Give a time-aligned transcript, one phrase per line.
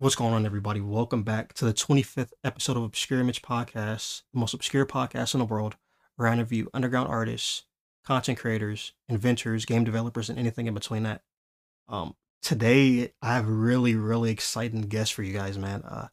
[0.00, 0.80] What's going on, everybody?
[0.80, 5.40] Welcome back to the 25th episode of Obscure Image Podcast, the most obscure podcast in
[5.40, 5.74] the world,
[6.14, 7.64] where I interview underground artists,
[8.04, 11.22] content creators, inventors, game developers, and anything in between that.
[11.88, 15.82] Um, today, I have really, really exciting guest for you guys, man.
[15.82, 16.06] Uh,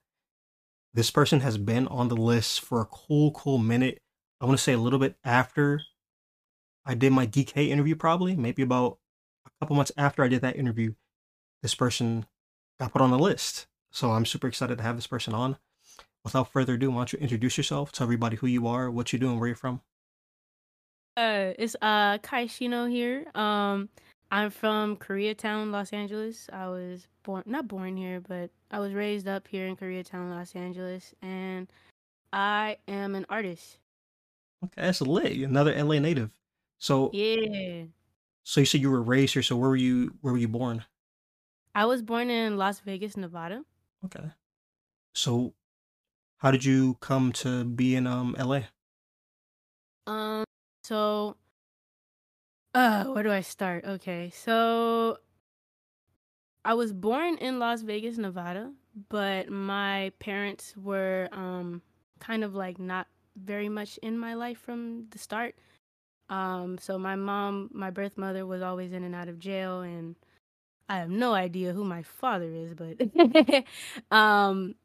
[0.96, 4.02] this person has been on the list for a cool, cool minute.
[4.42, 5.80] I want to say a little bit after
[6.88, 8.98] I did my DK interview, probably, maybe about
[9.46, 10.96] a couple months after I did that interview.
[11.62, 12.26] This person
[12.80, 13.68] got put on the list.
[13.96, 15.56] So I'm super excited to have this person on.
[16.26, 17.94] Without further ado, why don't you introduce yourself?
[17.94, 19.80] Tell everybody who you are, what you do, and where you're from.
[21.16, 23.26] Uh, it's uh Kaishino here.
[23.36, 23.88] Um,
[24.34, 26.50] I'm from Koreatown, Los Angeles.
[26.52, 30.54] I was born, not born here, but I was raised up here in Koreatown, Los
[30.56, 31.72] Angeles, and
[32.34, 33.78] I am an artist.
[34.66, 35.38] Okay, that's lit.
[35.38, 36.32] Another LA native.
[36.80, 37.84] So Yeah,
[38.44, 39.44] so you said you were raised here.
[39.44, 40.84] So where were you where were you born?
[41.74, 43.64] I was born in Las Vegas, Nevada.
[44.06, 44.32] Okay.
[45.14, 45.54] So
[46.38, 48.62] how did you come to be in um LA?
[50.08, 50.44] Um,
[50.84, 51.38] so
[52.74, 53.86] uh, where do I start?
[53.86, 55.18] Okay, so
[56.64, 58.72] I was born in Las Vegas, Nevada,
[59.10, 61.82] but my parents were um
[62.20, 65.56] kind of like not very much in my life from the start.
[66.30, 70.16] Um, so my mom, my birth mother was always in and out of jail and
[70.88, 73.66] I have no idea who my father is, but
[74.16, 74.76] um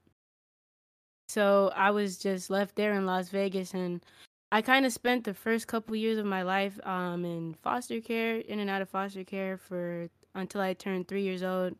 [1.29, 4.05] so I was just left there in Las Vegas and
[4.53, 8.37] I kind of spent the first couple years of my life um in foster care,
[8.39, 11.77] in and out of foster care for until I turned 3 years old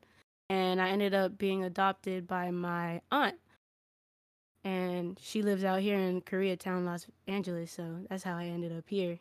[0.49, 3.37] and I ended up being adopted by my aunt
[4.65, 8.85] and she lives out here in Koreatown, Los Angeles, so that's how I ended up
[8.89, 9.19] here.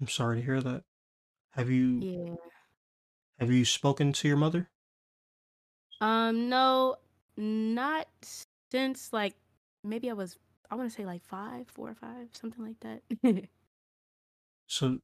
[0.00, 0.82] I'm sorry to hear that.
[1.52, 2.34] Have you Yeah.
[3.42, 4.70] Have you spoken to your mother?
[6.00, 6.96] Um no,
[7.36, 8.08] not
[8.70, 9.36] since like
[9.84, 10.38] maybe I was
[10.70, 13.02] I want to say like 5, 4 or 5, something like that.
[14.66, 15.00] So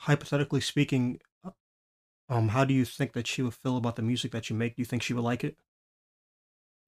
[0.00, 1.50] hypothetically speaking, uh,
[2.28, 4.76] um, how do you think that she would feel about the music that you make?
[4.76, 5.58] Do you think she would like it?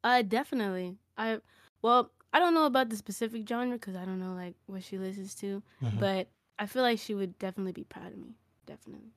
[0.02, 0.98] Uh, definitely.
[1.16, 1.40] I
[1.82, 4.98] well, I don't know about the specific genre because I don't know like what she
[4.98, 6.28] listens to, hmm but
[6.58, 8.34] I feel like she would definitely be proud of me.
[8.66, 9.12] Definitely.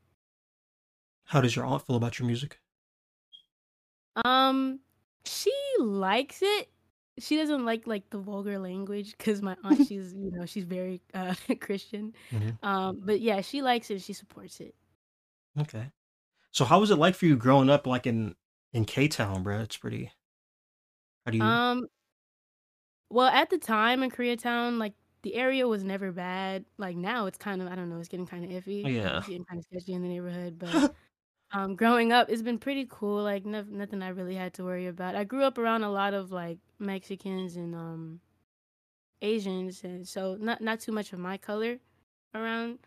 [1.28, 2.60] How does your aunt feel about your music?
[4.26, 4.80] Um,
[5.26, 6.70] she likes it.
[7.20, 11.02] She doesn't like like the vulgar language because my aunt, she's you know she's very
[11.14, 12.14] uh Christian.
[12.32, 14.02] hmm Um, but yeah, she likes it.
[14.02, 14.76] She supports it.
[15.60, 15.92] Okay.
[16.52, 18.36] So how was it like for you growing up like in
[18.74, 19.62] in K Town, bro?
[19.62, 20.12] It's pretty.
[21.26, 21.62] How do you?
[21.70, 21.88] Um,
[23.10, 24.94] well, at the time in Koreatown, like
[25.24, 26.66] the area was never bad.
[26.78, 28.94] Like now, it's kind of I don't know, it's getting kind of iffy.
[28.94, 29.20] Yeah.
[29.20, 30.84] It's getting kind of sketchy in the neighborhood, but
[31.52, 33.24] Um, growing up, it's been pretty cool.
[33.24, 35.16] Like no, nothing I really had to worry about.
[35.16, 38.20] I grew up around a lot of like Mexicans and um
[39.22, 41.80] Asians, and so not not too much of my color
[42.36, 42.80] around,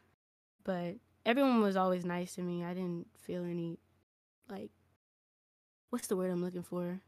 [0.64, 2.62] but everyone was always nice to me.
[2.64, 3.78] I didn't feel any
[4.48, 4.70] like
[5.90, 7.00] what's the word I'm looking for?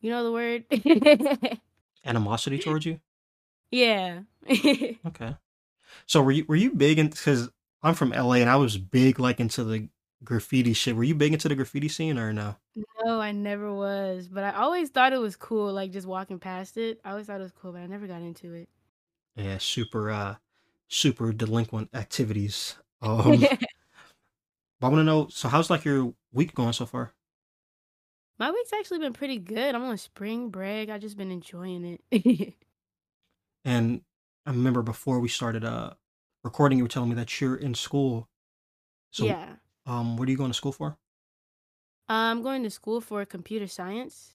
[0.00, 0.64] You know the word?
[2.04, 3.00] Animosity towards you?
[3.70, 4.20] yeah.
[5.06, 5.36] Okay.
[6.06, 7.48] So were you were you big in because
[7.82, 9.88] I'm from LA and I was big like into the
[10.24, 10.96] graffiti shit.
[10.96, 12.56] Were you big into the graffiti scene or no?
[13.04, 15.72] No, I never was, but I always thought it was cool.
[15.72, 18.22] Like just walking past it, I always thought it was cool, but I never got
[18.22, 18.68] into it.
[19.36, 20.36] Yeah, super uh
[20.88, 22.76] super delinquent activities.
[23.02, 23.38] Um
[24.80, 27.12] but I wanna know, so how's like your week going so far?
[28.38, 29.74] My week's actually been pretty good.
[29.74, 30.88] I'm on spring break.
[30.88, 32.54] I just been enjoying it.
[33.64, 34.02] And
[34.46, 35.94] I remember before we started uh
[36.42, 38.28] recording you were telling me that you're in school.
[39.10, 39.56] So yeah.
[39.86, 40.98] Um what are you going to school for?
[42.08, 44.34] I'm going to school for computer science.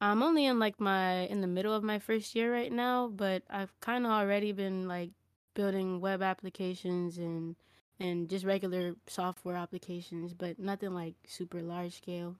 [0.00, 3.44] I'm only in like my in the middle of my first year right now, but
[3.50, 5.12] I've kind of already been like
[5.54, 7.56] building web applications and
[8.00, 12.36] and just regular software applications, but nothing like super large scale.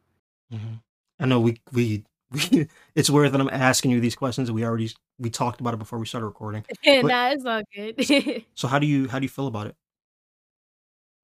[0.50, 0.75] hmm
[1.19, 4.51] I know we we we it's weird that I'm asking you these questions.
[4.51, 6.65] We already we talked about it before we started recording.
[7.03, 8.45] Nah, it's all good.
[8.54, 9.77] so how do you how do you feel about it?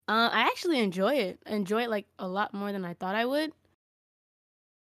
[0.09, 1.41] Uh, I actually enjoy it.
[1.47, 3.53] I enjoy it like a lot more than I thought I would.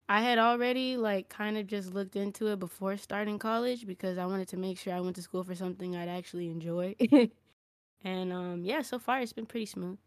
[0.10, 4.26] I had already like kind of just looked into it before starting college because I
[4.26, 6.96] wanted to make sure I went to school for something I'd actually enjoy.
[8.04, 10.00] And um yeah, so far it's been pretty smooth.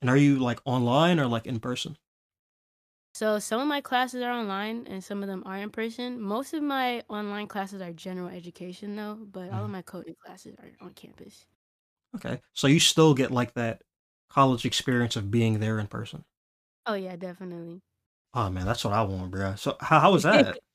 [0.00, 1.98] And are you like online or like in person?
[3.14, 6.20] So some of my classes are online and some of them are in person.
[6.20, 9.72] Most of my online classes are general education though, but all of Mhm.
[9.72, 11.46] my coding classes are on campus.
[12.16, 12.40] Okay.
[12.54, 13.82] So you still get like that
[14.30, 16.24] college experience of being there in person.
[16.86, 17.82] Oh yeah, definitely.
[18.34, 19.54] Oh man, that's what I want, bro.
[19.56, 20.58] So how how was that?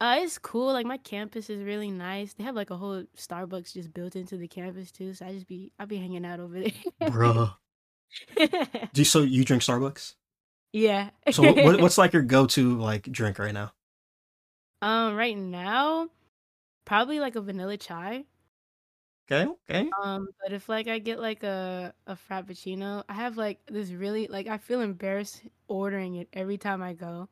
[0.00, 0.72] Uh, it's cool.
[0.72, 2.32] Like my campus is really nice.
[2.32, 5.12] They have like a whole Starbucks just built into the campus too.
[5.12, 7.50] So I just be I'll be hanging out over there, bro.
[8.92, 10.14] Do you, so you drink Starbucks?
[10.72, 11.10] yeah.
[11.30, 13.72] So what, what what's like your go-to like drink right now?
[14.82, 16.08] um right now,
[16.84, 18.24] probably like a vanilla chai.
[19.30, 19.94] Okay, okay.
[20.02, 24.28] Um, but if like I get like a a frappuccino, I have like this really
[24.28, 27.28] like I feel embarrassed ordering it every time I go.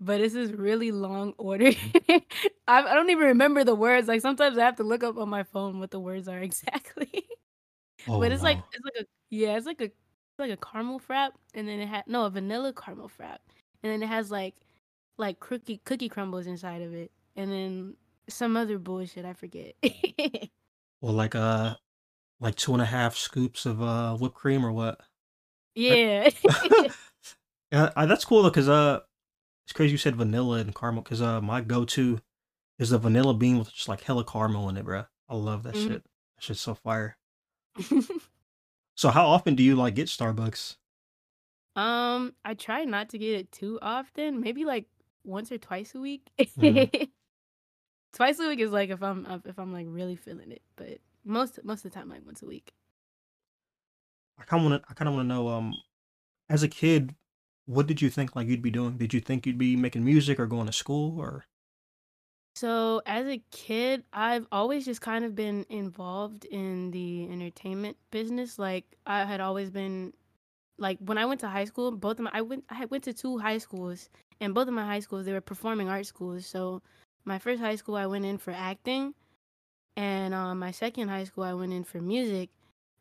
[0.00, 1.72] But it's this really long order.
[2.10, 2.22] I
[2.68, 4.08] I don't even remember the words.
[4.08, 7.28] Like sometimes I have to look up on my phone what the words are exactly.
[8.08, 11.00] Oh But it's like it's like a yeah, it's like a it's like a caramel
[11.00, 13.38] frap, and then it had no a vanilla caramel frap,
[13.82, 14.56] and then it has like
[15.18, 17.96] like cookie cookie crumbles inside of it, and then
[18.28, 19.74] some other bullshit I forget.
[21.00, 21.76] Well, like uh,
[22.40, 25.00] like two and a half scoops of uh whipped cream or what?
[25.74, 26.30] Yeah.
[27.72, 29.00] yeah, I, that's cool though, cause uh,
[29.66, 32.20] it's crazy you said vanilla and caramel, cause uh, my go-to
[32.78, 35.04] is the vanilla bean with just like hella caramel in it, bro.
[35.28, 35.88] I love that Mhm.
[35.88, 36.04] shit.
[36.04, 37.18] That shit's so fire.
[38.96, 40.76] So how often do you like get Starbucks?
[41.74, 44.40] um, I try not to get it too often.
[44.40, 44.86] Maybe like
[45.24, 46.30] once or twice a week.
[46.56, 46.90] Mhm.
[48.16, 51.58] Twice a week is like if I'm if I'm like really feeling it, but most
[51.64, 52.72] most of the time like once a week.
[54.38, 54.90] I kind of want to.
[54.90, 55.48] I kind of want to know.
[55.48, 55.74] Um,
[56.48, 57.14] as a kid,
[57.66, 58.96] what did you think like you'd be doing?
[58.96, 61.44] Did you think you'd be making music or going to school or?
[62.54, 68.58] So as a kid, I've always just kind of been involved in the entertainment business.
[68.58, 70.14] Like I had always been
[70.78, 73.12] like when I went to high school, both of my I went I went to
[73.12, 74.08] two high schools,
[74.40, 76.46] and both of my high schools they were performing arts schools.
[76.46, 76.80] So
[77.26, 79.14] my first high school I went in for acting,
[79.96, 82.50] and um, my second high school I went in for music.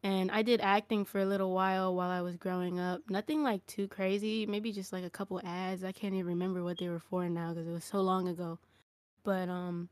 [0.03, 3.01] And I did acting for a little while while I was growing up.
[3.09, 5.83] Nothing like too crazy, maybe just like a couple ads.
[5.83, 8.59] I can't even remember what they were for now because it was so long ago.
[9.23, 9.89] But um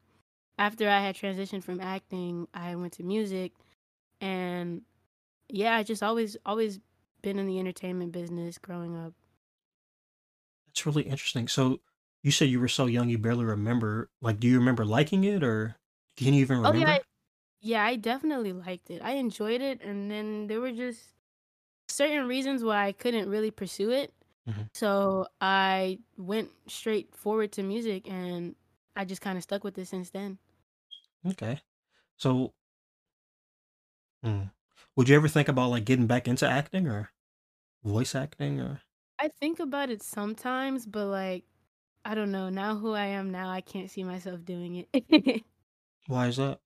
[0.59, 3.53] after I had transitioned from acting, I went to music
[4.21, 4.83] and
[5.50, 6.80] yeah, I just always always
[7.24, 9.13] been in the entertainment business growing up.
[10.68, 11.47] That's really interesting.
[11.47, 11.80] So
[12.24, 14.12] you said you were so young you barely remember.
[14.22, 15.78] Like, do you remember liking it or
[16.18, 17.00] can you even Oh yeah, remember?
[17.00, 17.02] I,
[17.62, 19.02] yeah, I definitely liked it.
[19.02, 21.16] I enjoyed it and then there were just
[21.90, 24.14] certain reasons why I couldn't really pursue it.
[24.46, 24.70] Mhm.
[24.74, 28.56] So I went straight forward to music and
[28.96, 30.40] I just kind of stuck with it since then.
[31.26, 31.62] Okay.
[32.18, 32.54] So,
[34.24, 34.44] hmm.
[34.96, 37.12] would you ever think about like getting back into acting or
[37.84, 38.81] voice acting or?
[39.19, 41.46] I think about it sometimes, but like
[42.06, 42.50] I don't know.
[42.50, 45.44] Now who I am now, I can't see myself doing it.
[46.08, 46.62] Why is that?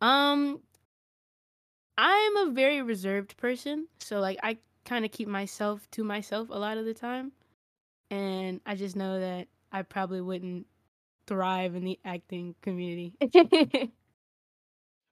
[0.00, 0.62] um,
[1.96, 6.58] I'm a very reserved person, so like I kind of keep myself to myself a
[6.58, 7.32] lot of the time,
[8.10, 10.68] and I just know that I probably wouldn't
[11.26, 13.16] thrive in the acting community.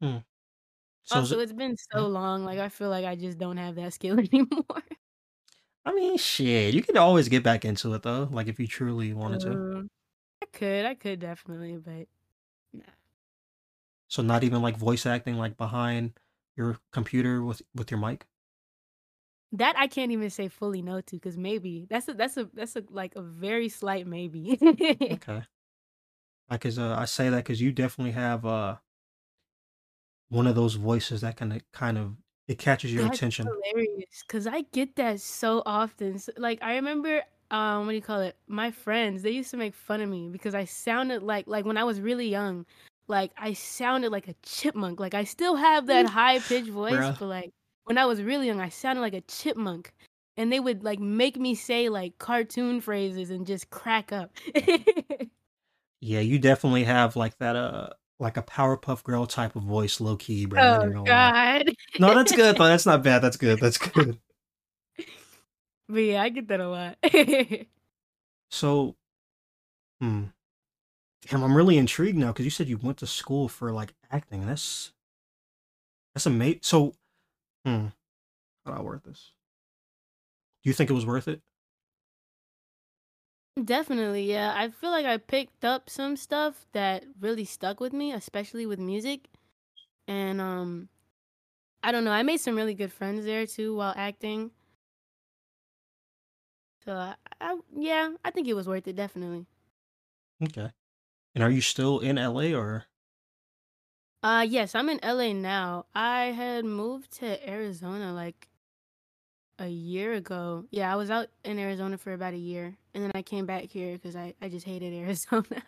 [0.00, 0.18] Hmm.
[1.04, 1.40] So also, it?
[1.40, 4.82] it's been so long, like I feel like I just don't have that skill anymore.
[5.84, 6.74] I mean, shit.
[6.74, 8.28] You could always get back into it though.
[8.30, 9.50] Like if you truly wanted to.
[9.52, 9.90] Um,
[10.42, 12.06] I could, I could definitely, but
[12.72, 12.92] nah.
[14.08, 16.18] So not even like voice acting like behind
[16.56, 18.26] your computer with with your mic.
[19.52, 22.76] That I can't even say fully no to, cause maybe that's a that's a that's
[22.76, 24.58] a like a very slight maybe.
[25.12, 25.42] Okay.
[26.50, 28.76] Because uh, I say that because you definitely have uh
[30.28, 32.16] one of those voices that can kind of
[32.48, 33.54] it catches your That's attention.
[33.64, 36.14] hilarious, cause I get that so often.
[36.14, 38.36] S like, I remember, um, what do you call it?
[38.48, 41.76] My friends, they used to make fun of me because I sounded like like, when
[41.76, 42.66] I was really young,
[43.08, 45.00] like, I sounded like a chipmunk.
[45.00, 47.18] Like, I still have that high pitched voice, Bruh.
[47.18, 47.52] but, like,
[47.84, 49.92] when I was really young, I sounded like a chipmunk,
[50.36, 54.32] and they would, like, make me say, like, cartoon phrases and just crack up.
[56.00, 60.16] Yeah, you definitely have like that uh like a Powerpuff Girl type of voice, low
[60.16, 60.60] key, bro.
[60.60, 61.62] Oh even gonna lie.
[61.64, 61.74] god.
[61.98, 62.64] No, that's good though.
[62.66, 63.20] That's not bad.
[63.20, 63.60] That's good.
[63.60, 64.18] That's good.
[65.88, 66.96] But yeah, I get that a lot.
[68.50, 68.96] So,
[70.00, 70.24] hmm.
[71.28, 74.46] Damn, I'm really intrigued now because you said you went to school for like acting.
[74.46, 74.92] That's
[76.14, 76.60] that's amazing.
[76.62, 76.94] So,
[77.64, 77.88] hmm,
[78.64, 79.32] how do I word this?
[80.62, 81.42] Do you think it was worth it?
[83.64, 84.52] Definitely, yeah.
[84.56, 88.78] I feel like I picked up some stuff that really stuck with me, especially with
[88.78, 89.28] music.
[90.08, 90.90] And um
[91.82, 94.52] I don't know, I made some really good friends there too while acting.
[96.84, 99.46] So I, I yeah, I think it was worth it definitely.
[100.42, 100.70] Okay.
[101.34, 102.86] And are you still in LA or?
[104.22, 105.86] Uh yes, I'm in LA now.
[105.94, 108.48] I had moved to Arizona like
[109.58, 110.64] a year ago.
[110.70, 113.64] Yeah, I was out in Arizona for about a year, and then I came back
[113.64, 115.62] here because I I just hated Arizona.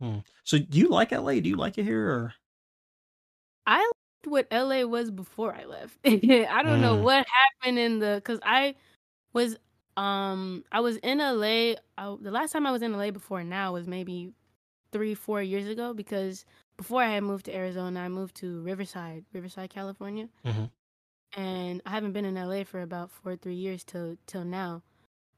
[0.00, 0.18] Hmm.
[0.44, 1.40] So do you like LA?
[1.40, 2.34] Do you like it here or?
[3.66, 5.98] I liked what LA was before I left.
[6.04, 7.26] I don't know Mm, what
[7.60, 8.74] happened in the because I
[9.32, 9.56] was
[9.96, 11.76] um I was in LA.
[11.98, 14.32] I, the last time I was in LA before now was maybe
[14.92, 16.44] three four years ago because
[16.76, 20.70] before I had moved to Arizona, I moved to Riverside, Riverside, California, mhm.
[21.32, 24.82] And I haven't been in LA for about four or three years till till now.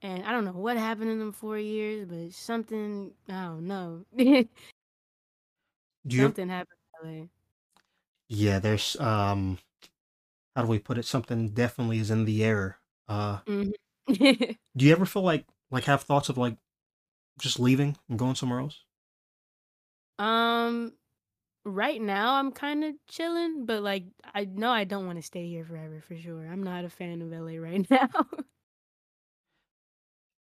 [0.02, 4.07] And I don't know what happened in them four years, but something I don't know.
[6.07, 6.35] Do you?
[6.35, 7.30] something happened in LA.
[8.28, 9.59] Yeah, there's um.
[10.57, 11.04] How do we put it?
[11.04, 12.80] Something definitely is in the air.
[13.09, 13.73] Uh, Mhm.
[14.76, 16.57] do you ever feel like like have thoughts of like
[17.40, 18.85] just leaving and going somewhere else?
[20.18, 20.92] um,
[21.75, 25.46] right now I'm kind of chilling, but like I know I don't want to stay
[25.48, 26.46] here forever for sure.
[26.46, 28.08] I'm not a fan of LA right now.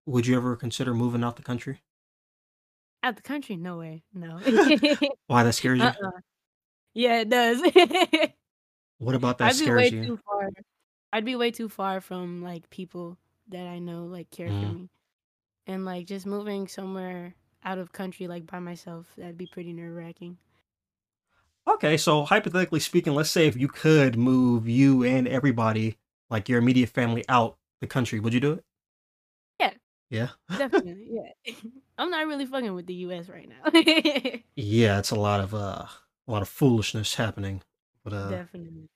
[0.06, 1.82] Would you ever consider moving out the country?
[3.04, 4.42] Out the country, no way, no.
[5.28, 5.88] Why that scares you?
[5.88, 6.12] uh-uh.
[6.94, 7.62] Yeah, it does.
[9.00, 10.04] What about that I'd be way you?
[10.06, 10.50] too far.
[11.14, 13.18] I'd be way too far from like people
[13.50, 14.72] that I know like care for Mm.
[14.72, 14.90] me,
[15.68, 19.96] and like just moving somewhere out of country like by myself, that'd be pretty nerve
[19.96, 20.38] wracking.
[21.68, 25.98] Okay, so hypothetically speaking, let's say if you could move you and everybody,
[26.30, 28.64] like your immediate family, out the country, would you do it?
[29.60, 29.74] Yeah,
[30.10, 30.30] Yeah.
[30.58, 31.08] definitely.
[31.12, 31.54] Yeah,
[31.98, 33.30] I'm not really fucking with the U.S.
[33.30, 34.40] right now.
[34.56, 35.86] Yeah, it's a lot of uh
[36.28, 37.62] a lot of foolishness happening.
[38.04, 38.90] But uh definitely.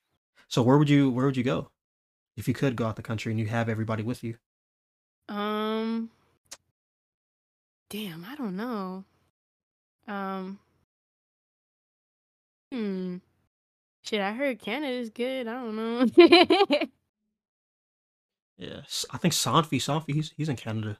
[0.48, 1.70] so where would you where would you go
[2.36, 4.38] if you could go out the country and you have everybody with you?
[5.30, 6.10] Um,
[7.90, 9.06] damn, I don't know.
[10.08, 10.60] Um,
[12.72, 13.18] hmm.
[14.04, 15.48] Shit, I heard Canada's good.
[15.48, 16.06] I don't know.
[18.58, 18.82] Yeah.
[19.12, 20.98] I think Sanfi, Sanfi, he's he's in Canada.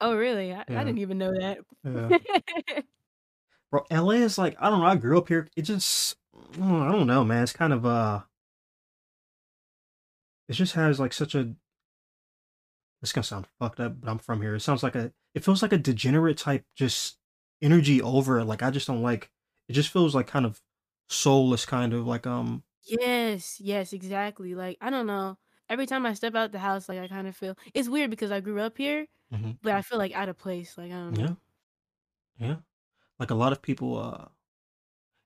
[0.00, 0.52] oh, really?
[0.52, 0.84] I, I Yeah.
[0.84, 1.58] didn't even know that.
[1.84, 2.82] Yeah.
[3.70, 5.48] Bro, LA is like I don't know, I grew up here.
[5.56, 7.42] It just mm, I don't know, man.
[7.44, 8.20] It's kind of uh
[10.48, 11.54] it just has like such a
[13.02, 14.54] It's gonna sound fucked up, but I'm from here.
[14.54, 17.18] It sounds like a it feels like a degenerate type just
[17.62, 18.44] energy over it.
[18.44, 19.30] Like I just don't like
[19.68, 20.60] it just feels like kind of
[21.12, 24.54] soulless kind of like um Yes, yes, exactly.
[24.54, 25.38] Like, I don't know.
[25.68, 28.30] Every time I step out the house, like I kind of feel it's weird because
[28.30, 29.58] I grew up here, mhm.
[29.62, 30.78] but I feel like out of place.
[30.78, 31.38] Like, I don't yeah, know.
[32.36, 32.56] yeah.
[33.18, 34.28] Like a lot of people uh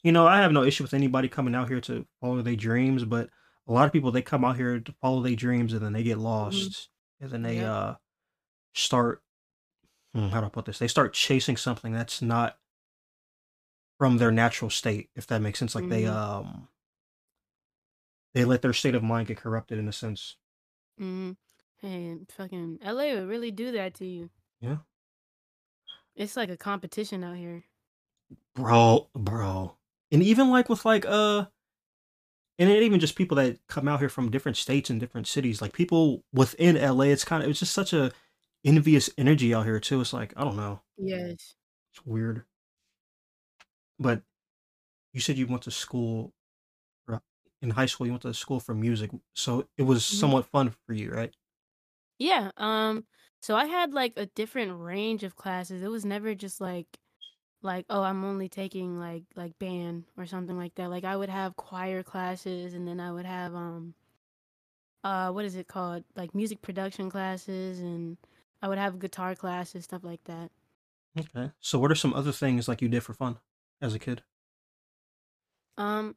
[0.02, 3.04] you know, I have no issue with anybody coming out here to follow their dreams,
[3.04, 3.30] but
[3.66, 6.02] a lot of people they come out here to follow their dreams and then they
[6.02, 6.18] get
[6.50, 6.90] hmm lost
[7.20, 7.64] and then they Yep.
[7.64, 7.94] uh
[8.74, 9.22] start
[10.14, 10.78] hmm, how do I put this?
[10.78, 12.58] They start chasing something that's not
[13.98, 15.74] from their natural state, if that makes sense.
[15.74, 16.68] Like they hmm um
[18.34, 20.36] they let their state of mind get corrupted in a sense.
[21.00, 21.32] Mm-hmm.
[21.86, 24.28] And fucking LA would really do that to you.
[24.60, 24.78] Yeah.
[26.14, 27.64] It's like a competition out here.
[28.54, 29.76] Bro, bro.
[30.12, 31.46] And even like with like uh
[32.58, 35.60] and it even just people that come out here from different states and different cities,
[35.60, 38.12] like people within LA, it's kind of it's just such a
[38.64, 40.00] envious energy out here too.
[40.00, 40.80] It's like, I don't know.
[40.98, 41.54] Yes.
[41.92, 42.44] It's weird.
[43.98, 44.22] But
[45.12, 46.34] you said you went to school
[47.08, 47.22] or
[47.62, 49.12] in high school you went to school for music.
[49.34, 51.34] So it was hmm somewhat fun for you, right?
[52.18, 52.50] Yeah.
[52.56, 53.06] Um.
[53.42, 55.82] So I had like a different range of classes.
[55.82, 56.98] It was never just like
[57.62, 60.90] like oh I'm only taking like like band or something like that.
[60.90, 63.94] Like I would have choir classes, and then I would have um
[65.04, 68.18] uh what is it called like music production classes, and
[68.62, 70.50] I would have guitar classes, stuff like that.
[71.18, 71.52] Okay.
[71.60, 73.38] So what are some other things like you did for fun
[73.80, 74.22] as a kid?
[75.76, 76.16] Um.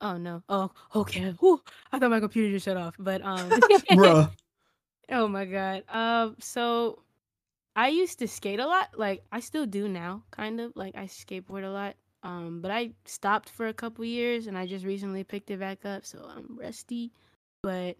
[0.00, 0.42] Oh no.
[0.48, 1.34] Oh okay.
[1.40, 1.60] Whew.
[1.92, 2.94] I thought my computer just shut off.
[2.98, 3.50] But um.
[3.90, 4.30] Bruh.
[5.10, 5.84] oh my god.
[5.88, 6.36] Um.
[6.38, 7.02] So
[7.76, 8.90] I used to skate a lot.
[8.96, 10.72] Like I still do now, kind of.
[10.76, 11.96] Like I skateboard a lot.
[12.22, 15.84] Um, but I stopped for a couple years and I just recently picked it back
[15.86, 17.12] up, so I'm rusty.
[17.62, 17.96] But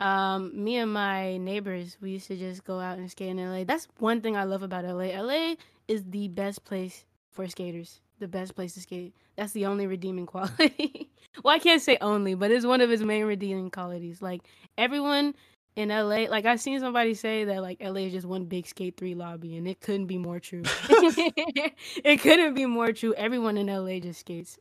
[0.00, 3.64] um, me and my neighbors, we used to just go out and skate in LA.
[3.64, 5.18] That's one thing I love about LA.
[5.18, 5.54] LA
[5.88, 8.00] is the best place for skaters.
[8.18, 9.14] The best place to skate.
[9.36, 11.10] That's the only redeeming quality.
[11.44, 14.20] well, I can't say only, but it's one of his main redeeming qualities.
[14.22, 14.42] Like
[14.76, 15.34] everyone
[15.76, 18.96] in LA, like I've seen somebody say that like LA is just one big skate
[18.96, 20.70] three lobby, and it couldn't be more true.
[20.88, 23.14] it couldn't be more true.
[23.14, 24.58] Everyone in LA just skates.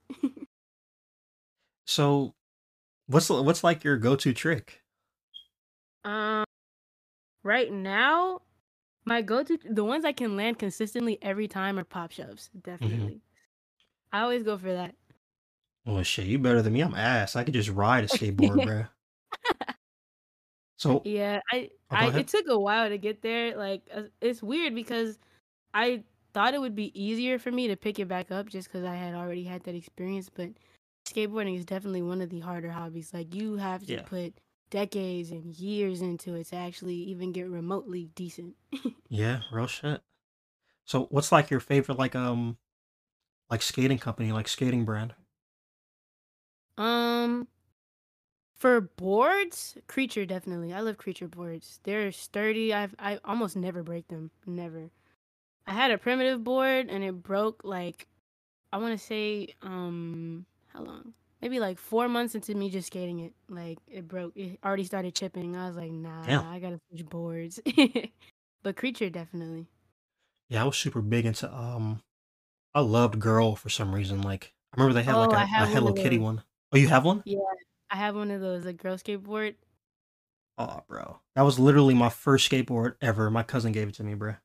[1.86, 2.36] So
[3.08, 4.82] what's what's like your go-to trick?
[6.06, 6.44] Um,
[7.44, 8.42] right now,
[9.06, 12.50] my go-to, the ones I can land consistently every time are pop shoves.
[12.54, 13.22] hmm Definitely,
[14.12, 14.96] I always go for that.
[15.86, 16.82] Well, shit, you better than me.
[16.82, 17.36] I'm ass.
[17.36, 18.86] I could just ride a skateboard, bro.
[20.78, 23.56] So Yeah, I oh, I it took a while to get there.
[23.58, 25.18] Like uh, it's weird because
[25.74, 28.86] I thought it would be easier for me to pick it back up just because
[28.86, 30.30] I had already had that experience.
[30.30, 30.52] But
[31.08, 33.14] skateboarding is definitely one of the harder hobbies.
[33.14, 34.02] Like you have to Yeah.
[34.02, 34.36] put
[34.72, 38.56] decades and years into it to actually even get remotely decent.
[39.10, 40.02] Yeah, real shit.
[40.86, 42.58] So what's like your favorite like um
[43.50, 45.16] like skating company, like skating brand?
[46.78, 47.48] Um,
[48.56, 50.74] for boards, Creature definitely.
[50.74, 51.80] I love Creature boards.
[51.84, 52.74] They're sturdy.
[52.74, 54.32] I've I almost never break them.
[54.46, 54.90] Never.
[55.68, 58.08] I had a primitive board and it broke like
[58.74, 61.14] I want to say um how long?
[61.42, 63.34] Maybe like 4 months into me just skating it.
[63.50, 64.36] Like it broke.
[64.36, 65.56] It already started chipping.
[65.56, 65.92] I was like,
[66.24, 66.44] Damn.
[66.44, 67.60] "Nah, I got to switch boards."
[68.64, 69.68] but Creature definitely.
[70.50, 72.02] Yeah, I was super big into um
[72.78, 74.22] I loved Girl for some reason.
[74.22, 76.18] Like I remember they had like Oh, I a, a have one Hello of Kitty
[76.18, 76.26] those.
[76.26, 76.44] one.
[76.72, 77.24] Oh, you have one?
[77.26, 77.40] Yeah,
[77.90, 79.56] I have one of those, a girl skateboard.
[80.60, 81.20] Oh, bro.
[81.36, 83.32] That was literally my first skateboard ever.
[83.32, 84.36] My cousin gave it to me, bro.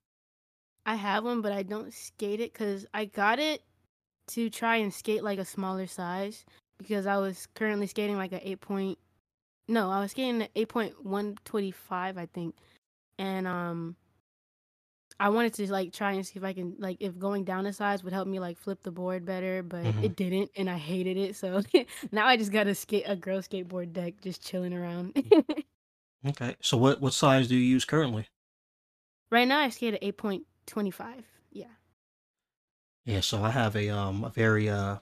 [0.87, 3.65] I have one, but I don't skate it because I got it
[4.29, 6.47] to try and skate like a smaller size
[6.79, 8.99] because I was currently skating like a 8 point
[9.69, 12.55] no, I was skating an 8.125 I think.
[13.19, 13.97] And um
[15.23, 17.73] I wanted to like try and see if I can like if going down a
[17.73, 20.79] size would help me like flip the board better, but hmm it didn't and I
[20.79, 21.37] hated it.
[21.37, 21.62] So
[22.12, 25.17] now I just got a skate a girl skateboard deck just chilling around.
[26.26, 26.57] Okay.
[26.61, 28.29] So what what size do you use currently?
[29.31, 31.25] right now I skate at 8.25.
[31.50, 31.67] Yeah.
[33.05, 34.99] Yeah, so I have a um a very uh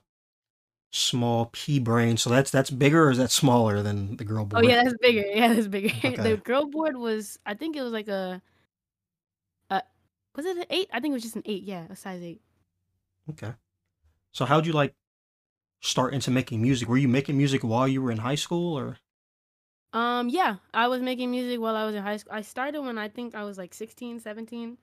[0.93, 2.17] small pea brain.
[2.19, 4.51] So that's that's bigger or is that smaller than the girl board?
[4.55, 4.71] Oh board?
[4.79, 5.25] yeah, that's bigger.
[5.27, 6.17] Yeah, that's bigger.
[6.19, 6.43] The Okay.
[6.43, 8.43] girl board was I think it was like a
[10.37, 10.89] was it an eight?
[10.93, 11.65] I think it was just an eight.
[11.65, 12.41] Yeah, a size eight.
[13.31, 13.53] Okay.
[14.33, 14.95] So how'd you like
[15.81, 16.89] start into making music?
[16.89, 18.99] Were you making music while you were in high school or?
[19.93, 22.33] Um, yeah, I was making music while I was in high school.
[22.33, 24.79] I started when I think I was like 16, 17.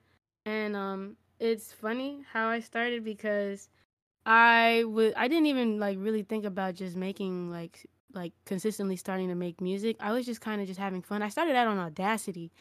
[0.46, 3.70] And um, it's funny how I started because
[4.26, 9.30] I would I didn't even like really think about just making like like consistently starting
[9.30, 9.96] to make music.
[10.00, 11.22] I was just kind of just having fun.
[11.22, 12.52] I started out on Audacity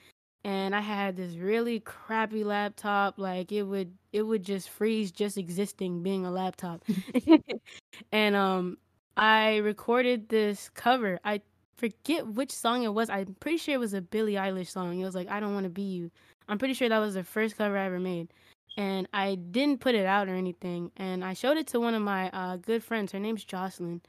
[0.44, 5.38] and I had this really crappy laptop like it would it would just freeze just
[5.38, 6.84] existing being a laptop.
[8.12, 8.78] and um
[9.16, 11.18] I recorded this cover.
[11.24, 11.40] I
[11.76, 13.08] forget which song it was.
[13.10, 15.00] I'm pretty sure it was a Billie Eilish song.
[15.00, 16.10] It was like I don't want to be you.
[16.48, 18.28] I'm pretty sure that was the first cover I ever made.
[18.76, 20.92] And I didn't put it out or anything.
[20.96, 23.12] And I showed it to one of my uh, good friends.
[23.12, 24.02] Her name's Jocelyn.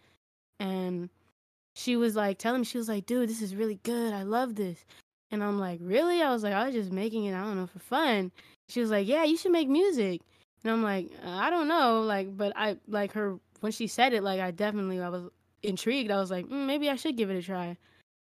[0.59, 1.09] And
[1.73, 4.13] she was like telling me, she was like, dude, this is really good.
[4.13, 4.85] I love this.
[5.31, 6.21] And I'm like, really?
[6.21, 8.31] I was like, I was just making it, I don't know, for fun.
[8.69, 10.21] She was like, yeah, you should make music.
[10.63, 12.01] And I'm like, "Uh, I don't know.
[12.01, 15.23] Like, but I, like her, when she said it, like, I definitely, I was
[15.63, 16.11] intrigued.
[16.11, 17.77] I was like, mm, maybe I should give it a try.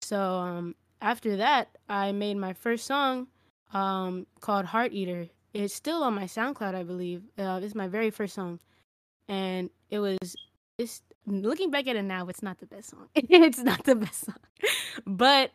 [0.02, 3.28] So, um, after that, I made my first song,
[3.74, 5.28] um, called Heart Eater.
[5.54, 7.24] It's still on my SoundCloud, I believe.
[7.38, 8.60] Uh, it's my very first song.
[9.28, 10.18] And it was,
[10.78, 13.08] it's, looking back at it now, it's not the best song.
[13.16, 14.36] it's not the best song.
[15.06, 15.52] But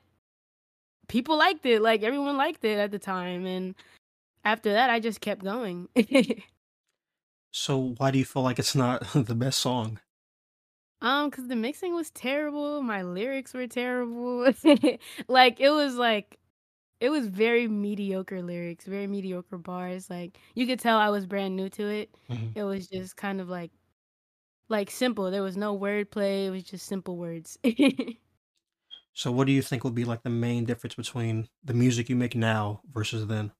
[1.08, 1.82] people liked it.
[1.82, 3.46] Like everyone liked it at the time.
[3.46, 3.74] And
[4.44, 5.88] after that, I just kept going.
[7.50, 9.98] So why do you feel like it's not the best song?
[11.00, 12.82] um, because the mixing was terrible.
[12.82, 14.44] My lyrics were terrible.
[15.28, 16.38] like it was like
[17.00, 20.10] it was very mediocre lyrics, very mediocre bars.
[20.10, 22.14] Like you could tell I was brand new to it.
[22.28, 22.56] Mhm.
[22.56, 23.72] It was just kind of like
[24.68, 25.30] like simple.
[25.30, 26.46] There was no wordplay.
[26.46, 27.58] It was just simple words.
[29.16, 32.14] So what do you think would be like the main difference between the music you
[32.14, 33.52] make now versus then?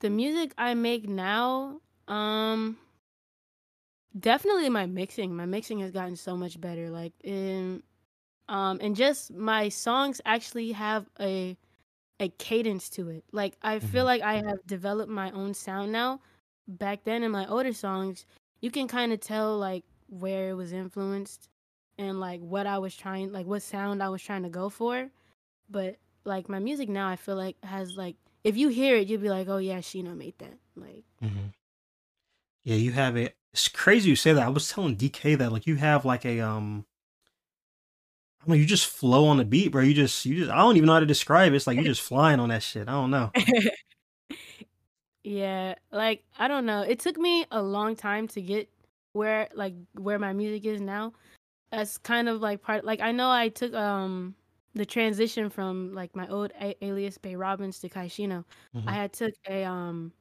[0.00, 2.78] the music I make now, um,
[4.18, 5.34] definitely my mixing.
[5.34, 6.90] My mixing has gotten so much better.
[6.90, 7.82] Like in
[8.48, 11.58] um and just my songs actually have a
[12.20, 13.24] a cadence to it.
[13.32, 14.06] Like I feel Mhm.
[14.06, 16.22] like I have developed my own sound now.
[16.68, 18.26] Back then in my older songs,
[18.62, 21.48] you can kind of tell like where it was influenced
[21.98, 25.10] and like what I was trying like what sound I was trying to go for.
[25.70, 29.20] But like my music now I feel like has like if you hear it you'll
[29.20, 31.52] be like, "Oh yeah, Sheena made that." Like Mhm.
[32.64, 33.36] Yeah, you have it.
[33.52, 34.46] It's crazy you say that.
[34.46, 36.86] I was telling DK that like you have like a um
[38.42, 39.82] I don't you just flow on the beat, bro.
[39.82, 41.56] You just you just I don't even know how to describe it.
[41.56, 42.88] It's like you're just flying on that shit.
[42.88, 43.30] I don't know.
[45.24, 46.82] Yeah, like I don't know.
[46.82, 48.68] It took me a long time to get
[49.12, 51.12] where like where my music is now.
[51.72, 54.36] That's kind of like part like I know I took um
[54.74, 58.44] the transition from like my old a- alias Bae Robins to Kaishino.
[58.86, 58.94] I Mhm.
[58.94, 60.12] had took a um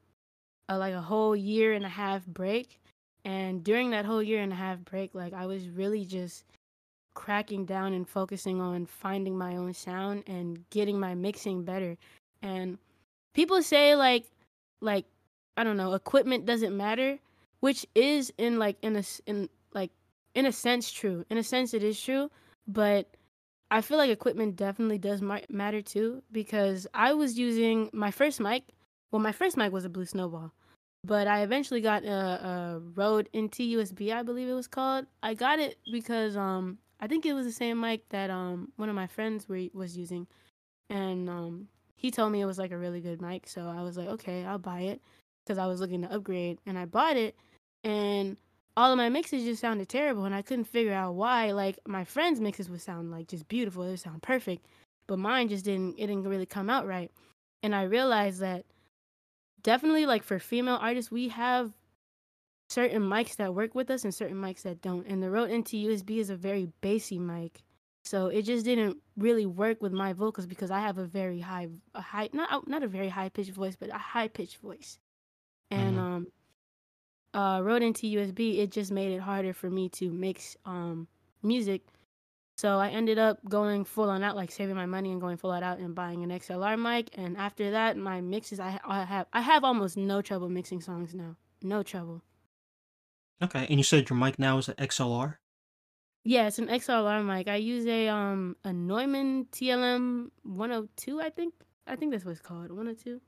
[0.70, 2.80] a like a whole year and a half break
[3.26, 6.46] and during that whole year and a half break like I was really just
[7.16, 11.98] cracking down and focusing on finding my own sound and getting my mixing better.
[12.44, 12.80] And
[13.36, 14.28] people say like
[14.82, 15.06] like
[15.58, 17.20] I don't know, equipment doesn't matter,
[17.62, 19.50] which is in like in a in
[20.36, 21.26] in a sense true.
[21.30, 22.30] In a sense it is true,
[22.68, 23.08] but
[23.70, 28.64] I feel like equipment definitely does matter too because I was using my first mic.
[29.12, 30.54] Well, my first mic was a Blue Snowball,
[31.06, 35.06] but I eventually got a, a Rode NT USB, I believe it was called.
[35.24, 38.90] I got it because um I think it was the same mic that um one
[38.90, 40.28] of my friends were, was using,
[40.90, 43.96] and um he told me it was like a really good mic, so I was
[43.98, 45.02] like, okay, I'll buy it
[45.46, 47.36] because I was looking to upgrade, and I bought it,
[47.84, 48.38] and
[48.78, 51.52] all of my mixes just sounded terrible, and I couldn't figure out why.
[51.52, 54.66] Like my friends' mixes would sound like just beautiful, it would sound perfect,
[55.08, 55.96] but mine just didn't.
[55.98, 57.12] It didn't really come out right,
[57.64, 58.66] and I realized that
[59.64, 61.72] definitely like for female artists, we have
[62.70, 65.06] certain mics that work with us and certain mics that don't.
[65.06, 67.62] And the Rode NT USB is a very bassy mic.
[68.04, 71.68] So it just didn't really work with my vocals because I have a very high
[71.94, 74.98] a high not not a very high pitched voice, but a high pitched voice.
[75.70, 76.00] And mm-hmm.
[76.00, 76.28] um
[77.34, 81.08] uh Rode NT USB, it just made it harder for me to mix um
[81.44, 81.82] music.
[82.58, 85.52] So I ended up going full on out, like saving my money and going full
[85.52, 87.10] on out and buying an XLR mic.
[87.18, 91.16] And after that, my mixes, I, I have I have almost no trouble mixing songs
[91.16, 91.38] now.
[91.64, 92.22] No trouble.
[93.42, 95.38] Okay, and you said your mic now is an XLR.
[96.24, 97.48] Yeah, it's an XLR mic.
[97.48, 101.20] I use a um a Neumann TLM 102.
[101.20, 101.54] I think
[101.88, 102.70] I think that's what it's called.
[102.70, 103.20] 102.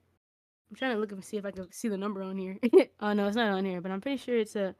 [0.74, 2.58] I'm trying to look and see if I can see the number on here.
[3.00, 4.74] oh no, it's not on here, but I'm pretty sure it's a.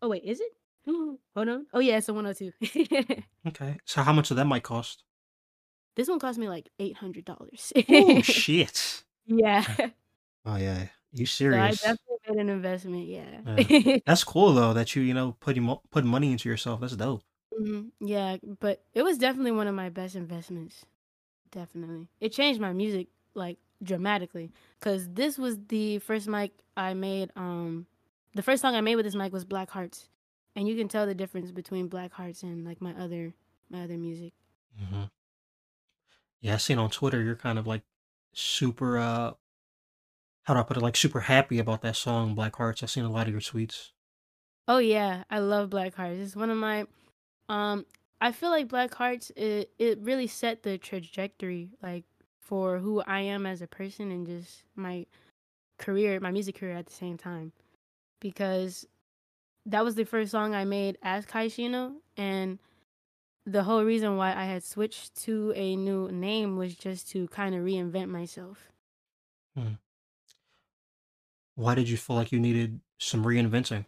[0.00, 0.50] Oh wait, is it?
[0.86, 1.66] Hold on.
[1.74, 3.22] Oh yeah, it's a 102.
[3.48, 5.02] okay, so how much did that might cost?
[5.94, 7.70] This one cost me like eight hundred dollars.
[7.86, 9.04] oh shit.
[9.26, 9.62] Yeah.
[10.46, 11.80] Oh yeah, you serious?
[11.80, 13.06] So I definitely made an investment.
[13.06, 13.58] Yeah.
[13.58, 13.98] yeah.
[14.06, 16.80] That's cool though that you you know putting put money into yourself.
[16.80, 17.22] That's dope.
[17.60, 18.06] Mm-hmm.
[18.06, 20.86] Yeah, but it was definitely one of my best investments.
[21.50, 24.50] Definitely, it changed my music like dramatically.
[24.80, 27.30] Cause this was the first mic I made.
[27.36, 27.86] Um,
[28.34, 30.08] the first song I made with this mic was Black Hearts,
[30.56, 33.32] and you can tell the difference between Black Hearts and like my other
[33.70, 34.32] my other music.
[34.80, 35.04] Mm-hmm.
[36.40, 37.82] Yeah, I seen on Twitter you're kind of like
[38.32, 39.32] super uh
[40.42, 42.82] how do I put it, like super happy about that song, Black Hearts.
[42.82, 43.92] I've seen a lot of your tweets.
[44.68, 46.18] Oh yeah, I love Black Hearts.
[46.20, 46.86] It's one of my
[47.48, 47.86] um
[48.20, 52.04] I feel like Black Hearts it, it really set the trajectory like
[52.44, 55.06] for who I am as a person and just my
[55.78, 57.52] career, my music career at the same time.
[58.20, 58.86] Because
[59.66, 62.58] that was the first song I made as Kaishino and
[63.46, 67.54] the whole reason why I had switched to a new name was just to kind
[67.54, 68.70] of reinvent myself.
[69.56, 69.74] Hmm.
[71.54, 73.86] Why did you feel like you needed some reinventing?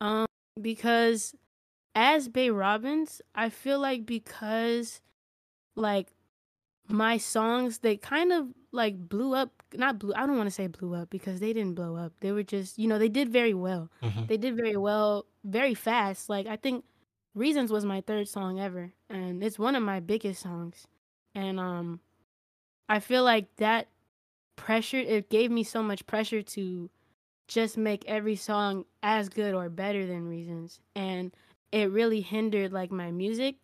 [0.00, 0.26] Um,
[0.60, 1.34] because
[1.94, 5.00] as Bay Robbins, I feel like because
[5.76, 6.08] like
[6.90, 10.66] my songs they kind of like blew up not blew I don't want to say
[10.66, 12.12] blew up because they didn't blow up.
[12.20, 13.90] They were just, you know, they did very well.
[14.02, 14.26] Mm-hmm.
[14.26, 16.28] They did very well very fast.
[16.28, 16.84] Like I think
[17.34, 20.86] Reasons was my third song ever and it's one of my biggest songs.
[21.34, 22.00] And um
[22.88, 23.88] I feel like that
[24.56, 26.90] pressure it gave me so much pressure to
[27.48, 31.32] just make every song as good or better than reasons and
[31.72, 33.56] it really hindered like my music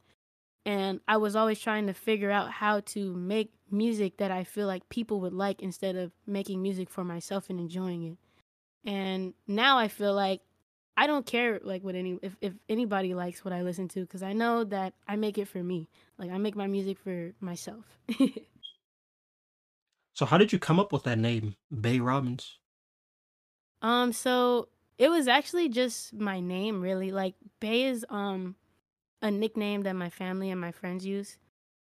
[0.66, 4.66] and i was always trying to figure out how to make music that i feel
[4.66, 8.18] like people would like instead of making music for myself and enjoying it
[8.85, 10.42] and now i feel like
[10.96, 14.22] i don't care like what any if, if anybody likes what i listen to because
[14.22, 17.85] i know that i make it for me like i make my music for myself
[20.16, 22.59] So how did you come up with that name, Bae Robins?
[23.83, 27.12] Um, so it was actually just my name, really.
[27.12, 28.57] Like Bae is um
[29.22, 31.38] a nickname that my family and my friends use,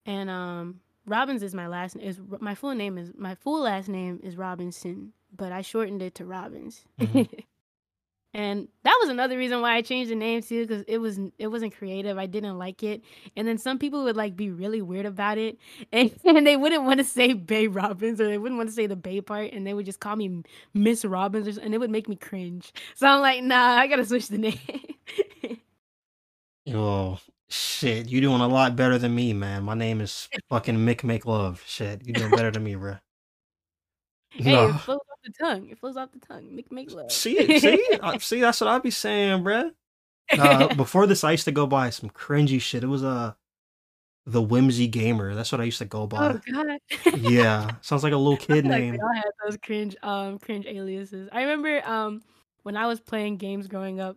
[0.06, 4.20] and um Robins is my last is my full name is my full last name
[4.22, 6.84] is Robinson, but I shortened it to Robins.
[7.00, 7.40] Mm-hmm.
[8.34, 11.48] and that was another reason why I changed the name too, because it was it
[11.48, 12.18] wasn't creative.
[12.18, 13.02] I didn't like it,
[13.36, 15.58] and then some people would like be really weird about it,
[15.92, 18.86] and, and they wouldn't want to say Bae Robins or they wouldn't want to say
[18.86, 22.08] the Bae part, and they would just call me Miss Robins, and it would make
[22.08, 22.72] me cringe.
[22.94, 24.58] So I'm like, nah, I gotta switch the name.
[26.68, 29.64] oh shit, You're doing a lot better than me, man.
[29.64, 31.62] My name is fucking Mick Make Love.
[31.66, 32.96] Shit, You're doing better than me, bro.
[34.34, 34.72] Hey, no
[35.24, 35.68] the tongue.
[35.70, 36.54] It flows off the tongue.
[36.54, 37.12] Make make love.
[37.12, 37.78] See, see,
[38.18, 38.40] see.
[38.40, 39.70] That's what I be saying, bruh.
[40.30, 42.84] Uh, before this, I used to go by some cringy shit.
[42.84, 43.32] It was uh,
[44.26, 45.34] the whimsy gamer.
[45.34, 46.34] That's what I used to go by.
[46.34, 47.18] Oh god.
[47.18, 48.98] yeah, sounds like a little kid like name.
[49.02, 51.28] I had those cringe um cringe aliases.
[51.32, 52.22] I remember um
[52.62, 54.16] when I was playing games growing up,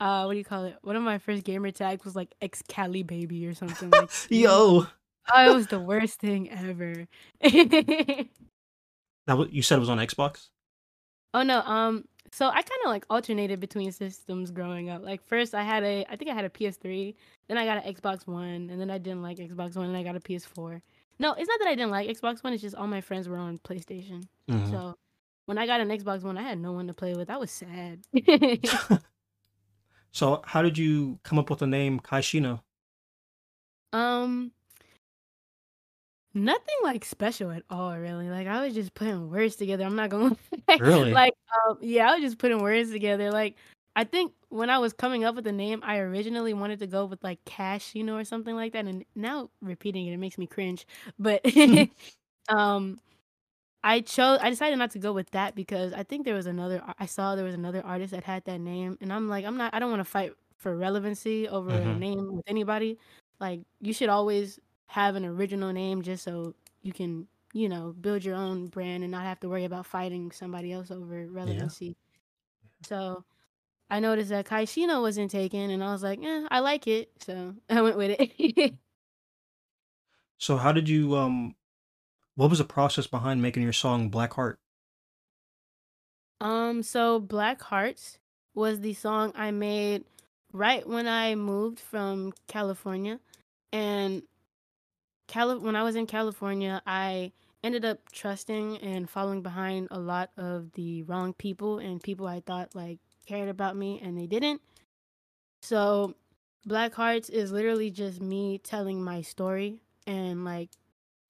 [0.00, 0.76] uh what do you call it?
[0.82, 4.86] One of my first gamer tags was like Excali baby or something like Yo.
[5.34, 7.06] Oh, it was the worst thing ever.
[9.26, 10.48] That what you said it was on Xbox?
[11.34, 15.02] oh no, um so I kind of like alternated between systems growing up.
[15.02, 17.14] Like first I had a I think I had a PS3,
[17.48, 20.02] then I got an Xbox 1, and then I didn't like Xbox 1 and I
[20.02, 20.80] got a PS4.
[21.18, 23.38] No, it's not that I didn't like Xbox 1, it's just all my friends were
[23.38, 24.24] on PlayStation.
[24.48, 24.70] Mhm.
[24.70, 24.96] So
[25.46, 27.30] when I got an Xbox One, I had no one to play with.
[27.30, 28.00] I was sad.
[30.16, 32.60] So how did you come up with the name Kaishino?
[33.92, 34.50] um,
[36.32, 38.30] nothing like special at all, really.
[38.30, 39.84] Like I was just putting words together.
[39.84, 40.34] I'm not gonna.
[40.80, 41.12] Really?
[41.12, 41.34] like,
[41.68, 43.30] um, yeah, I was just putting words together.
[43.30, 43.56] Like
[43.94, 47.04] I think when I was coming up with the name, I originally wanted to go
[47.04, 48.86] with like Cash, you know, or something like that.
[48.86, 50.86] And now repeating it, it makes me cringe.
[51.18, 51.44] But
[52.48, 52.98] um.
[53.84, 54.38] I chose.
[54.42, 56.82] I decided not to go with that because I think there was another.
[56.98, 59.74] I saw there was another artist that had that name, and I'm like, I'm not.
[59.74, 61.94] I don't want to fight for relevancy over a Mhm.
[61.94, 62.98] name with anybody.
[63.40, 64.58] Like, you should always
[64.88, 69.10] have an original name just so you can, you know, build your own brand and
[69.12, 71.96] not have to worry about fighting somebody else over relevancy.
[72.84, 73.24] So
[73.90, 77.56] I noticed that Kaishino wasn't taken, and I was like, eh, I like it, so
[77.70, 78.76] I went with it.
[80.38, 81.55] So how did you um
[82.36, 84.58] what was the process behind making your song Black Heart?
[86.40, 88.18] Um, so Black Hearts
[88.54, 90.04] was the song I made
[90.52, 93.18] right when I moved from California.
[93.72, 94.22] And
[95.28, 97.32] Cali- when I was in California, I
[97.64, 102.40] ended up trusting and following behind a lot of the wrong people and people I
[102.40, 104.60] thought like cared about me and they didn't.
[105.62, 106.14] So
[106.66, 110.70] Black Hearts is literally just me telling my story and like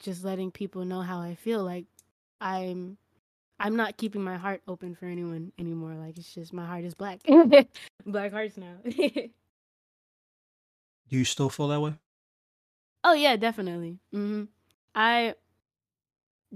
[0.01, 1.87] just letting people know how I feel like
[2.41, 2.97] I'm
[3.59, 5.95] I'm not keeping my heart open for anyone anymore.
[5.95, 7.21] Like it's just my heart is black.
[8.07, 8.75] black hearts now.
[8.85, 9.31] Do
[11.09, 11.95] you still feel that way?
[13.05, 13.99] oh yeah, definitely.
[14.15, 14.45] Mm-hmm.
[14.95, 15.35] I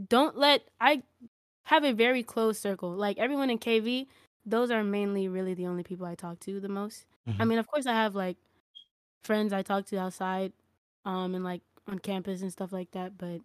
[0.08, 1.02] don't let I
[1.64, 2.90] have a very close circle.
[2.92, 4.08] Like everyone in KV,
[4.44, 7.06] those are mainly really the only people I talk to the most.
[7.26, 7.48] I Mhm.
[7.48, 8.36] mean, of course I have like
[9.22, 10.52] friends I talk to outside
[11.04, 13.40] um and like on campus and stuff like that, but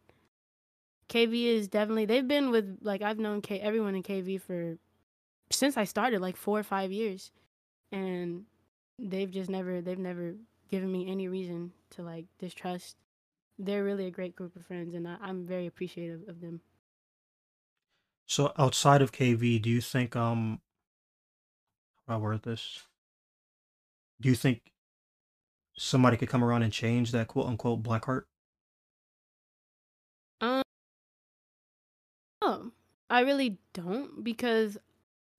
[1.10, 4.78] KV is definitely they've been with like I've known K everyone in KV for
[5.52, 7.32] since I started like 4 or 5 years
[7.92, 8.46] and
[9.00, 10.36] they've just never they've never
[10.70, 12.98] given me any reason to like distrust.
[13.60, 16.62] They're really a great group of friends and I, I'm very appreciative of them.
[18.28, 20.62] So outside of KV, do you think um
[22.08, 22.88] how do I word this?
[24.22, 24.72] Do you think
[25.78, 28.28] somebody could come around and change that quote unquote black heart?
[33.16, 34.78] I really don't because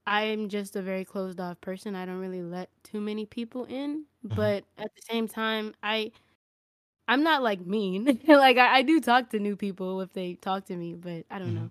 [0.07, 1.95] I'm just a very closed off person.
[1.97, 4.35] I don't really let too many people in, Mhm.
[4.37, 6.13] but at the same time, I
[7.09, 8.05] I'm not like mean.
[8.29, 11.39] like I, I do talk to new people if they talk to me, but I
[11.39, 11.55] don't Mhm.
[11.55, 11.71] know.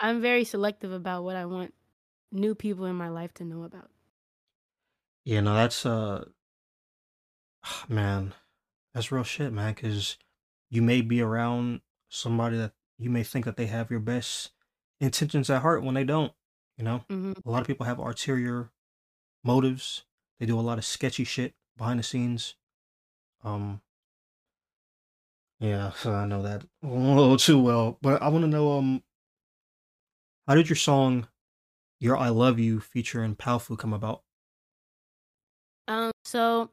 [0.00, 1.74] I'm very selective about what I want
[2.32, 3.90] new people in my life to know about.
[5.24, 6.24] Yeah, no, that's uh
[7.88, 8.34] man,
[8.94, 10.18] that's real shit, man, cuz
[10.70, 14.52] you may be around somebody that you may think that they have your best
[15.00, 16.32] intentions at heart when they don't,
[16.76, 17.04] you know?
[17.08, 18.70] hmm A lot of people have ulterior
[19.44, 20.04] motives.
[20.40, 22.54] They do a lot of sketchy shit behind the scenes.
[23.44, 23.80] Um
[25.60, 27.98] yeah, so I know that a little too well.
[28.02, 29.02] But I want to know um
[30.46, 31.28] how did your song
[31.98, 34.22] Your I Love You featuring Powfu come about?
[35.88, 36.70] Um, so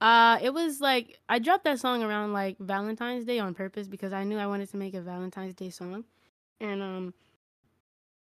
[0.00, 4.12] uh it was like I dropped that song around like Valentine's Day on purpose because
[4.12, 6.04] I knew I wanted to make a Valentine's Day song.
[6.60, 7.14] And um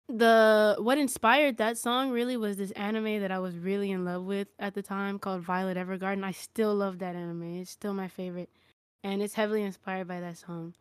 [0.10, 4.24] the what inspired that song really was this anime that I was really in love
[4.24, 6.24] with at the time called Violet Evergarden.
[6.24, 7.62] I still love that anime.
[7.62, 8.50] It's still my favorite.
[9.04, 10.74] And it's heavily inspired by that song.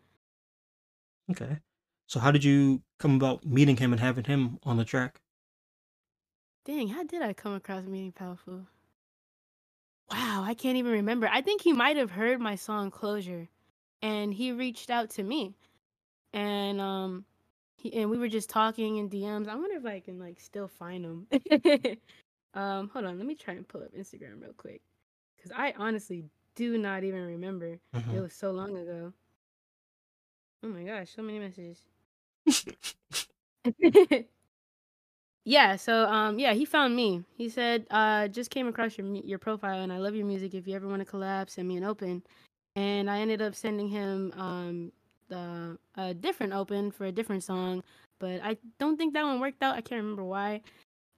[1.31, 1.61] Okay.
[2.09, 5.21] So how did you come about meeting him and having him on the track?
[6.67, 8.67] Dang, how did I come across meeting Powfu?
[10.11, 11.29] Wow, I can't even remember.
[11.29, 13.49] I think he might have heard my song Closure
[14.03, 15.57] and he reached out to me.
[16.33, 17.27] And um
[17.77, 19.49] he, and we were just talking in DMs.
[19.49, 21.27] I wonder if I can like still find him.
[22.55, 24.83] um hold on, let me try and pull up Instagram real quick
[25.43, 26.25] cuz I honestly
[26.57, 27.79] do not even remember.
[28.11, 28.21] It Mhm.
[28.21, 29.12] was so long ago.
[30.62, 31.87] Oh my gosh, so many messages.
[35.45, 37.25] yeah, so um yeah, he found me.
[37.37, 40.55] He said, "Uh just came across your your profile and I love your music.
[40.55, 42.23] If you ever want to collab, send me an open."
[42.77, 44.93] And I ended up sending him um
[45.29, 47.83] the a different open for a different song,
[48.19, 49.75] but I don't think that one worked out.
[49.77, 50.62] I can't remember why.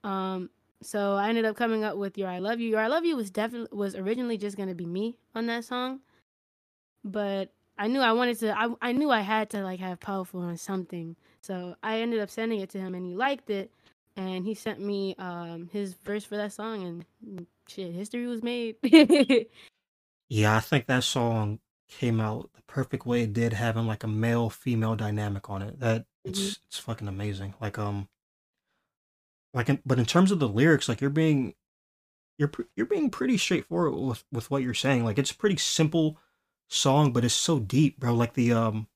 [0.05, 0.51] Um
[0.83, 3.17] so I ended up coming up with "Your I Love You." "Your I Love You"
[3.17, 6.01] was definitely was originally just gonna be me on that song,
[7.05, 8.59] but I knew I wanted to.
[8.59, 12.31] I I knew I had to like have Powfu on something, so I ended up
[12.31, 13.73] sending it to him, and he liked it,
[14.17, 17.05] and he sent me um his verse for that song, and
[17.41, 18.77] mm, shit, history was made.
[20.29, 24.09] Yeah, I think that song came out the perfect way it did, having like a
[24.09, 25.81] male female dynamic on it.
[25.81, 27.55] That it's it's fucking amazing.
[27.61, 28.09] Like um,
[29.55, 31.55] like in, but in terms of the lyrics, like you're being
[32.39, 35.05] you're you're being pretty straightforward with with what you're saying.
[35.05, 36.19] Like it's a pretty simple
[36.69, 38.15] song, but it's so deep, bro.
[38.15, 38.89] Like the um,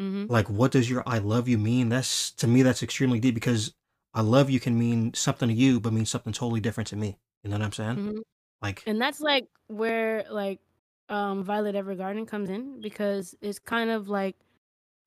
[0.00, 0.28] Mhm.
[0.28, 1.88] like what does your I love you mean?
[1.88, 3.74] That's to me that's extremely deep because
[4.12, 7.18] I love you can mean something to you, but mean something totally different to me.
[7.42, 7.96] You know what I'm saying?
[7.96, 8.22] Mhm.
[8.60, 10.60] Like And that's like where like
[11.08, 14.36] um Violet Evergarden comes in because it's kind of like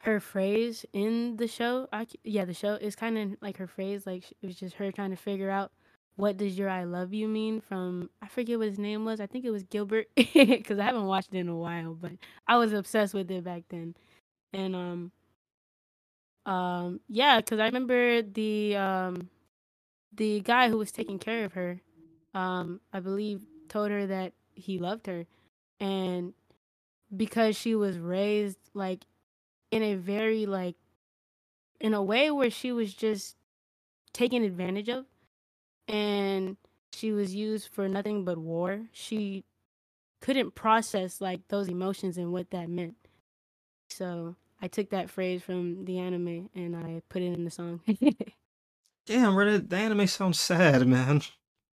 [0.01, 1.87] her phrase in the show.
[1.91, 4.05] I, yeah, the show is kind of like her phrase.
[4.05, 5.71] Like it was just her trying to figure out
[6.15, 9.19] what does your "I love you" mean from I forget what his name was.
[9.21, 12.13] I think it was Gilbert because I haven't watched it in a while, but
[12.47, 13.95] I was obsessed with it back then.
[14.53, 15.11] And um
[16.45, 19.29] um yeah, because I remember the um
[20.15, 21.81] the guy who was taking care of her,
[22.33, 25.25] um, I believe, told her that he loved her,
[25.79, 26.33] and
[27.15, 29.05] because she was raised like
[29.71, 30.75] in a very like
[31.79, 33.35] in a way where she was just
[34.13, 35.05] taken advantage of,
[35.87, 36.57] and
[36.93, 38.81] she was used for nothing but war.
[38.91, 39.45] She
[40.21, 42.95] couldn't process like those emotions and what that meant.
[43.89, 47.81] So I took that phrase from the anime and I put it in the song.
[49.05, 51.21] damn, the, the anime sounds sad, man.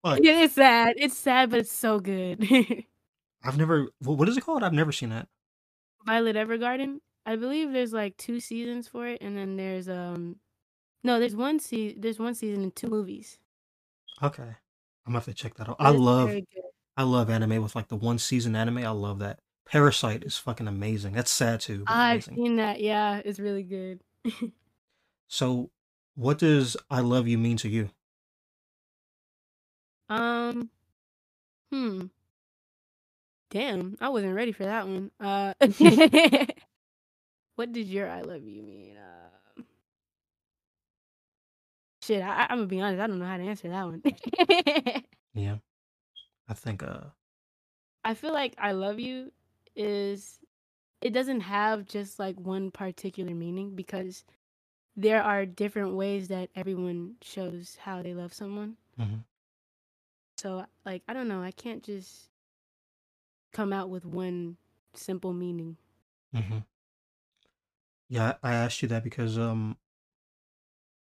[0.03, 0.19] Fuck.
[0.21, 0.95] Yeah, it's sad.
[0.97, 2.47] It's sad, but it's so good.
[3.45, 3.87] I've never.
[3.99, 4.63] wh- What is it called?
[4.63, 5.27] I've never seen that.
[6.05, 6.99] Violet Evergarden.
[7.25, 10.39] I believe there's like two seasons for it, and then there's um,
[11.03, 13.39] no, there's one se- there's one season and two movies.
[14.21, 14.55] Okay, I'm
[15.05, 15.77] gonna have to check that out.
[15.77, 16.63] But I it's love, very good.
[16.97, 18.79] I love anime with like the one season anime.
[18.79, 19.39] I love that.
[19.65, 21.13] Parasite is fucking amazing.
[21.13, 22.35] That's sad too, but I've amazing.
[22.35, 22.79] seen that.
[22.81, 24.01] Yeah, it's really good.
[25.27, 25.69] So,
[26.15, 27.91] what does "I love you" mean to you?
[30.09, 30.69] um,
[31.71, 32.07] hmm.
[33.55, 35.11] Damn, I wasn't ready for that one.
[35.19, 35.53] Uh,
[37.55, 38.97] what did your "I love you" mean?
[38.97, 39.61] Uh,
[42.03, 43.01] shit, I, I'm gonna be honest.
[43.01, 44.03] I don't know how to answer that one.
[45.33, 45.57] Yeah,
[46.47, 46.83] I think.
[46.83, 47.11] Uh,
[48.03, 49.31] I feel like I love you
[49.75, 50.39] is
[51.01, 54.23] it doesn't have just like one particular meaning because
[54.95, 58.77] there are different ways that everyone shows how they love someone.
[58.99, 59.23] mhm.
[60.37, 62.29] So like I don't know, I can't just
[63.55, 64.57] come out with one
[64.93, 65.77] simple meaning.
[66.33, 66.59] hmm
[68.09, 69.77] Yeah, I I asked you that because um,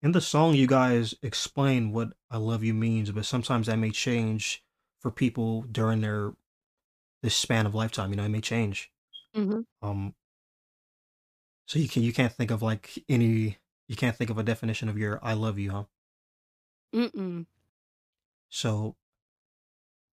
[0.02, 3.90] in the song you guys explain what "I love you" means, but sometimes that may
[3.90, 4.62] change
[5.00, 6.34] for people during their
[7.22, 8.10] this span of lifetime.
[8.10, 8.92] You know, it may change.
[9.34, 9.60] Mm-hmm.
[9.82, 10.14] Um,
[11.66, 13.56] so you can you can't think of like any
[13.88, 15.84] you can't think of a definition of your "I love you," huh?
[16.94, 17.46] Mm-mm.
[18.50, 18.96] So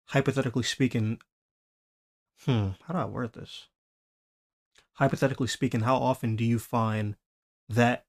[0.06, 1.18] hypothetically speaking,
[2.44, 3.68] hmm, how do I word this?
[4.94, 7.16] Hypothetically speaking, how often do you find
[7.68, 8.06] that?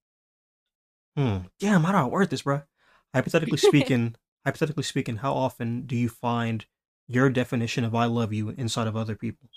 [1.18, 2.64] Hmm, damn, how do I word this, bro?
[3.14, 4.16] Hypothetically speaking,
[4.46, 6.66] hypothetically speaking, how often do you find
[7.08, 9.50] your definition of "I love you" inside of other people?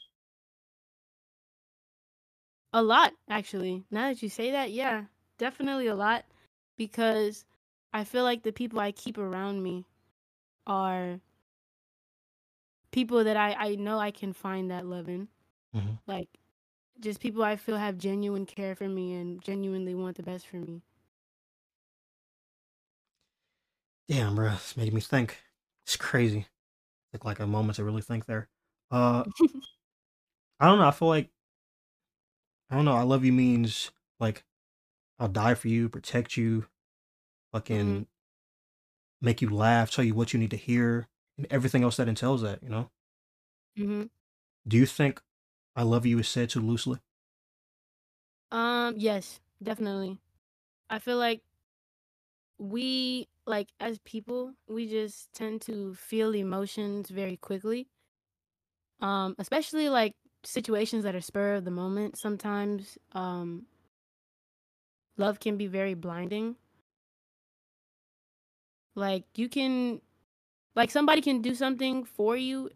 [2.73, 3.85] A lot, actually.
[3.91, 6.25] Now that you say that, yeah, definitely a lot.
[6.77, 7.45] Because
[7.93, 9.85] I feel like the people I keep around me
[10.67, 11.21] are
[12.97, 15.29] people that I, I know I can find that love in.
[15.73, 15.99] Mhm.
[16.07, 16.29] Like,
[17.01, 20.59] just people I feel have genuine care for me and genuinely want the best for
[20.59, 20.83] me.
[24.09, 25.43] Damn, bro, it's making me think.
[25.85, 26.47] It's crazy.
[27.13, 28.49] Took like a moment to really think there.
[28.91, 29.25] Uh,
[30.61, 30.89] I don't know.
[30.89, 31.31] I feel like
[32.71, 32.95] I don't know.
[32.97, 34.45] I love you means like
[35.19, 36.69] I'll die for you, protect you,
[37.53, 38.09] fucking
[39.21, 41.09] make you laugh, tell you what you need to hear,
[41.51, 42.63] everything else that entails that.
[42.63, 42.91] You know?
[43.77, 44.07] hmm
[44.69, 45.23] Do you think
[45.75, 47.01] I love you is said too loosely?
[48.51, 50.21] Um, yes, definitely.
[50.91, 51.43] I feel like
[52.59, 57.89] we, like, as people, we just tend to feel emotions very quickly.
[59.01, 60.15] Um, especially like
[60.45, 62.17] situations that are spur of the moment.
[62.19, 63.67] Sometimes, um,
[65.19, 66.57] love can be very blinding.
[68.95, 70.01] Like, you can,
[70.77, 72.71] like, somebody can do something for you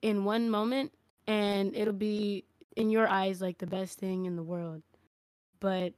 [0.00, 0.92] in one moment,
[1.26, 2.44] and it'll be,
[2.76, 4.82] in your eyes, like the best thing in the world.
[5.60, 5.92] But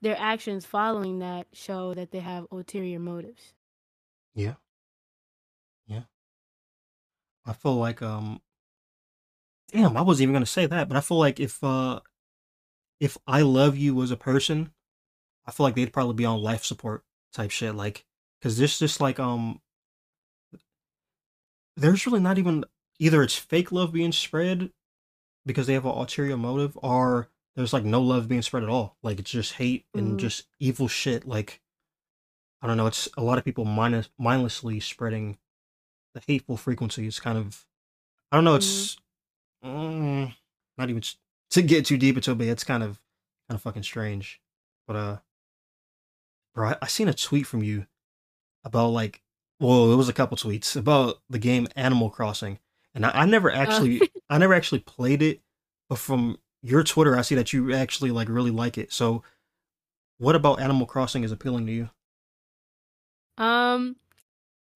[0.00, 3.54] their actions following that show that they have ulterior motives.
[4.34, 4.54] Yeah.
[5.86, 6.02] Yeah.
[7.46, 8.40] I feel like um
[9.72, 12.00] damn, I wasn't even gonna say that, but I feel like if uh
[13.00, 14.72] if I love you as a person,
[15.46, 18.04] I feel like they'd probably be on life support type shit, like
[18.38, 19.60] because this just like um
[21.76, 22.64] there's really not even
[22.98, 24.72] either it's fake love being spread
[25.46, 28.96] because they have an ulterior motive, or there's like no love being spread at all.
[29.02, 30.20] Like it's just hate and Mhm.
[30.20, 31.26] just evil shit.
[31.26, 31.60] Like
[32.62, 35.38] I don't know, it's a lot of people mindless, mindlessly spreading
[36.14, 37.02] the hateful frequency.
[37.02, 37.20] frequencies.
[37.20, 37.66] Kind of,
[38.32, 38.54] I don't know.
[38.54, 38.96] It's
[39.64, 40.34] mm,
[40.78, 41.02] not even
[41.50, 43.00] to get too deep into it, it's kind of
[43.48, 44.40] kind of fucking strange.
[44.86, 45.18] But uh,
[46.54, 47.86] bro, I, I seen a tweet from you
[48.64, 49.22] about like,
[49.60, 52.58] well, it was a couple tweets about the game Animal Crossing,
[52.94, 55.40] and I, I never Uh, actually, I never actually played it,
[55.88, 58.92] but from your Twitter, I see that you actually like really like it.
[58.92, 59.22] So,
[60.18, 61.90] what about Animal Crossing is appealing to you?
[63.38, 63.96] um,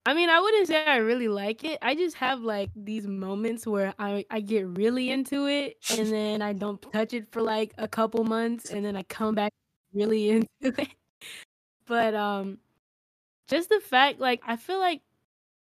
[0.05, 1.79] I mean, I wouldn't say I really like it.
[1.81, 6.41] I just have like these moments where I I get really into it and then
[6.41, 9.53] I don't touch it for like a couple months and then I come back
[9.93, 10.89] really into it.
[11.87, 12.59] But um
[13.49, 15.01] just the fact like I feel like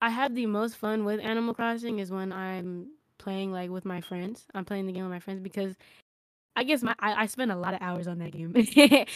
[0.00, 4.00] I have the most fun with Animal Crossing is when I'm playing like with my
[4.00, 4.46] friends.
[4.54, 5.76] I'm playing the game with my friends because
[6.56, 8.54] I guess my I, I spend a lot of hours on that game.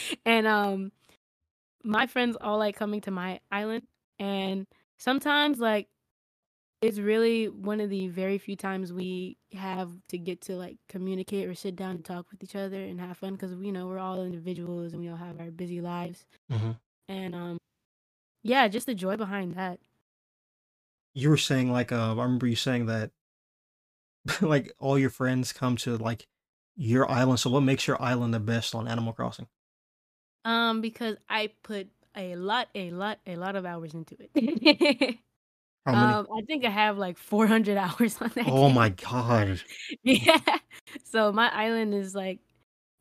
[0.27, 0.93] and um
[1.85, 3.85] my friends all like coming to my island
[4.19, 4.67] and
[4.99, 5.89] sometimes like
[6.81, 11.49] it's really one of the very few times we have to get to like communicate
[11.49, 13.99] or sit down and talk with each other and have fun because you know we're
[13.99, 16.73] all individuals and we all have our busy lives Mm-hmm.
[17.09, 17.59] and um
[18.43, 19.79] yeah just the joy behind that
[21.15, 23.13] You were saying like, uh, I remember you saying that
[24.41, 26.27] like all your friends come to like
[26.77, 27.41] your island.
[27.41, 29.49] So, what makes your island the best on Animal Crossing?
[30.45, 35.19] um because i put a lot a lot a lot of hours into it
[35.87, 36.21] How many?
[36.21, 38.75] um i think i have like 400 hours on that oh game.
[38.75, 39.61] my god!
[40.03, 40.59] yeah
[41.05, 42.41] so my island is like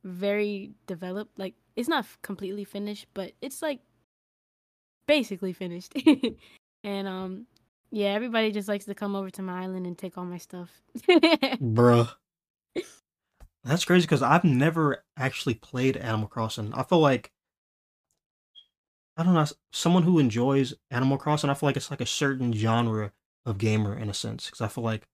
[0.03, 3.79] very developed like it's not completely finished but it's like
[5.07, 5.93] basically finished
[6.83, 7.45] and um
[7.91, 10.81] yeah everybody just likes to come over to my island and take all my stuff
[11.07, 12.09] Bruh.
[13.63, 16.73] That's crazy because I've never actually played Animal Crossing.
[16.73, 17.31] I feel like
[19.17, 21.49] I don't know someone who enjoys Animal Crossing.
[21.49, 23.11] I feel like it's like a certain genre
[23.45, 25.07] of gamer in a sense because I feel like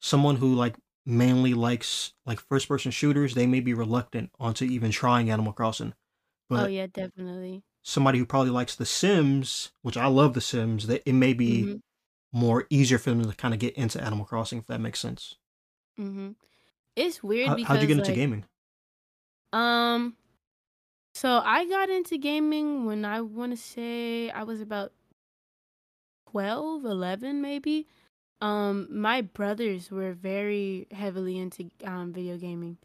[0.00, 4.92] someone who like mainly likes like first person shooters, they may be reluctant onto even
[4.92, 5.94] trying Animal Crossing.
[6.50, 11.02] oh yeah definitely somebody who probably likes The Sims, which I love The Sims, that
[11.06, 11.76] it may be hmm
[12.32, 15.34] more easier for them to kind of get into Animal Crossing if that makes sense.
[15.98, 16.30] Mm-hmm.
[16.94, 18.44] it's weird How, because how'd you get into gaming?
[19.52, 20.16] um
[21.14, 24.92] so i got into gaming when i want to say i was about
[26.30, 27.86] 12 11 maybe
[28.40, 32.78] um my brothers were very heavily into um video gaming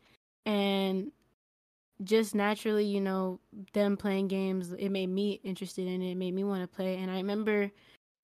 [0.46, 1.12] and
[2.04, 3.40] just naturally you know
[3.74, 6.98] them playing games it made me interested in it, it made me want to play
[6.98, 7.72] and i remember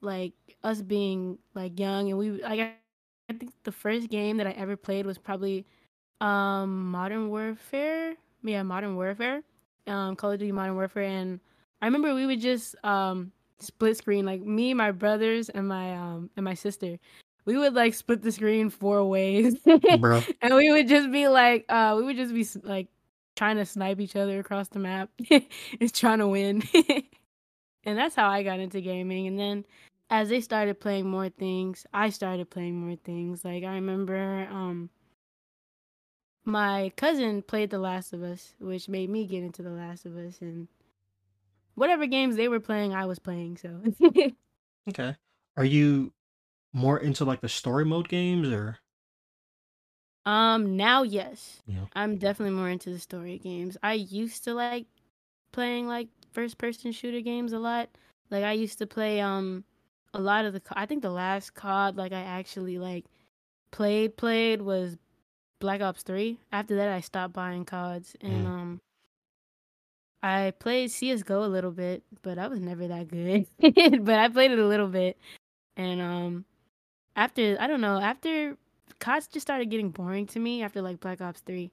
[0.01, 4.51] like us being like young and we like i think the first game that i
[4.51, 5.65] ever played was probably
[6.19, 9.41] um modern warfare yeah modern warfare
[9.87, 11.39] um call of duty modern warfare and
[11.81, 16.29] i remember we would just um split screen like me my brothers and my um
[16.35, 16.99] and my sister
[17.45, 21.95] we would like split the screen four ways and we would just be like uh
[21.97, 22.87] we would just be like
[23.35, 25.09] trying to snipe each other across the map
[25.79, 26.63] is trying to win.
[27.83, 29.25] And that's how i got into gaming.
[29.25, 29.65] And then
[30.11, 33.43] as they started playing more things i started playing more things.
[33.43, 34.91] Like i remember um
[36.45, 40.15] my cousin played the last of us which made me get into the last of
[40.15, 40.41] us.
[40.41, 40.67] And
[41.73, 43.81] whatever games they were playing i was playing so.
[44.89, 45.15] Okay.
[45.57, 46.11] Are you
[46.73, 48.77] more into like the story mode games or
[50.25, 51.61] um now yes.
[51.65, 51.85] Yeah.
[51.95, 53.77] i'm definitely more into the story games.
[53.83, 54.87] I used to like
[55.51, 57.89] playing like first person shooter games a lot.
[58.29, 59.63] Like i used to play um
[60.13, 63.05] a lot of the i think the last cod like i actually like
[63.71, 64.97] played played was
[65.59, 68.49] black ops 3 after that i stopped buying cods and Mm.
[68.49, 68.81] um
[70.23, 73.45] i played csgo a little bit but i was never that good.
[74.05, 75.17] But i played it a little bit.
[75.77, 76.45] And um
[77.15, 78.57] after I don't know, after
[79.01, 81.71] CODs just started getting boring to me after like Black Ops 3.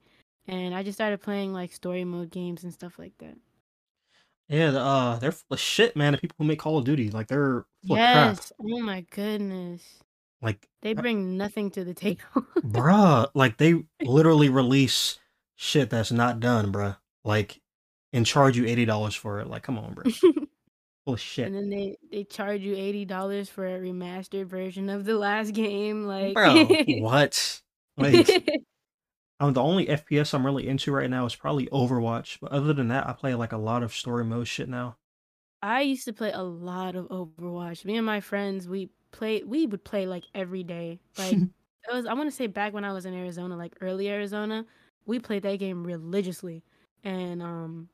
[0.49, 3.37] And I just started playing like story mode games and stuff like that.
[4.49, 6.13] Yeah, the, uh they're full of shit, man.
[6.13, 8.37] The people who make Call of Duty, like they're full of crap.
[8.37, 8.53] Yes.
[8.61, 9.83] Oh my goodness.
[10.41, 12.19] Like They bring nothing to the table.
[12.61, 15.19] bruh, like they literally release
[15.57, 16.97] shit that's not done, bruh.
[17.25, 17.61] Like
[18.15, 19.49] and charge you eighty dollars for it.
[19.49, 20.47] Like, come on, bruh.
[21.09, 21.47] Holy shit.
[21.47, 25.53] And then they they charge you eighty dollars for a remastered version of the last
[25.55, 26.05] game.
[26.05, 26.67] Like, Bro,
[27.01, 27.63] what?
[27.97, 28.29] Like,
[29.41, 32.41] um, the only FPS I'm really into right now is probably Overwatch.
[32.43, 34.99] But other than that, I play like a lot of story mode shit now.
[35.63, 37.87] I used to play a lot of Overwatch.
[37.87, 39.43] Me and my friends, we play.
[39.43, 41.01] We would play like every day.
[41.17, 41.51] Like it
[41.91, 42.05] was.
[42.05, 44.67] I want to say back when I was in Arizona, like early Arizona,
[45.07, 46.65] we played that game religiously.
[47.03, 47.89] And um,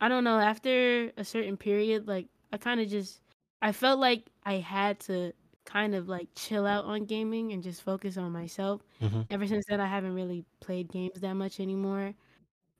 [0.00, 0.38] I don't know.
[0.38, 3.20] After a certain period, like I kind of just,
[3.62, 5.32] I felt like I had to
[5.64, 8.82] kind of like chill out on gaming and just focus on myself.
[9.00, 9.28] Mhm.
[9.30, 12.14] Ever since then, I haven't really played games that much anymore.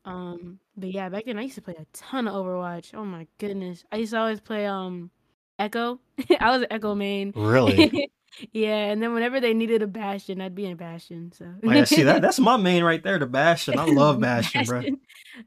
[0.05, 2.95] Um, but yeah, back then I used to play a ton of Overwatch.
[2.95, 3.85] Oh my goodness.
[3.93, 5.11] I used to always play um
[5.59, 6.01] Echo.
[6.41, 7.35] I was an Echo main.
[7.35, 7.95] Really?
[8.53, 11.33] yeah, and then whenever they needed a Bastion, I'd be in Bastion.
[11.33, 13.79] So Oh, yeah, see that that's my main right there, the Bastion.
[13.79, 14.83] I love Bastion, bro.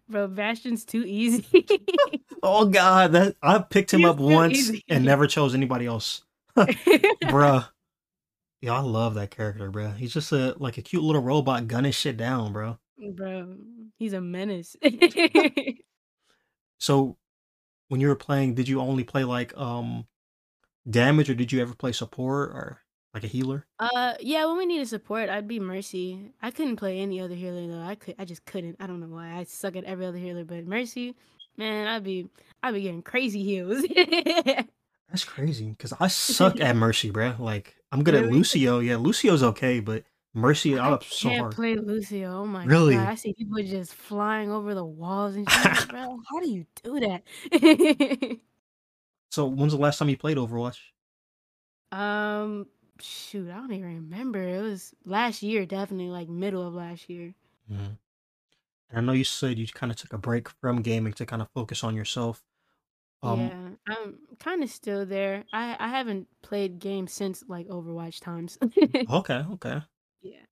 [0.10, 1.46] Bro, Bastion's too easy.
[2.44, 4.84] Oh god, that I picked him He's up once easy.
[4.90, 6.24] and never chose anybody else.
[6.58, 7.68] Bruh.
[8.62, 9.92] Yeah, I love that character, bro.
[9.92, 12.80] He's just a like a cute little robot gunning shit down, bro.
[13.16, 13.58] Bro,
[14.00, 14.76] he's a menace.
[16.80, 17.18] So
[17.90, 20.08] when you were playing, did you only play like um
[20.90, 22.81] damage or did you ever play support or
[23.14, 23.68] like a healer?
[23.80, 26.34] uh yeah, when we needed support, I'd be Mercy.
[26.42, 27.82] I couldn't play any other healer though.
[27.82, 28.78] I could I just couldn't.
[28.80, 29.36] I don't know why.
[29.36, 31.16] I suck at every other healer, but Mercy,
[31.58, 32.30] man, I'd be
[32.64, 33.84] I'd be getting crazy heals.
[35.10, 37.36] That's crazy because I suck at Mercy, bro.
[37.38, 38.80] Like I'm good at Lucio.
[38.80, 40.04] Yeah, Lucio's okay, but
[40.34, 41.56] Mercy, I I'm so can't hard.
[41.56, 42.32] play Lucio.
[42.42, 42.96] Oh my Really?
[42.96, 43.08] god.
[43.08, 45.88] I see people just flying over the walls and shit.
[45.88, 47.24] Bro, how do you do that?
[49.32, 50.78] So when's the last time you played Overwatch?
[51.92, 52.66] um
[53.02, 54.42] shoot, I don't even remember.
[54.42, 57.36] It was last year, definitely like middle of last year.
[57.70, 57.98] Mhm.
[58.90, 61.42] And I know you said you kind of took a break from gaming to kind
[61.42, 62.46] of focus on yourself.
[63.24, 65.46] Um, yeah, I'm kind of still there.
[65.54, 68.58] I I haven't played games since like Overwatch times.
[69.10, 69.82] okay, okay.
[70.22, 70.46] yeah,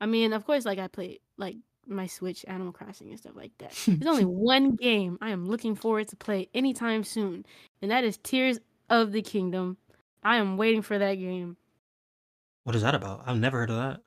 [0.00, 1.56] I mean, of course, like I play like
[1.86, 3.78] my Switch, Animal Crossing, and stuff like that.
[4.00, 7.46] There's only one game I am looking forward to play anytime soon,
[7.82, 8.60] and that is Tears
[8.90, 9.78] of the Kingdom.
[10.22, 11.56] I am waiting for that game.
[12.64, 13.22] What is that about?
[13.26, 14.00] I've never heard of that.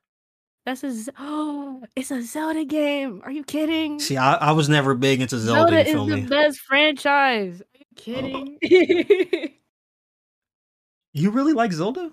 [0.66, 3.22] That's a Z- oh, it's a Zelda game.
[3.24, 4.00] Are you kidding?
[4.00, 6.28] See, I, I was never big into Zelda, Zelda is the me?
[6.28, 7.62] best franchise.
[7.62, 9.54] Are you kidding?
[11.18, 12.12] You really like Zelda?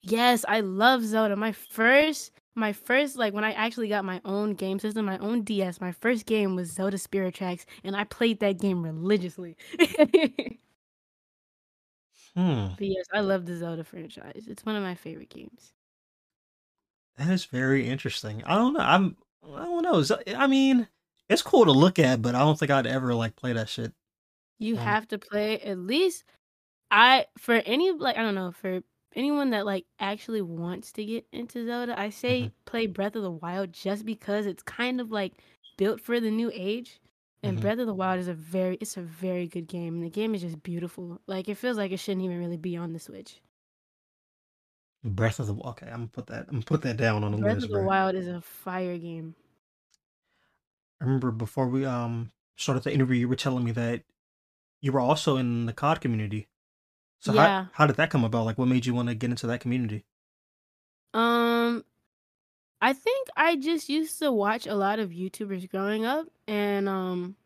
[0.00, 1.36] Yes, I love Zelda.
[1.36, 5.42] My first, my first, like when I actually got my own game system, my own
[5.42, 9.56] DS, my first game was Zelda Spirit Tracks, and I played that game religiously.
[12.34, 12.66] Hmm.
[12.76, 14.44] but yes, I love the Zelda franchise.
[14.46, 15.72] It's one of my favorite games.
[17.16, 18.42] That is very interesting.
[18.44, 18.80] I don't know.
[18.80, 19.16] I'm
[19.54, 20.18] I don't know.
[20.36, 20.88] I mean,
[21.28, 23.92] it's cool to look at, but I don't think I'd ever like play that shit.
[24.58, 26.24] You Um, have to play at least.
[26.90, 28.82] I for any like I don't know for
[29.16, 32.52] anyone that like actually wants to get into Zelda, I say Mhm.
[32.66, 35.42] play Breath of the Wild just because it's kind of like
[35.78, 37.00] built for the new age.
[37.42, 37.60] And Mhm.
[37.60, 39.96] Breath of the Wild is a very it's a very good game.
[39.96, 41.20] And the game is just beautiful.
[41.26, 43.40] Like it feels like it shouldn't even really be on the Switch.
[45.04, 46.46] Breath of the Okay, I'm gonna put that.
[46.48, 47.86] I'm gonna put that down on the Breath list, of the bro.
[47.86, 49.34] Wild is a fire game.
[51.00, 54.02] I remember before we um started the interview, you were telling me that
[54.80, 56.48] you were also in the COD community.
[57.20, 57.64] So Yeah.
[57.66, 58.46] how how did that come about?
[58.46, 60.04] Like, what made you want to get into that community?
[61.14, 61.84] Um
[62.80, 67.36] I think I just used to watch a lot of YouTubers growing up and um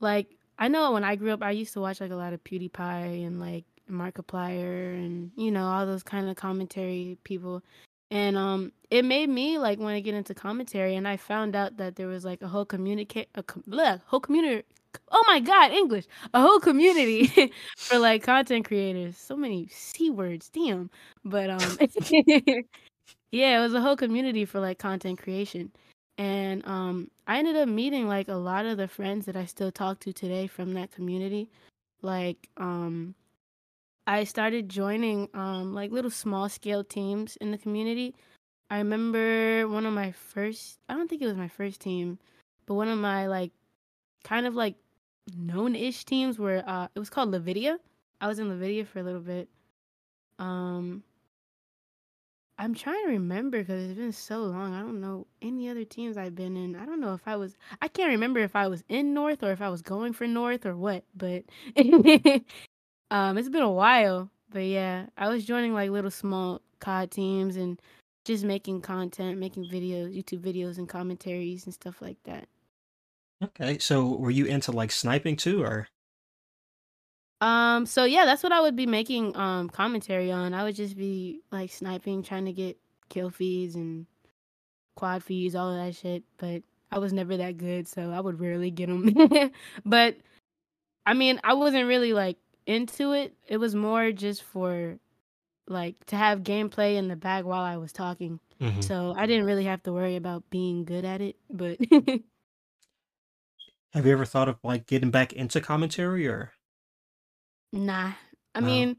[0.00, 2.42] like I know when I grew up I used to watch like a lot of
[2.44, 7.62] PewDiePie and like Markiplier and you know all those kind of commentary people
[8.10, 11.76] and um it made me like want to get into commentary and I found out
[11.78, 14.64] that there was like a whole communicate a com- bleh, whole community
[15.10, 20.48] oh my god English a whole community for like content creators so many c words
[20.50, 20.90] damn
[21.24, 21.78] but um
[23.32, 25.72] yeah, it was a whole community for like content creation.
[26.18, 29.72] And um I ended up meeting like a lot of the friends that I still
[29.72, 31.50] talk to today from that community.
[32.02, 33.14] Like um
[34.06, 38.14] I started joining um like little small scale teams in the community.
[38.70, 42.18] I remember one of my first I don't think it was my first team,
[42.66, 43.52] but one of my like
[44.24, 44.76] kind of like
[45.36, 47.78] known-ish teams were uh it was called Lavidia.
[48.20, 49.48] I was in Lavidia for a little bit.
[50.38, 51.04] Um
[52.58, 54.74] I'm trying to remember because it's been so long.
[54.74, 56.76] I don't know any other teams I've been in.
[56.76, 57.56] I don't know if I was.
[57.80, 60.64] I can't remember if I was in North or if I was going for North
[60.64, 61.04] or what.
[61.16, 61.44] But
[63.12, 64.30] um, it's been a while.
[64.50, 67.80] But yeah, I was joining like little small COD teams and
[68.24, 72.48] just making content, making videos, YouTube videos, and commentaries and stuff like that.
[73.44, 75.88] Okay, so were you into like sniping too, or
[77.40, 80.54] Um, so yeah, that's what I would be making um commentary on.
[80.54, 84.06] I would just be like sniping, trying to get kill feeds and
[84.96, 86.22] quad feeds, all of that shit.
[86.38, 89.50] But I was never that good, so I would rarely get them.
[89.84, 90.16] but
[91.04, 93.34] I mean, I wasn't really like into it.
[93.46, 94.98] It was more just for
[95.68, 98.40] like to have gameplay in the bag while I was talking.
[98.60, 98.80] Mhm.
[98.82, 101.36] So I didn't really have to worry about being good at it.
[101.50, 101.78] But
[103.94, 106.52] Have you ever thought of like getting back into commentary or
[107.72, 108.12] nah,
[108.54, 108.60] I no?
[108.60, 108.96] mean,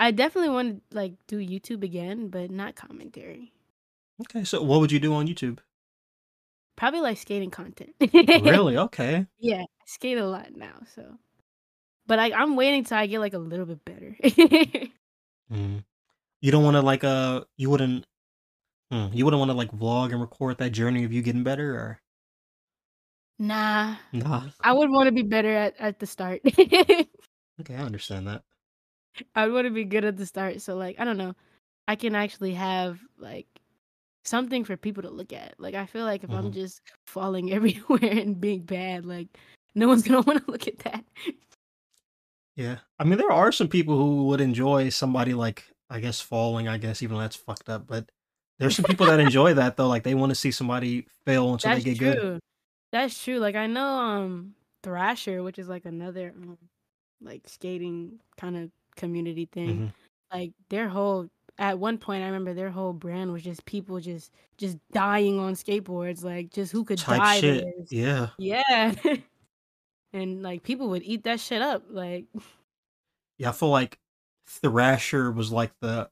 [0.00, 3.52] I definitely want to like do YouTube again, but not commentary.
[4.20, 5.60] Okay, so what would you do on YouTube?
[6.76, 7.94] Probably like skating content.
[8.36, 8.76] Really?
[8.78, 9.26] Okay.
[9.38, 11.18] Yeah, I skate a lot now, so.
[12.06, 14.16] But I, I'm waiting till I get like a little bit better.
[15.52, 15.84] Mm.
[16.40, 18.04] You don't want to like uh you wouldn't
[18.90, 21.72] hmm, you wouldn't want to like vlog and record that journey of you getting better
[21.74, 22.00] or
[23.38, 24.42] nah, nah?
[24.60, 26.40] I would want to be better at, at the start.
[27.60, 28.42] Okay, I understand that.
[29.34, 31.34] I would want to be good at the start, so like I don't know,
[31.88, 33.46] I can actually have like
[34.24, 35.54] something for people to look at.
[35.58, 36.54] Like I feel like if I'm Mhm.
[36.54, 39.28] just falling everywhere and being bad, like
[39.74, 41.04] no one's gonna want to look at that.
[42.56, 42.78] Yeah.
[42.98, 46.78] I mean, there are some people who would enjoy somebody like I guess falling, I
[46.78, 48.10] guess even though that's fucked up, but
[48.58, 51.70] there's some people that enjoy that though, like they want to see somebody fail until
[51.70, 52.18] they That's get good.
[52.20, 52.40] true.
[52.92, 53.38] That's true.
[53.38, 56.58] Like I know um Thrasher, which is like another um,
[57.20, 59.78] like skating kind of community thing.
[59.78, 59.92] Mhm.
[60.32, 61.28] Like their whole
[61.58, 65.54] at one point I remember their whole brand was just people just just dying on
[65.54, 67.66] skateboards, like just who could Type die shit.
[67.90, 68.28] Yeah.
[68.38, 68.94] Yeah.
[70.12, 71.84] and like people would eat that shit up.
[71.90, 72.26] Like
[73.38, 73.98] Yeah, I feel like
[74.48, 76.10] Thrasher was like the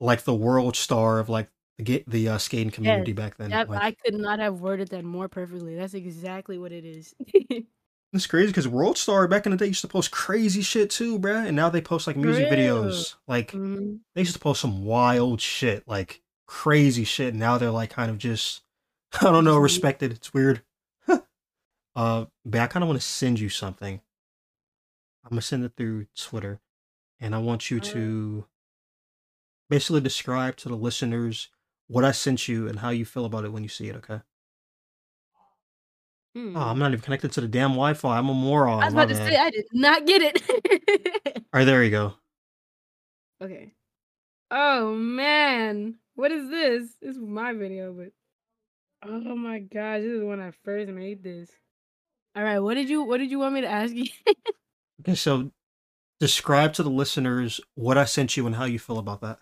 [0.00, 1.48] like the world star of like
[1.78, 3.50] the ga- the uh, skating yes, community back then.
[3.50, 5.74] that I could not have worded that more perfectly.
[5.76, 7.14] That's exactly what it is.
[8.12, 11.18] it's crazy because World Star back in the day used to post crazy shit too,
[11.18, 11.46] bruh.
[11.46, 12.84] And now they post like music real.
[12.84, 13.14] videos.
[13.28, 14.00] Like Mhm.
[14.14, 17.28] they used to post some wild shit, like crazy shit.
[17.30, 18.62] And now they're like kind of just
[19.20, 20.12] I don't know, Just respected.
[20.12, 20.62] It's weird.
[21.96, 24.00] Uh, but I kind of want to send you something.
[25.24, 26.60] I'm gonna send it through Twitter,
[27.18, 28.46] and I want you to
[29.68, 31.48] basically describe to the listeners
[31.88, 33.96] what I sent you and how you feel about it when you see it.
[33.96, 34.20] Okay?
[36.36, 36.56] Oh, Hmm.
[36.56, 38.16] I'm not even connected to the damn Wi-Fi.
[38.18, 38.82] I'm a moron.
[38.82, 39.36] I was My about to say.
[39.36, 40.42] I did not get it.
[41.36, 42.14] All right, there you go.
[43.42, 43.72] okay.
[44.50, 46.94] Oh man, what is this?
[47.02, 48.12] This is my video, but
[49.02, 51.50] oh my gosh, this is when I first made this.
[52.36, 54.06] All right, what did you what did you want me to ask you?
[55.00, 55.52] Okay, so
[56.20, 59.40] describe to the listeners what I sent you and how you feel about that.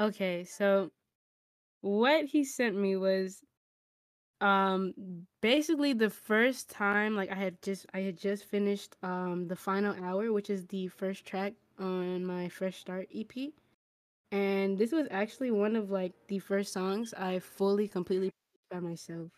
[0.00, 0.90] okay, so
[1.82, 3.42] what he sent me was
[4.40, 4.94] um
[5.42, 9.94] basically the first time like I had just I had just finished um the final
[10.04, 13.54] hour, which is the first track on my Fresh Start EP.
[14.32, 18.30] And this was actually one of like the first songs I fully completely
[18.70, 19.30] by myself.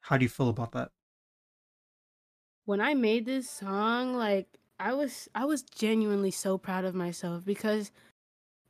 [0.00, 0.90] How do you feel about that?
[2.68, 4.46] When I made this song, like
[4.78, 7.90] I was I was genuinely so proud of myself because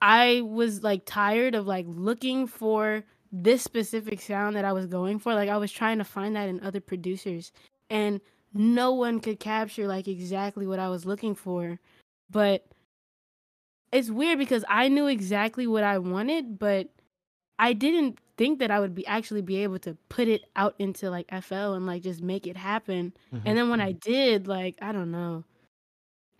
[0.00, 5.18] I was like tired of like looking for this specific sound that I was going
[5.18, 5.34] for.
[5.34, 7.50] Like I was trying to find that in other producers
[7.90, 8.20] and
[8.54, 11.80] no one could capture like exactly what I was looking for.
[12.30, 12.68] But
[13.90, 16.86] it's weird because I knew exactly what I wanted, but
[17.58, 21.10] I didn't think that I would be actually be able to put it out into
[21.10, 23.12] like FL and like just make it happen.
[23.34, 23.42] Mhm.
[23.44, 25.44] And then when I did, like I don't know.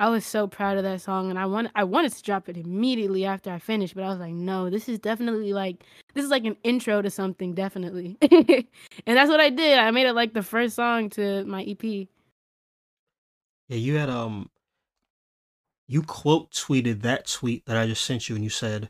[0.00, 2.56] I was so proud of that song and I want I wanted to drop it
[2.56, 5.84] immediately after I finished, but I was like, no, this is definitely like
[6.14, 8.16] this is like an intro to something, definitely.
[8.22, 9.78] and that's what I did.
[9.78, 11.82] I made it like the first song to my EP.
[13.68, 14.50] Yeah, you had um
[15.88, 18.88] you quote tweeted that tweet that I just sent you and you said,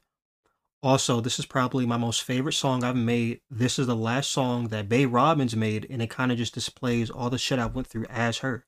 [0.83, 3.41] also, this is probably my most favorite song I've made.
[3.51, 7.11] This is the last song that Bae Robins made, and it kind of just displays
[7.11, 8.65] all the shit I went through as her.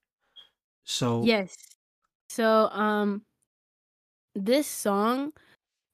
[0.85, 1.57] So Yes.
[2.29, 3.23] So um
[4.35, 5.33] this song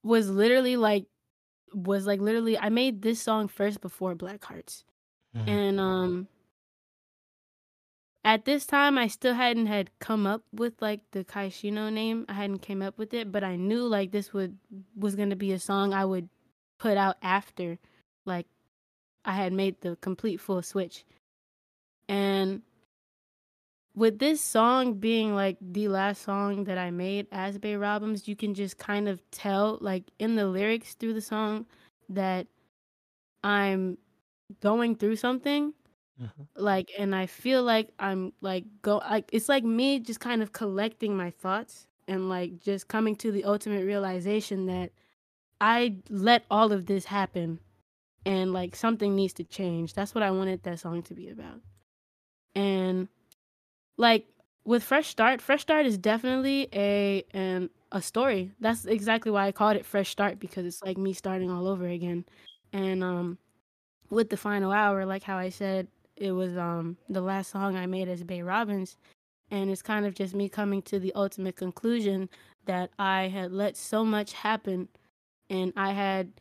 [0.02, 1.06] was literally like
[1.74, 4.84] was like literally I made this song first before Black Hearts.
[5.36, 5.48] Mhm.
[5.48, 6.28] And um
[8.26, 12.26] at this time I still hadn't had come up with like the Kaishino name.
[12.28, 14.58] I hadn't came up with it, but I knew like this would
[14.96, 16.28] was to be a song I would
[16.78, 17.78] put out after
[18.24, 18.46] like
[19.24, 21.04] I had made the complete full switch.
[22.08, 22.62] And
[23.94, 28.34] with this song being like the last song that I made as Bae Robins, you
[28.34, 31.66] can just kind of tell like in the lyrics through the song
[32.08, 32.48] that
[33.44, 33.98] I'm
[34.60, 35.74] going through something
[36.20, 36.42] mm-hmm.
[36.56, 40.52] like and i feel like i'm like go like it's like me just kind of
[40.52, 44.90] collecting my thoughts and like just coming to the ultimate realization that
[45.60, 47.58] i let all of this happen
[48.26, 49.94] and like something needs to change.
[49.94, 51.60] That's what i wanted that song to be about.
[52.54, 53.08] And
[53.96, 54.26] like
[54.64, 58.50] with fresh start fresh start is definitely a an a story.
[58.60, 61.86] That's exactly why i called it fresh start because it's like me starting all over
[61.86, 62.24] again.
[62.72, 63.38] And um
[64.10, 67.86] with the final hour like how i said it was um the last song I
[67.86, 68.96] made as Bae Robins,
[69.50, 72.28] and it's kind of just me coming to the ultimate conclusion
[72.66, 74.88] that I had let so much happen,
[75.48, 76.32] and I had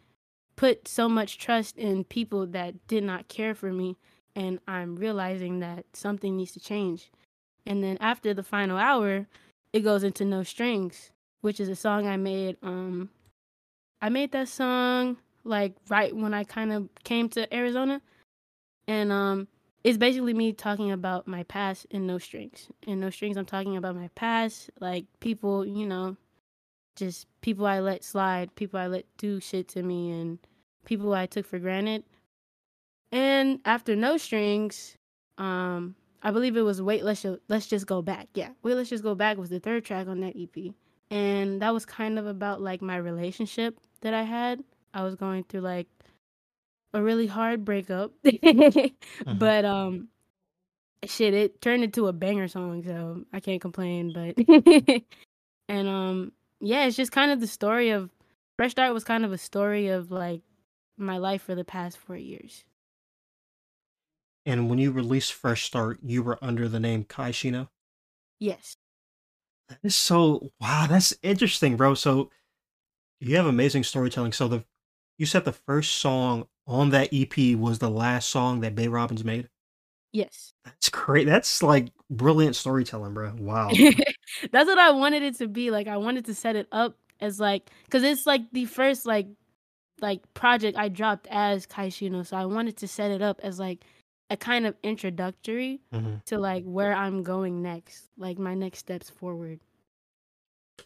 [0.56, 3.98] put so much trust in people that did not care for me,
[4.36, 7.12] and I'm realizing that something needs to change.
[7.66, 9.28] And then after the final hour,
[9.74, 11.12] it goes into No Strings,
[11.42, 12.58] which is a song I made.
[12.64, 13.10] Um,
[14.02, 18.02] I made that song like right when I kind of came to Arizona,
[18.88, 19.48] and um,
[19.86, 22.70] it's basically me talking about my past in no strings.
[22.88, 26.18] In no strings, I'm talking about my past, like people, you know,
[26.96, 30.40] just people I let slide, people I let do shit to me, and
[30.86, 32.04] people I took for granted.
[33.12, 34.98] And after no strings,
[35.38, 38.30] um, I believe it was wait, let's just, let's just go back.
[38.34, 40.74] Yeah, wait, let's just go back was the third track on that EP,
[41.12, 44.64] and that was kind of about like my relationship that I had.
[44.96, 45.86] I was going through like
[46.94, 48.12] a really hard breakup.
[48.26, 49.38] mm-hmm.
[49.38, 50.10] But um
[51.06, 54.36] shit, it turned into a banger song, so I can't complain, but
[55.70, 56.32] and um
[56.62, 58.10] yeah, it's just kind of the story of
[58.58, 60.42] Fresh Start was kind of a story of like
[60.98, 62.64] my life for the past 4 years.
[64.46, 67.70] And when you released Fresh Start, you were under the name Kaishino?
[68.40, 68.78] Yes.
[69.70, 71.96] That is so wow, that's interesting, bro.
[71.96, 72.30] So
[73.20, 74.32] you have amazing storytelling.
[74.34, 74.66] So the
[75.18, 79.24] you said the first song on that EP was the last song that Bae Robins
[79.24, 79.50] made?
[80.12, 80.54] Yes.
[80.64, 81.28] That's great.
[81.28, 83.34] That's like brilliant storytelling, bro.
[83.40, 83.70] Wow.
[84.52, 85.72] That's what I wanted it to be.
[85.72, 89.28] Like I wanted to set it up as like cuz it's like the first like
[90.02, 93.84] like project I dropped as Kaishino, so I wanted to set it up as like
[94.30, 96.16] a kind of introductory mm-hmm.
[96.26, 99.60] to like where I'm going next, like my next steps forward.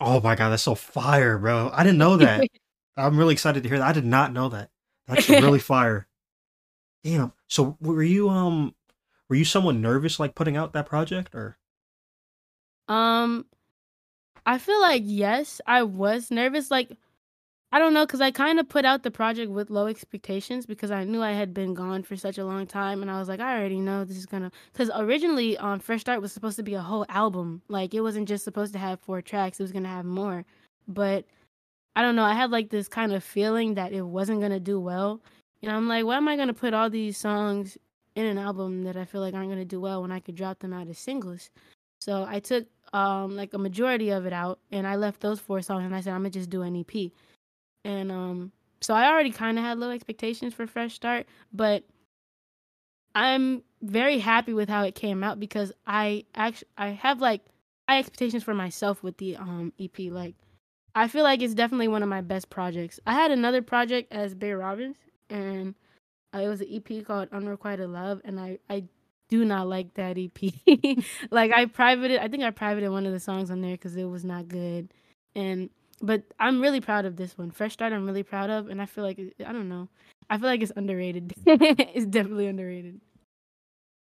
[0.02, 1.72] Oh my god, that's so fire, bro.
[1.74, 2.48] I didn't know that.
[2.98, 3.88] I'm really excited to hear that.
[3.88, 4.70] I did not know that.
[5.10, 6.08] That's really fire.
[7.04, 7.34] Damn.
[7.48, 8.76] So were you um
[9.30, 11.58] were you someone nervous like putting out that project or?
[12.88, 13.46] Um,
[14.46, 16.72] I feel like yes, I was nervous.
[16.72, 16.98] Like
[17.72, 20.90] I don't know, cause I kind of put out the project with low expectations because
[20.90, 23.40] I knew I had been gone for such a long time, and I was like,
[23.40, 24.52] I already know this is gonna.
[24.74, 27.62] Cause originally, um, Fresh Start was supposed to be a whole album.
[27.68, 30.46] Like it wasn't just supposed to have four tracks; it was gonna have more.
[30.88, 31.26] But
[31.96, 32.24] I don't know.
[32.24, 35.22] I had like this kind of feeling that it wasn't gonna do well.
[35.62, 37.78] You know, I'm like, why am I gonna put all these songs
[38.16, 40.60] in an album that I feel like aren't gonna do well when I could drop
[40.60, 41.50] them out as singles?
[42.02, 45.62] So I took um like a majority of it out and I left those four
[45.62, 47.12] songs and I said I'm gonna just do an EP.
[47.86, 51.84] And um so I already kind of had low expectations for Fresh Start, but
[53.16, 57.42] I'm very happy with how it came out because I actually I have like
[57.90, 60.36] high expectations for myself with the um EP like
[60.96, 63.00] I feel like it's definitely one of my best projects.
[63.06, 64.98] I had another project as Bae Robins,
[65.30, 65.76] and
[66.34, 68.86] uh, it was an EP called Unrequited Love, and I I
[69.30, 71.04] do not like that EP.
[71.32, 74.06] like I privated, I think I privated one of the songs on there because it
[74.06, 74.92] was not good,
[75.36, 75.70] and
[76.02, 77.52] but I'm really proud of this one.
[77.52, 79.88] Fresh Start, I'm really proud of, and I feel like I don't know,
[80.30, 81.34] I feel like it's underrated.
[81.46, 83.00] it's definitely underrated.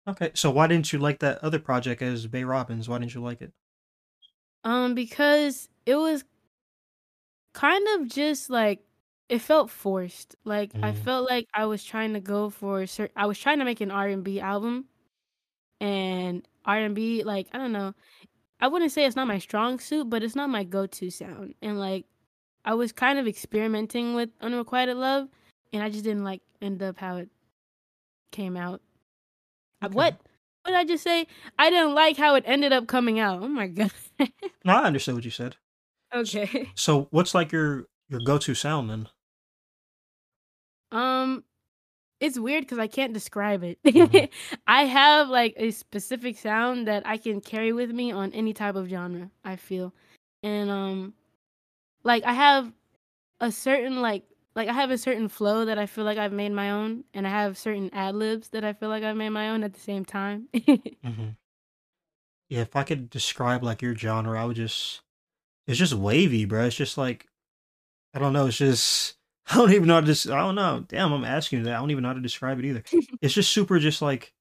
[0.09, 2.89] Okay, so why didn't you like that other project as Bae Robins?
[2.89, 3.53] Why didn't you like it?
[4.65, 6.25] Um, because it was
[7.53, 8.81] kind of just like
[9.29, 10.35] it felt forced.
[10.45, 11.03] Like I mm-hmm.
[11.03, 13.15] felt like I was trying to go for certain.
[13.17, 14.87] I was trying to make an R and B album,
[15.81, 17.95] and R and B like I don't know.
[18.61, 21.55] I wouldn't say it's not my strong suit, but it's not my go-to sound.
[21.63, 22.05] And like
[22.65, 25.29] I was kind of experimenting with Unrequited Love,
[25.73, 27.29] and I just didn't like end up how it
[28.33, 28.83] came out.
[29.83, 29.95] Uh, okay.
[29.95, 30.21] What?
[30.63, 31.27] What did I just say?
[31.59, 33.43] I didn't like how it ended up coming out.
[33.43, 33.93] Oh my god.
[34.65, 35.57] no, I understood what you said.
[36.15, 36.69] Okay.
[36.75, 39.09] So what's like your your go to sound then?
[40.93, 41.45] Um
[42.21, 43.79] it's weird because I can't describe it.
[43.83, 44.27] Mm-hmm.
[44.67, 48.75] I have like a specific sound that I can carry with me on any type
[48.75, 49.95] of genre, I feel.
[50.43, 51.15] And um
[52.03, 52.73] like I have
[53.41, 56.53] a certain like like I have a certain flow that I feel like I've made
[56.53, 59.51] my own and I have certain ad libs that I feel like I've made my
[59.51, 60.49] own at the same time.
[60.55, 61.29] mm-hmm.
[62.49, 65.03] Yeah, if I could describe like your genre, I would just
[65.71, 66.65] it's just wavy, bro.
[66.67, 67.27] It's just like
[68.13, 68.47] I don't know.
[68.47, 69.15] It's just
[69.51, 70.07] I don't even know how to.
[70.07, 70.85] Just, I don't know.
[70.89, 71.75] Damn, I'm asking you that.
[71.75, 72.83] I don't even know how to describe it either.
[73.23, 74.33] it's just super, just like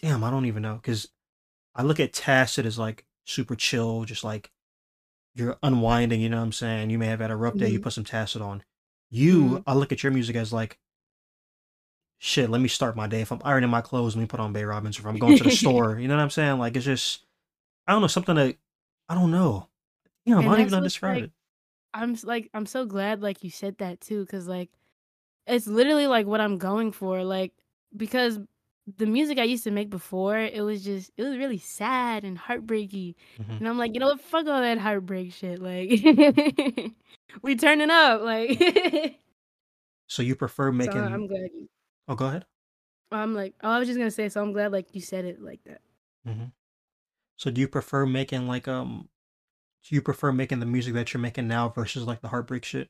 [0.00, 1.08] damn, I don't even know because
[1.74, 4.50] I look at Tacit as like super chill, just like
[5.34, 6.20] you're unwinding.
[6.20, 6.90] You know what I'm saying?
[6.90, 7.68] You may have had a rough day.
[7.70, 7.82] You Mhm.
[7.84, 8.62] put some Tacit on.
[9.10, 9.62] You, Mhm.
[9.66, 10.78] I look at your music as like,
[12.18, 12.50] shit.
[12.50, 13.20] Let me start my day.
[13.20, 14.98] If I'm ironing my clothes, let me put on Bae Robins.
[14.98, 16.58] If I'm going to the store, you know what I'm saying?
[16.58, 17.24] Like it's just,
[17.86, 18.56] I don't know, something that
[19.08, 19.68] I don't know.
[20.26, 21.32] Damn, I And don't even that's know how to describe like it.
[21.92, 24.70] I'm like I'm so glad like you said that too cuz like
[25.46, 27.52] it's literally like what I'm going for like
[27.96, 28.38] because
[28.96, 32.36] the music I used to make before it was just it was really sad and
[32.38, 33.58] heartbreaky Mhm.
[33.58, 35.90] and I'm like you know what fuck all that heartbreak shit like
[37.42, 38.58] we turning up like
[40.06, 41.00] So you prefer so making?
[41.00, 41.68] I'm glad you
[42.08, 42.44] Oh, go ahead.
[43.10, 45.24] I'm like oh, I was just going to say so I'm glad like you said
[45.24, 45.80] it like that
[46.26, 46.46] hmm
[47.36, 49.08] So do you prefer making like um?
[49.84, 52.88] Do you prefer making the music that you're making now versus like the heartbreak shit?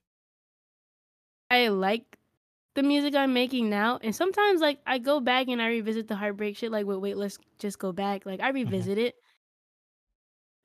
[1.50, 2.18] I like
[2.74, 6.16] the music I'm making now, and sometimes like I go back and I revisit the
[6.16, 6.72] heartbreak shit.
[6.72, 8.26] Like, wait, wait, let's just go back.
[8.26, 8.86] Like I Mm-hmm.
[8.86, 9.16] revisit it.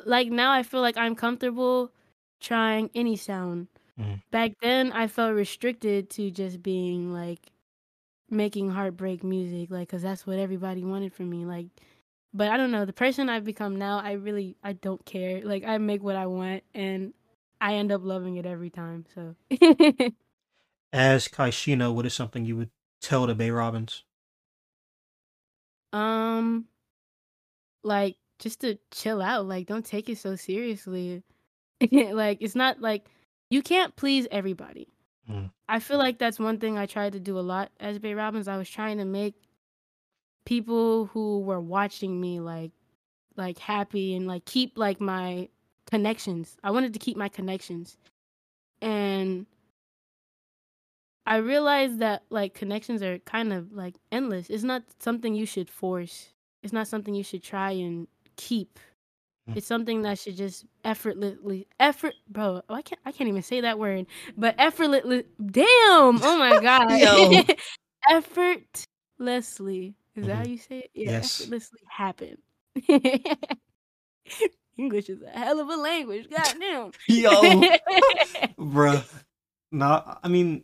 [0.06, 1.92] Like now, I feel like I'm comfortable
[2.40, 3.68] trying any sound.
[3.98, 4.20] Mhm.
[4.32, 7.52] Back then, I felt restricted to just being like
[8.30, 11.46] making heartbreak music, like because that's what everybody wanted from me.
[11.46, 11.68] Like,
[12.34, 12.86] but I don't know.
[12.86, 15.42] The person I've become now, I really I don't care.
[15.44, 17.14] Like I make what I want, and
[17.60, 19.06] I end up loving it every time.
[19.14, 19.36] So.
[20.92, 22.72] As Kaishino, what is something you would
[23.02, 24.04] tell to Bae Robins?
[25.94, 26.66] Um,
[27.84, 29.46] like just to chill out.
[29.46, 31.24] Like, don't take it so seriously.
[31.92, 33.06] like, it's not like
[33.50, 34.88] you can't please everybody.
[35.30, 35.52] Mm.
[35.68, 38.48] I feel like that's one thing I tried to do a lot as Bae Robins.
[38.48, 39.36] I was trying to make
[40.50, 42.72] people who were watching me like
[43.38, 45.48] like happy and like keep like my
[45.86, 46.58] connections.
[46.64, 47.98] I wanted to keep my connections.
[48.82, 49.46] And
[51.28, 54.50] I realized that like connections are kind of like endless.
[54.50, 56.30] It's not something you should force.
[56.64, 58.80] It's not something you should try and keep.
[59.48, 59.58] Mm.
[59.58, 63.78] It's something that should just effortlessly effort bro, I can't I can't even say that
[63.78, 64.08] word.
[64.36, 66.20] But effortlessly damn.
[66.24, 67.46] Oh my god.
[68.10, 69.94] Effortlessly.
[70.20, 70.50] Is that how Mhm.
[70.50, 70.92] you say it?
[70.94, 71.42] Yeah, Yes.
[71.42, 72.38] effortlessly happen.
[74.78, 76.30] English is a hell of a language.
[76.30, 76.92] Goddamn.
[77.08, 77.64] Yo,
[78.60, 79.04] bruh.
[79.72, 80.64] Nah, I mean,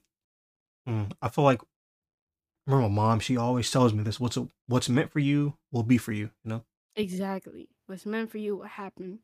[0.88, 3.20] mm, I feel like I remember my mom.
[3.20, 6.32] She always tells me this: "What's a, what's meant for you will be for you."
[6.44, 6.64] You know.
[6.96, 7.70] Exactly.
[7.88, 9.20] What's meant for you will happen.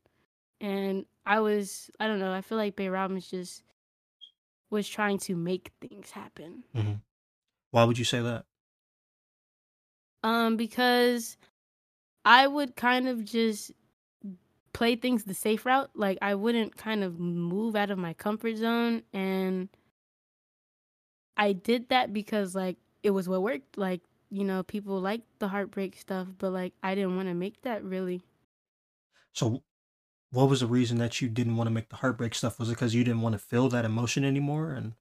[0.60, 3.64] And I was, I don't know, I feel like Bae Robins just
[4.70, 6.64] was trying to make things happen.
[6.74, 6.92] hmm
[7.72, 8.44] Why would you say that?
[10.22, 11.36] Um, because
[12.24, 13.72] I would kind of just
[14.72, 15.90] play things the safe route.
[15.94, 19.68] Like I wouldn't kind of move out of my comfort zone and
[21.36, 23.76] I did that because like it was what worked.
[23.76, 24.00] Like,
[24.30, 27.84] you know, people like the heartbreak stuff, but like I didn't want to make that
[27.84, 28.22] really.
[29.32, 29.62] So,
[30.30, 32.58] what was the reason that you didn't want to make the heartbreak stuff?
[32.58, 34.72] Was it because you didn't want to feel that emotion anymore?
[34.72, 34.94] And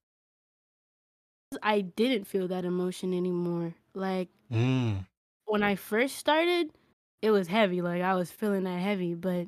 [1.61, 3.75] I didn't feel that emotion anymore.
[3.93, 5.05] Like mm,
[5.51, 6.71] when I first started,
[7.21, 7.81] it was heavy.
[7.81, 9.47] Like I was feeling that heavy, but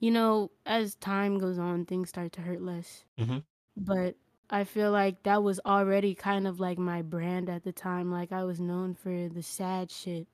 [0.00, 3.04] you know, as time goes on, things start to hurt less.
[3.18, 3.44] Mhm.
[3.76, 4.16] But
[4.50, 8.12] I feel like that was already kind of like my brand at the time.
[8.12, 10.28] Like I was known for the sad shit,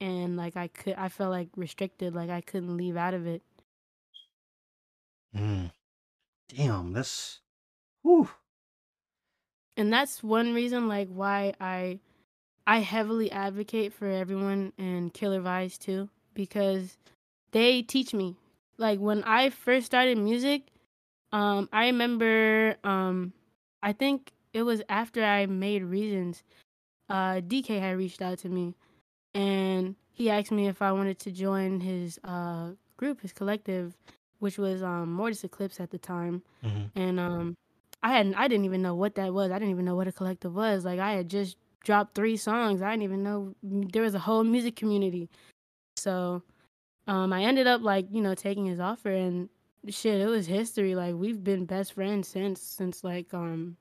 [0.00, 2.14] and like I could, I felt like restricted.
[2.14, 3.42] Like I couldn't leave out of it.
[5.34, 5.70] mm.
[6.48, 7.40] damn, that's
[8.02, 8.30] whew.
[9.76, 11.98] and that's one reason like why i
[12.70, 16.96] i heavily advocate for everyone and Killer Vise too because
[17.52, 18.36] they teach me
[18.78, 20.62] like when i first started music
[21.32, 23.32] um i remember um
[23.82, 26.42] i think it was after i made reasons
[27.08, 28.74] uh dk had reached out to me
[29.34, 33.96] and he asked me if i wanted to join his uh group his collective
[34.38, 36.90] which was um mortis eclipse at the time Mhm.
[36.94, 37.56] and um
[38.02, 39.50] I hadn't I didn't even know what that was.
[39.50, 40.86] I didn't even know what a collective was.
[40.86, 42.82] Like I had just dropped three songs.
[42.82, 45.30] I didn't even know there was a whole music community.
[45.96, 46.42] So
[47.06, 49.48] um I ended up like, you know, taking his offer and
[49.88, 50.94] shit, it was history.
[50.94, 53.76] Like we've been best friends since since like um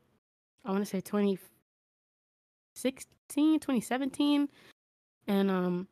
[0.66, 4.50] I want to say 2016, 2017
[5.28, 5.88] and um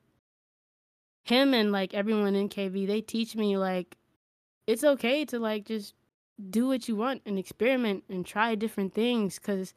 [1.26, 3.95] him and like everyone in KV, they teach me like
[4.66, 5.93] it's okay to like just
[6.49, 9.74] do what you want and experiment and try different things because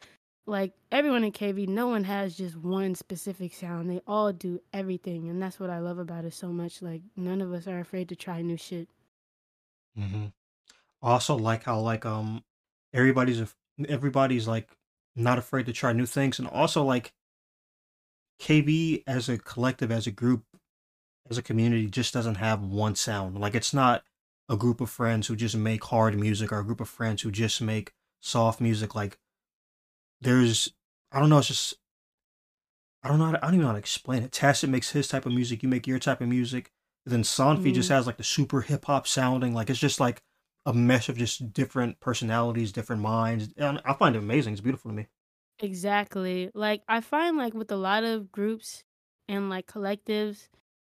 [0.46, 5.28] like everyone in kv no one has just one specific sound they all do everything
[5.28, 8.08] and that's what i love about it so much like none of us are afraid
[8.08, 8.88] to try new shit
[9.96, 10.26] hmm
[11.02, 12.44] Also, like how like um
[12.94, 13.54] everybody's
[13.88, 14.76] everybody's like
[15.16, 17.14] not afraid to try new things, and also like
[18.40, 20.44] KV as a collective, as a group,
[21.30, 23.38] as a community just doesn't have one sound.
[23.40, 24.04] Like it's not
[24.48, 27.30] a group of friends who just make hard music or a group of friends who
[27.30, 28.94] just make soft music.
[28.94, 29.18] Like
[30.20, 30.72] there's,
[31.12, 31.74] I don't know, it's just,
[33.02, 34.32] I don't know, how to, I don't even know how to explain it.
[34.32, 36.70] Tacit makes his type of music, you make your type of music.
[37.06, 37.74] then Sanfi mm.
[37.74, 39.54] just has like the super hip hop sounding.
[39.54, 40.22] Like it's just like
[40.66, 43.48] a mesh of just different personalities, different minds.
[43.56, 44.52] And I find it amazing.
[44.52, 45.06] It's beautiful to me.
[45.58, 46.50] Exactly.
[46.54, 48.84] Like I find like with a lot of groups
[49.28, 50.48] and like collectives,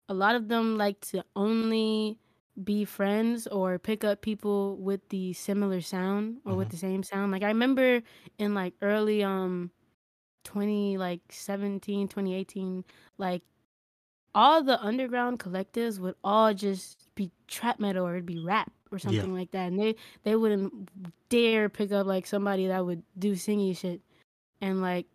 [0.08, 2.18] a lot of them like to only
[2.62, 6.58] be friends or pick up people with the similar sound or mm-hmm.
[6.58, 7.32] with the same sound.
[7.32, 8.02] Like I remember
[8.38, 9.70] in like early um
[10.44, 12.84] 20 like 17, 2018,
[13.18, 13.42] like
[14.34, 18.98] all the underground collectives would all just be trap metal or it'd be rap or
[18.98, 19.38] something yeah.
[19.38, 19.68] like that.
[19.68, 20.90] And they they wouldn't
[21.28, 24.00] dare pick up like somebody that would do singy shit.
[24.60, 25.06] And like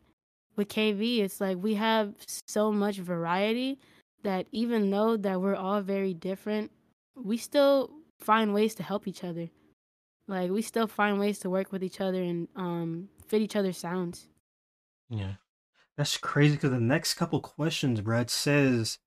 [0.55, 2.13] with KV, it's like we have
[2.47, 3.79] so much variety
[4.23, 6.71] that even though that we're all very different,
[7.15, 9.49] we still find ways to help each other.
[10.27, 13.77] Like we still find ways to work with each other and um fit each other's
[13.77, 14.27] sounds.
[15.09, 15.33] Yeah.
[15.97, 18.97] That's crazy because the next couple questions, Brad says,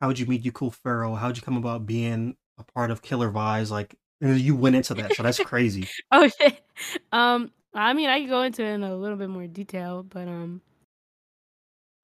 [0.00, 1.14] How'd you meet Dkool Pharaoh?
[1.14, 3.70] How'd you come about being a part of Killer Vise?
[3.70, 5.88] Like and you went into that, so that's crazy.
[6.12, 6.62] oh shit.
[7.12, 10.28] Um I mean I could go into it in a little bit more detail, but
[10.28, 10.60] um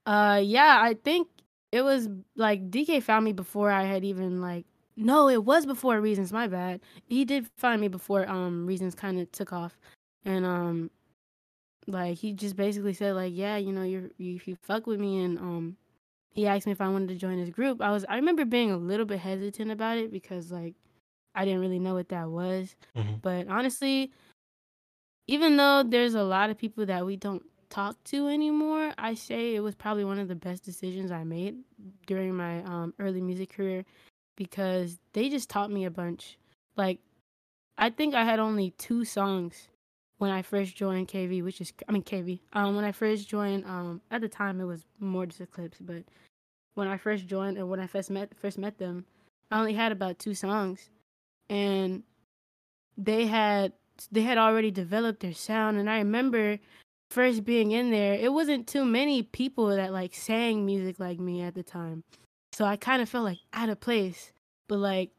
[0.06, 1.28] uh yeah, I think
[1.70, 4.64] it was like DK found me before I had even like
[4.96, 6.80] no, it was before Reasons, my bad.
[7.06, 9.78] He did find me before um Reasons kind of took off.
[10.24, 10.90] And um
[11.86, 15.22] like he just basically said like, "Yeah, you know, you're you, you fuck with me
[15.22, 15.76] and um
[16.34, 17.80] he asked me if I wanted to join his group.
[17.80, 20.74] I was I remember being a little bit hesitant about it because like
[21.34, 22.74] I didn't really know what that was.
[22.96, 23.16] Mm-hmm.
[23.22, 24.12] But honestly,
[25.26, 29.54] even though there's a lot of people that we don't talk to anymore, I say
[29.54, 31.56] it was probably one of the best decisions I made
[32.06, 33.84] during my um, early music career
[34.42, 36.38] because they just taught me a bunch.
[36.76, 36.98] Like,
[37.78, 39.68] I think I had only two songs
[40.18, 42.40] when I first joined KV, which is I mean KV.
[42.52, 46.04] Um, when I first joined, um, at the time it was more just Eclipse, but
[46.74, 49.04] when I first joined and when I first met first met them,
[49.50, 50.90] I only had about two songs,
[51.48, 52.02] and
[52.96, 53.72] they had
[54.10, 56.58] they had already developed their sound, and I remember
[57.10, 61.42] first being in there, it wasn't too many people that like sang music like me
[61.42, 62.04] at the time.
[62.52, 64.32] So I kind of felt like out of place.
[64.68, 65.10] But like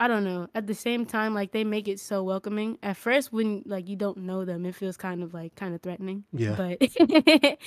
[0.00, 0.48] I don't know.
[0.54, 2.78] At the same time, like they make it so welcoming.
[2.82, 5.82] At first, when like you don't know them, it feels kind of like kind of
[5.82, 6.24] threatening.
[6.32, 6.56] Yeah.
[6.56, 6.82] But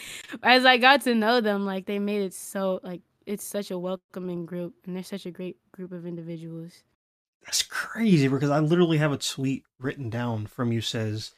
[0.43, 3.79] as I got to know them, like they made it so like it's such a
[3.79, 6.83] welcoming group, and they're such a great group of individuals.
[7.45, 11.31] That's crazy because I literally have a tweet written down from you says,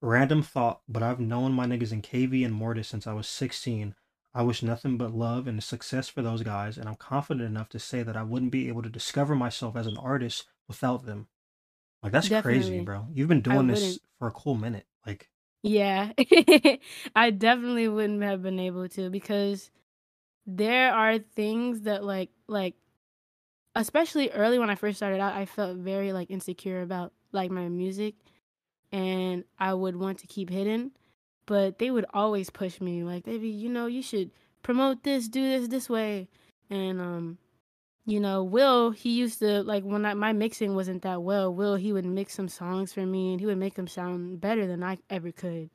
[0.00, 3.94] "Random thought, but I've known my niggas in KV and Mortis since I was 16.
[4.34, 7.78] I wish nothing but love and success for those guys, and I'm confident enough to
[7.78, 11.28] say that I wouldn't be able to discover myself as an artist without them.
[12.02, 12.60] Like that's Definitely.
[12.60, 13.06] crazy, bro.
[13.12, 14.86] You've been doing this for a cool minute.
[15.06, 15.28] Like
[15.62, 16.12] Yeah.
[17.16, 19.70] I definitely wouldn't have been able to because
[20.46, 22.74] there are things that like like
[23.74, 27.68] especially early when I first started out, I felt very like insecure about like my
[27.68, 28.14] music
[28.92, 30.92] and I would want to keep hidden
[31.48, 34.30] but they would always push me like they'd be you know you should
[34.62, 36.28] promote this do this this way.
[36.70, 37.38] And um
[38.04, 41.76] you know will he used to like when I, my mixing wasn't that well will
[41.76, 44.84] he would mix some songs for me and he would make them sound better than
[44.84, 45.70] i ever could.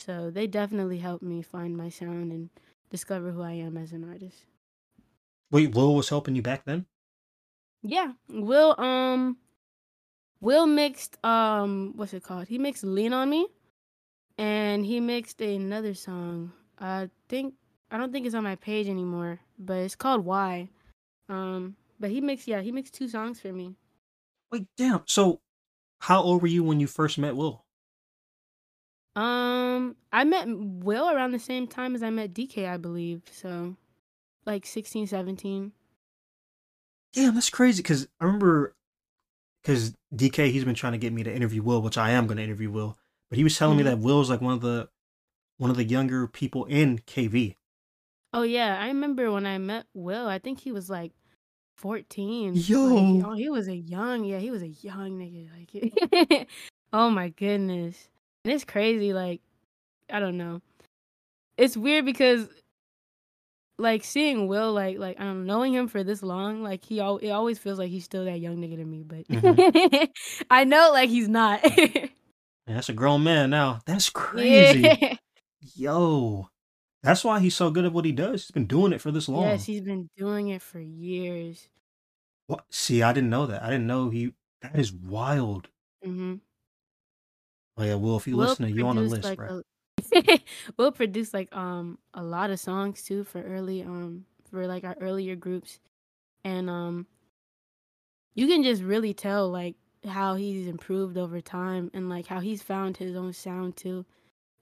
[0.00, 2.50] So they definitely helped me find my sound and
[2.90, 4.46] discover who i am as an artist.
[5.52, 6.86] Wait will was helping you back then?
[7.84, 9.36] Yeah will um
[10.40, 12.48] will mixed um what's it called?
[12.48, 13.46] He mixed lean on me
[14.42, 16.50] and he mixed another song.
[16.76, 17.54] I think
[17.92, 20.68] I don't think it's on my page anymore, but it's called Why.
[21.28, 23.76] Um, but he mixed yeah, he mixed two songs for me.
[24.50, 25.02] Wait, damn.
[25.06, 25.40] So,
[26.00, 27.64] how old were you when you first met Will?
[29.14, 33.22] Um, I met Will around the same time as I met DK, I believe.
[33.30, 33.76] So,
[34.44, 35.70] like 16, 17.
[37.12, 37.82] Damn, that's crazy.
[37.82, 38.74] Cause I remember,
[39.62, 42.38] cause DK, he's been trying to get me to interview Will, which I am going
[42.38, 42.96] to interview Will.
[43.32, 43.86] But he was telling mm-hmm.
[43.86, 44.90] me that Will's like one of the
[45.56, 47.56] one of the younger people in KV.
[48.34, 50.28] Oh yeah, I remember when I met Will.
[50.28, 51.12] I think he was like
[51.78, 52.52] fourteen.
[52.54, 54.24] Yo, like, oh, he was a young.
[54.24, 55.48] Yeah, he was a young nigga.
[56.12, 56.46] Like,
[56.92, 58.10] oh my goodness,
[58.44, 59.14] and it's crazy.
[59.14, 59.40] Like,
[60.10, 60.60] I don't know.
[61.56, 62.46] It's weird because
[63.78, 67.00] like seeing Will, like like I don't know, knowing him for this long, like he
[67.00, 70.04] al- it always feels like he's still that young nigga to me, but mm-hmm.
[70.50, 71.64] I know like he's not.
[72.66, 73.80] that's a grown man now.
[73.86, 74.80] That's crazy.
[74.80, 75.16] Yeah.
[75.74, 76.48] Yo.
[77.02, 78.42] That's why he's so good at what he does.
[78.42, 79.42] He's been doing it for this long.
[79.42, 81.68] Yes, he's been doing it for years.
[82.46, 82.64] What?
[82.70, 83.62] See, I didn't know that.
[83.62, 84.34] I didn't know he.
[84.60, 85.68] That is wild.
[86.06, 86.34] Mm-hmm.
[87.76, 89.62] Oh yeah, Will, if you Will listening, you on the list, like bro.
[90.14, 90.38] a
[90.76, 94.96] Will produced like um a lot of songs too for early um for like our
[95.00, 95.80] earlier groups,
[96.44, 97.06] and um
[98.34, 99.74] you can just really tell like
[100.06, 104.04] how he's improved over time and like how he's found his own sound too,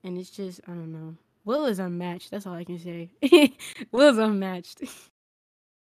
[0.03, 1.15] and it's just I don't know.
[1.43, 2.29] Will is unmatched.
[2.31, 3.09] That's all I can say.
[3.91, 4.81] Will's unmatched.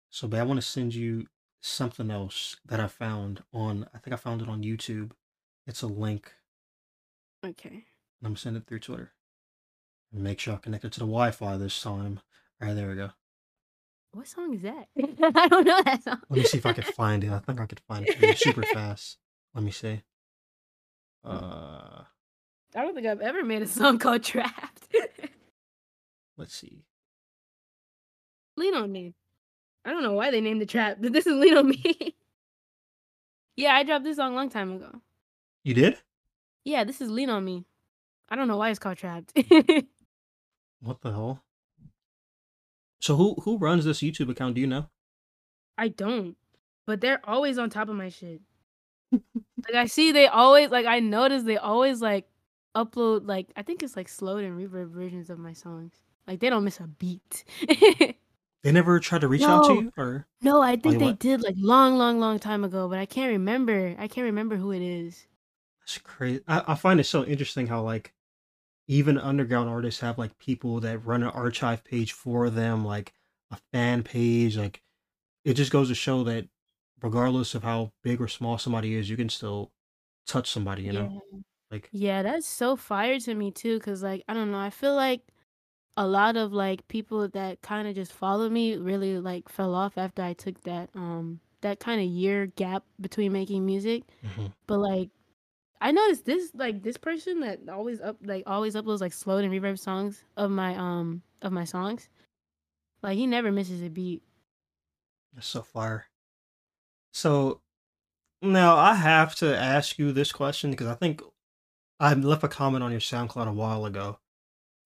[0.09, 1.27] So, but I want to send you
[1.61, 3.87] something else that I found on.
[3.95, 5.11] I think I found it on YouTube.
[5.67, 6.33] It's a link.
[7.45, 7.85] okay.
[8.23, 9.13] I'm gonna send it through Twitter.
[10.13, 12.21] Make sure I connect it to the Wi-Fi this time.
[12.63, 13.11] All right, there we go.
[14.13, 14.89] What song is that?
[15.37, 16.23] I don't know that song.
[16.31, 17.31] Let me see if I can find it.
[17.31, 19.19] I think I could find it super fast.
[19.57, 20.03] Let me see.
[21.25, 22.03] Uh,
[22.75, 24.87] I don't think I've ever made a song called Trapped.
[26.37, 26.85] let's see.
[28.59, 29.15] Lean on me.
[29.85, 32.15] I don't know why they named the Trap, but this is Lean on me.
[33.57, 35.01] yeah, I dropped this song a long time ago.
[35.65, 35.97] You did?
[36.65, 37.65] Yeah, this is Lean on Me.
[38.29, 39.33] I don't know why it's called Trapped.
[40.81, 41.43] What the hell?
[43.01, 44.55] So who who runs this YouTube account?
[44.57, 44.91] Do you know?
[45.79, 46.37] I don't.
[46.87, 48.43] But they're always on top of my shit.
[49.69, 52.29] Like I see they always like I notice they always like
[52.75, 55.95] upload like I think it's like slowed and reverb versions of my songs.
[56.27, 57.45] Like they don't miss a beat.
[58.62, 59.75] They never tried to reach out to No.
[59.75, 61.19] you, or no, I think they what?
[61.19, 63.95] did like long, long, long time ago, but I can't remember.
[63.99, 65.27] I can't remember who it is.
[65.81, 66.43] that's crazy.
[66.49, 68.12] I, I find it so interesting how like
[68.89, 73.14] even underground artists have like people that run an archive page for them, like
[73.53, 74.57] a fan page.
[74.57, 74.83] Like
[75.45, 76.49] it just goes to show that
[77.03, 79.72] regardless of how big or small somebody is, you can still
[80.26, 80.82] touch somebody.
[80.84, 81.40] You know, Yeah.
[81.70, 84.94] like Yeah, that's so fire to me too, cause like I don't know, I feel
[84.97, 85.22] like
[85.97, 89.99] a lot of like people that kind of just follow me really like fell off
[89.99, 94.05] after I took that um that kind of year gap between making music.
[94.22, 94.53] mhm.
[94.68, 95.11] But like
[95.80, 99.53] I noticed this like this person that always up like always uploads like slowed and
[99.55, 102.11] reverb songs of my um of my songs.
[103.03, 104.22] Like he never misses a beat.
[105.32, 106.07] that's so fire.
[107.17, 107.62] So
[108.43, 111.23] now I have to ask you this question because I think
[111.99, 114.19] I left a comment on your SoundCloud a while ago.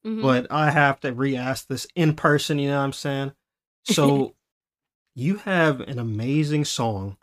[0.06, 0.22] Mhm.
[0.22, 2.58] but I have to re-ask this in person.
[2.60, 3.32] You know what I'm saying?
[3.84, 4.36] So
[5.16, 7.16] you have an amazing song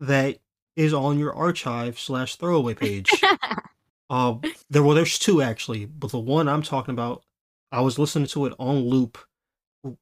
[0.00, 0.38] that
[0.76, 3.22] is on your archive slash throwaway page.
[4.08, 4.36] uh,
[4.70, 7.22] there well, there's two actually, but the one I'm talking about,
[7.70, 9.18] I was listening to it on loop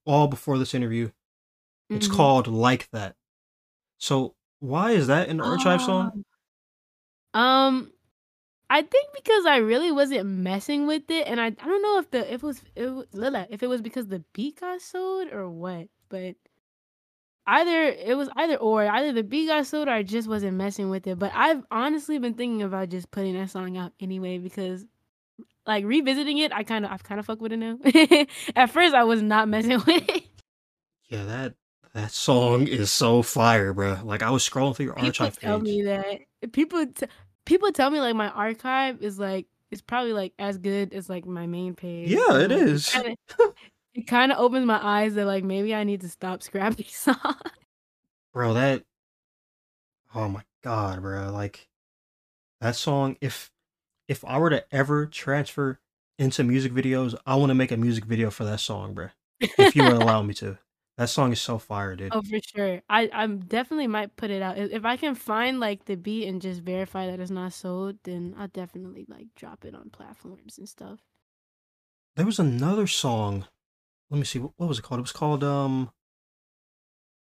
[0.07, 1.11] all before this interview.
[1.91, 2.15] It's Mhm.
[2.15, 3.17] called "Like That."
[3.99, 6.25] So why is that an archive song?
[7.33, 7.91] Um,
[8.71, 12.11] I think because I really wasn't messing with it, and I I don't know if
[12.11, 15.29] the if it was it was, Lila, if it was because the beat got sold
[15.33, 16.35] or what, but
[17.47, 20.91] either it was either or either the beat got sold or I just wasn't messing
[20.91, 21.19] with it.
[21.19, 24.85] But I've honestly been thinking about just putting that song out anyway because
[25.67, 27.79] like revisiting it, I kind of I've kind of fucked with it now.
[28.57, 30.25] At first, I was not messing with it.
[31.09, 31.55] Yeah, that
[31.95, 33.99] that song is so fire, bro.
[34.05, 35.65] Like I was scrolling through your People archive tell page.
[35.65, 37.07] me that people t-
[37.47, 41.25] people tell me like my archive is like it's probably like as good as like
[41.27, 42.11] my main page.
[42.11, 42.89] Yeah, it like, is.
[42.91, 43.17] kinda-
[43.95, 47.19] it kind of opens my eyes that like maybe I need to stop scrapping songs.
[48.33, 48.83] bro that
[50.17, 51.69] oh my god bro like
[52.61, 53.53] that song if
[54.09, 55.79] if i were to ever transfer
[56.19, 59.09] into music videos i want to make a music video for that song bro
[59.41, 60.57] if you would allow me to
[60.97, 62.83] that song is so fire dude oh, for sure.
[62.89, 66.27] I I'm definitely might put it out if, if I can find like the beat
[66.29, 67.99] and just verify that it's not sold.
[68.05, 71.01] Then I'll definitely like drop it on platforms and stuff.
[72.17, 73.47] there was another song
[74.11, 75.91] let me see what, what was it called it was called um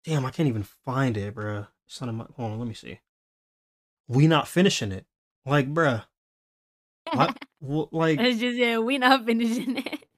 [0.05, 2.75] damn i can't even find it bro it's not in my hold on let me
[2.75, 3.01] see
[4.09, 5.07] we not finishing it
[5.47, 6.05] like bruh
[7.07, 10.09] I, w- like it's just yeah, we not finishing it.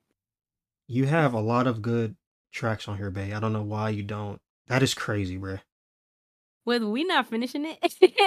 [0.86, 2.16] You have a lot of good
[2.54, 3.32] tracks on here, Bae.
[3.34, 4.38] I don't know why you don't.
[4.68, 5.60] That is crazy, bruh.
[6.64, 7.78] with we not finishing it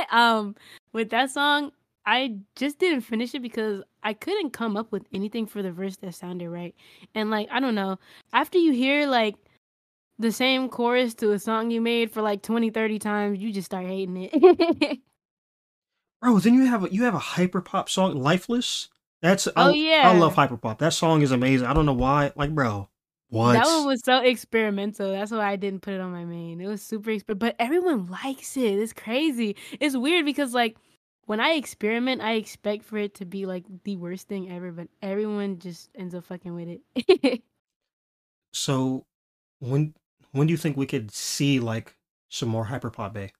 [0.11, 0.55] um
[0.93, 1.71] with that song
[2.05, 5.97] i just didn't finish it because i couldn't come up with anything for the verse
[5.97, 6.75] that sounded right
[7.15, 7.97] and like i don't know
[8.33, 9.35] after you hear like
[10.19, 13.65] the same chorus to a song you made for like 20 30 times you just
[13.65, 14.99] start hating it
[16.21, 18.89] Bro, then you have a, you have a hyper pop song, "Lifeless."
[19.21, 20.01] That's Oh, I, yeah.
[20.05, 20.79] I love hyper pop.
[20.79, 21.67] That song is amazing.
[21.67, 22.31] I don't know why.
[22.35, 22.89] Like, bro,
[23.29, 23.53] what?
[23.53, 26.67] that one was so experimental that's why i didn't put it on my main it
[26.67, 30.77] was super exper- but everyone likes it it's crazy it's weird because like
[31.25, 34.87] when i experiment i expect for it to be like the worst thing ever but
[35.01, 37.43] everyone just ends up fucking with it
[38.53, 39.05] So
[39.59, 39.93] when
[40.31, 41.95] when do you think we could see like
[42.29, 43.31] some more hyperpop Bae?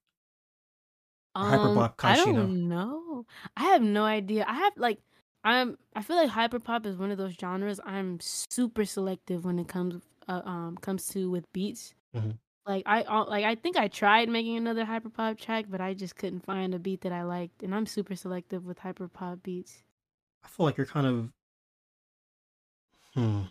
[1.35, 3.25] Um, hyperpop I don't know.
[3.55, 4.45] I have no idea.
[4.47, 4.99] I have like
[5.47, 9.69] I'm I feel like hyperpop is one of those genres I'm super selective when it
[9.69, 11.93] comes uh, um comes to with beats.
[12.13, 12.37] Mhm.
[12.65, 16.17] Like I uh, like I think I tried making another hyperpop track, but I just
[16.17, 19.83] couldn't find a beat that I liked, and I'm super selective with hyperpop beats.
[20.43, 21.29] I feel like you're kind of
[23.13, 23.41] hmm.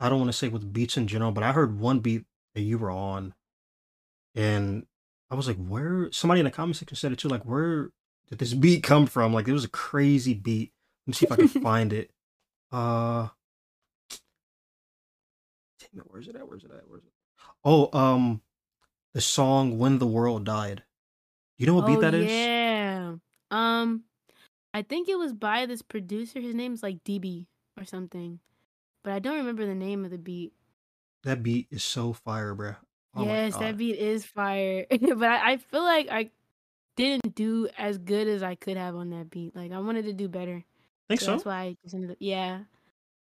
[0.00, 2.62] I don't want to say with beats in general, but I heard one beat that
[2.62, 3.32] you were on,
[4.34, 4.86] and
[5.30, 6.10] I was like, where?
[6.10, 7.28] Somebody in the comment section said it too.
[7.28, 7.90] Like, where
[8.28, 9.32] did this beat come from?
[9.32, 10.72] Like, it was a crazy beat.
[11.10, 12.10] Let me see if I can find it.
[12.70, 13.26] Uh,
[15.80, 16.48] damn it, where's it at?
[16.48, 16.88] Where's it at?
[16.88, 17.10] Where's it?
[17.64, 18.42] Oh, um,
[19.12, 20.84] the song "When the World Died."
[21.58, 22.30] You know what beat Oh that is?
[22.30, 23.14] yeah.
[23.50, 24.04] Um,
[24.72, 26.38] I think it was by this producer.
[26.38, 27.46] His name's like DB
[27.76, 28.38] or something,
[29.02, 30.52] but I don't remember the name of the beat.
[31.24, 32.76] That beat is so fire, bruh.
[33.16, 34.86] Oh Yes, that beat is fire.
[34.90, 36.30] but I, I feel like I
[36.94, 39.56] didn't do as good as I could have on that beat.
[39.56, 40.64] Like I wanted to do better.
[41.10, 41.32] Think So so?
[41.32, 42.60] that's why I just ended up yeah.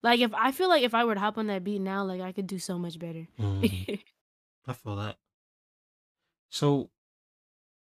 [0.02, 2.20] Like if I feel like if I were to hop on that beat now, like
[2.20, 3.26] I could do so much better.
[3.40, 4.00] Mhm.
[4.68, 5.16] I feel that.
[6.50, 6.90] So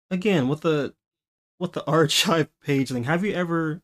[0.09, 0.95] again, with the
[1.59, 3.81] with the archive page thing, have you ever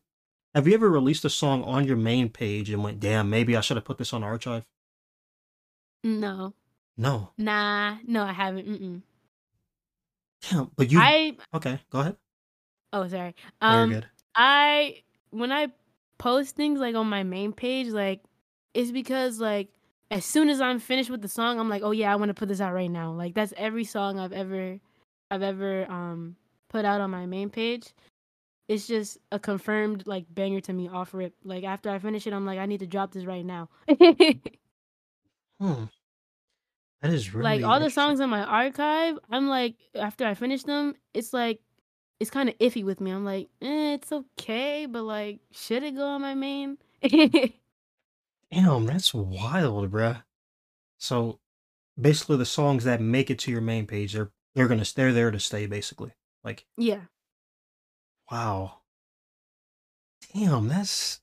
[0.54, 3.60] have you ever released a song on your main page and went, damn, maybe I
[3.60, 4.64] should have put this on archive?
[6.02, 6.54] no.
[6.96, 7.32] No.
[7.36, 8.66] Nah, no, I haven't.
[8.66, 9.02] Mm-mm.
[10.40, 12.16] Damn, but you I okay, go ahead.
[12.92, 13.34] oh sorry.
[13.60, 14.06] Very Um good.
[14.34, 15.72] I when I
[16.18, 18.22] post things like on my main page, like
[18.74, 19.68] it's because like
[20.10, 22.34] as soon as I'm finished with the song, I'm like, oh yeah, I want to
[22.34, 23.12] put this out right now.
[23.12, 24.78] Like that's every song I've ever
[25.30, 26.36] I've ever um
[26.68, 27.94] put out on my main page.
[28.68, 31.34] It's just a confirmed like banger to me off rip.
[31.44, 33.68] Like after I finish it, I'm like, I need to drop this right now.
[35.60, 35.84] Hmm.
[37.02, 40.64] That is really like all the songs in my archive, I'm like after I finish
[40.64, 41.60] them, it's like
[42.18, 43.10] it's kind of iffy with me.
[43.10, 46.78] I'm like, eh, it's okay, but like, should it go on my main?
[48.52, 50.22] Damn, that's wild, bruh.
[50.98, 51.40] So
[52.00, 55.30] basically the songs that make it to your main page, they're they're gonna they're there
[55.30, 56.12] to stay basically.
[56.42, 57.02] Like, yeah.
[58.30, 58.78] wow.
[60.32, 61.20] Damn, that's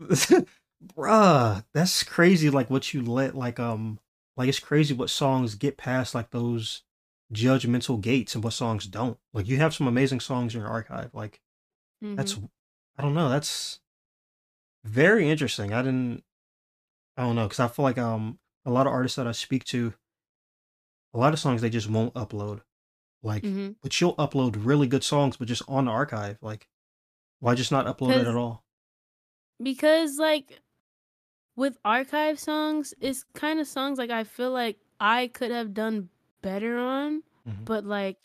[0.02, 3.98] bruh, that's crazy like what you let like um
[4.36, 6.82] like it's crazy what songs get past like those
[7.32, 9.18] judgmental gates and what songs don't.
[9.32, 11.14] Like you have some amazing songs in your archive.
[11.14, 11.40] Like
[12.16, 12.50] that's Mhm.
[12.98, 13.80] I don't know, that's
[14.84, 15.72] very interesting.
[15.72, 16.24] I didn't
[17.16, 19.64] I don't know because I feel like um a lot of artists that I speak
[19.66, 19.94] to,
[21.14, 22.62] a lot of songs they just won't upload.
[23.22, 23.76] Like, Mhm.
[23.82, 26.38] but you'll upload really good songs, but just on the archive.
[26.42, 26.68] Like,
[27.40, 28.64] why just not upload it at all?
[29.60, 30.60] because like
[31.56, 36.08] with archive songs, it's kind of songs like I feel like I could have done
[36.42, 37.64] better on, Mhm.
[37.64, 38.18] but like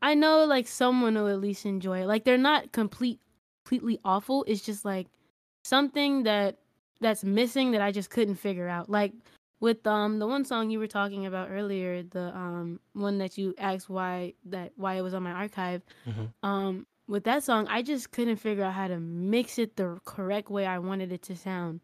[0.00, 2.06] I know like someone will at least enjoy it.
[2.06, 3.20] Like they're not complete
[3.64, 4.44] completely awful.
[4.46, 5.08] It's just like
[5.64, 6.58] something that
[7.00, 8.88] that's missing that I just couldn't figure out.
[8.88, 9.12] Like
[9.60, 13.54] with um the one song you were talking about earlier, the um one that you
[13.58, 15.82] asked why that why it was on my archive.
[16.06, 16.32] Mhm.
[16.42, 20.50] Um with that song, I just couldn't figure out how to mix it the correct
[20.50, 21.80] way I wanted it to sound.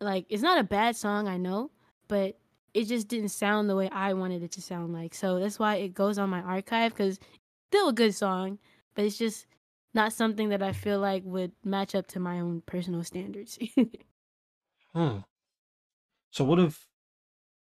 [0.00, 1.70] Like it's not a bad song, I know,
[2.08, 2.36] but
[2.74, 5.14] it just didn't sound the way I wanted it to sound like.
[5.14, 7.18] So that's why it goes on my archive cuz
[7.70, 8.58] still a good song,
[8.94, 9.46] but it's just
[9.94, 13.58] not something that I feel like would match up to my own personal standards.
[14.94, 15.18] Hmm.
[16.30, 16.86] So what if,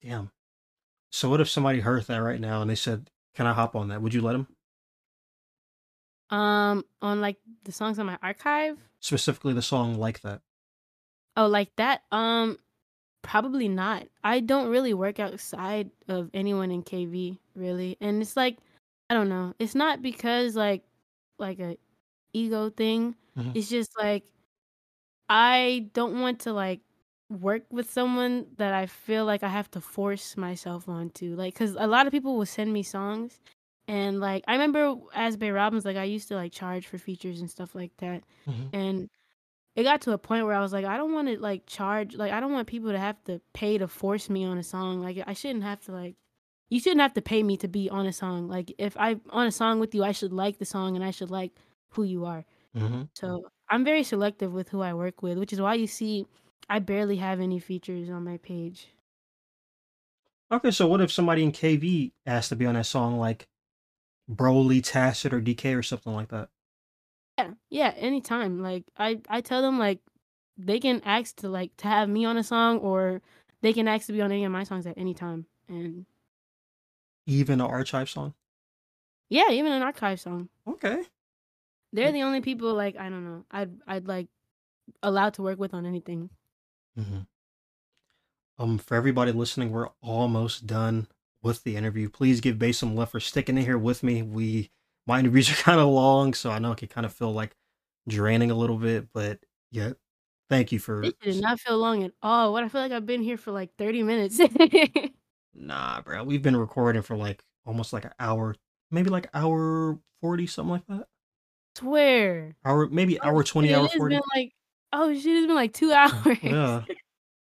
[0.01, 0.31] damn.
[1.11, 3.87] So what if somebody heard that right now and they said, "Can I hop on
[3.89, 4.47] that?" Would you let them?
[6.29, 8.77] um on like the songs on my archive?
[8.99, 10.41] Specifically, the song like that.
[11.35, 12.03] Oh, like that?
[12.11, 12.57] Um
[13.21, 14.07] probably not.
[14.23, 17.97] I don't really work outside of anyone in KV, really.
[18.01, 18.59] And it's like
[19.09, 19.53] I don't know.
[19.59, 20.83] It's not because like
[21.39, 21.77] like a
[22.33, 23.15] ego thing.
[23.35, 23.55] Mhm.
[23.55, 24.25] It's just like
[25.29, 26.81] I don't want to like
[27.29, 31.35] work with someone that I feel like I have to force myself onto.
[31.35, 33.39] Like, cause a lot of people will send me songs,
[33.87, 37.39] and like I remember as Bae Robins, like I used to like charge for features
[37.41, 38.73] and stuff like that, Mhm.
[38.73, 39.09] and
[39.75, 42.15] it got to a point where I was like, I don't want to like charge,
[42.15, 45.01] like I don't want people to have to pay to force me on a song.
[45.01, 46.15] Like I shouldn't have to like.
[46.69, 48.47] You shouldn't have to pay me to be on a song.
[48.47, 51.11] Like if I'm on a song with you, I should like the song and I
[51.11, 51.53] should like
[51.89, 52.45] who you are.
[52.75, 53.09] Mhm.
[53.15, 56.25] So I'm very selective with who I work with, which is why you see
[56.69, 58.87] I barely have any features on my page.
[60.51, 63.47] Okay, so what if somebody in KV asked to be on that song, like
[64.29, 66.49] Broly, Tacit, or DK, or something like that?
[67.37, 68.61] Yeah, yeah, anytime.
[68.61, 69.99] Like I, I tell them like
[70.57, 73.21] they can ask to like to have me on a song or
[73.61, 75.45] they can actually be on any of my songs at any time.
[75.67, 76.05] And
[77.25, 78.33] Even an archive song.
[79.29, 80.49] yeah, even an archive song.
[80.67, 81.03] Okay.
[81.93, 83.45] They're the only people like I don't know.
[83.51, 84.27] I'd I'd like
[85.03, 86.29] allowed to work with on anything.
[86.95, 87.19] hmm
[88.57, 91.07] Um, for everybody listening, we're almost done
[91.41, 92.09] with the interview.
[92.09, 94.21] Please give Base some love for sticking in here with me.
[94.21, 94.69] We
[95.07, 97.55] my interviews are kind of long, so I know it can kind of feel like
[98.07, 99.39] draining a little bit, but
[99.71, 99.91] yeah,
[100.49, 101.01] thank you for.
[101.01, 102.53] This did not feel long at all.
[102.53, 104.39] What I feel like I've been here for like thirty minutes.
[105.53, 108.55] Nah, bro, we've been recording for like almost like an hour,
[108.89, 111.07] maybe like hour forty, something like that.
[111.75, 112.55] Swear.
[112.63, 114.15] Hour, maybe Oh, hour twenty, shit, hour forty.
[114.15, 114.53] been like
[114.93, 116.37] oh shit, it's been like two hours.
[116.41, 116.83] Yeah,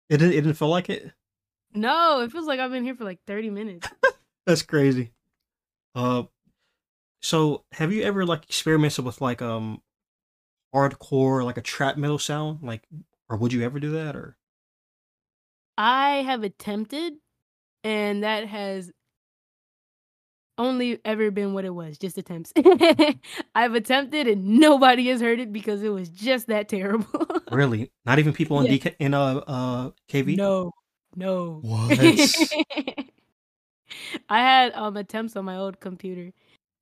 [0.09, 0.33] it didn't.
[0.33, 1.13] It didn't feel like it.
[1.73, 3.89] No, it feels like I've been here for like thirty minutes.
[4.45, 5.13] That's crazy.
[5.95, 6.25] Uh,
[7.25, 9.83] so have you ever like experimented with like um
[10.75, 12.87] hardcore like a trap metal sound like
[13.29, 14.37] or would you ever do that or
[15.79, 17.15] I have attempted,
[17.85, 18.93] and that has
[20.57, 22.53] only ever been what it was, just attempts.
[23.55, 27.09] I've attempted, and nobody has heard it because it was just that terrible.
[27.51, 28.73] really not even people in Yeah.
[28.79, 30.73] DK in uh uh KV No,
[31.17, 31.63] no.
[31.63, 31.99] what
[34.29, 36.33] I had um attempts on my old computer,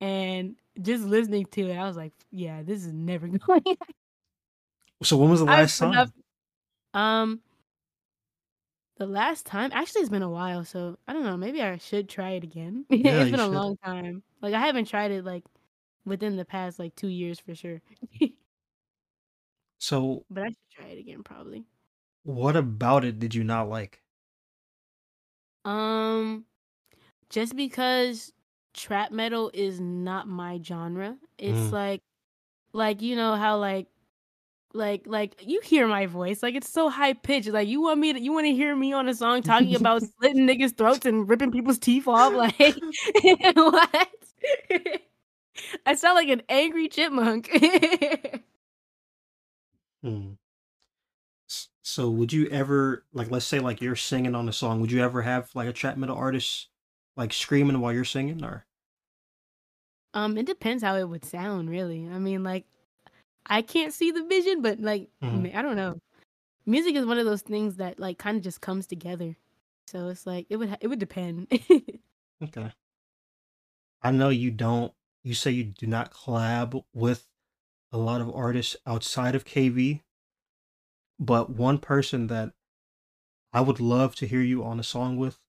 [0.02, 3.64] and just listening to it, I was like, "Yeah, this is never going."
[5.02, 6.10] so when was the last time up-
[6.94, 7.42] Um,
[8.96, 11.36] the last time actually it's been a while, so I don't know.
[11.36, 12.86] Maybe I should try it again.
[12.90, 13.52] Yeah, it's been a should.
[13.52, 14.22] long time.
[14.40, 15.44] Like I haven't tried it like
[16.04, 17.80] within the past like two years for sure.
[19.78, 21.64] so but I should try it again probably.
[22.24, 24.02] what about it did you not like
[25.64, 26.46] Um,
[27.30, 28.32] just because
[28.74, 31.16] trap metal is not my genre.
[31.38, 31.72] It's Mm.
[31.72, 32.02] like,
[32.72, 33.88] like you know how like,
[34.74, 37.48] like like you hear my voice like it's so high pitched.
[37.50, 40.02] Like you want me to, you want to hear me on a song talking about
[40.20, 42.34] slitting niggas' throats and ripping people's teeth off.
[42.34, 42.84] Like
[43.54, 44.08] what?
[45.86, 47.50] I sound like an angry chipmunk.
[50.02, 50.32] Hmm.
[51.82, 55.02] So would you ever like let's say like you're singing on a song, would you
[55.02, 56.68] ever have like a trap metal artist
[57.16, 58.66] like screaming while you're singing or
[60.14, 62.08] Um, it depends how it would sound, really.
[62.08, 62.66] I mean, like,
[63.46, 65.54] I can't see the vision, but like, Mhm.
[65.54, 66.00] I don't know.
[66.66, 69.36] Music is one of those things that like kind of just comes together.
[69.88, 71.48] So it's like it would ha- it would depend.
[72.42, 72.72] Okay.
[74.02, 77.28] I know you don't you say you do not collab with
[77.92, 80.02] a lot of artists outside of KV,
[81.18, 82.54] but one person that
[83.52, 85.41] I would love to hear you on a song with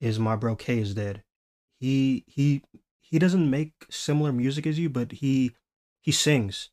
[0.00, 1.22] is my bro K is dead.
[1.78, 2.62] He he
[3.00, 5.52] he doesn't make similar music as you, but he
[6.00, 6.70] he sings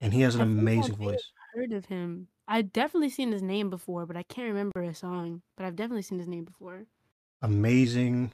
[0.00, 1.30] and he has an I amazing voice.
[1.54, 2.28] Heard of him?
[2.48, 5.42] I've definitely seen his name before, but I can't remember a song.
[5.56, 6.86] But I've definitely seen his name before.
[7.42, 8.32] Amazing,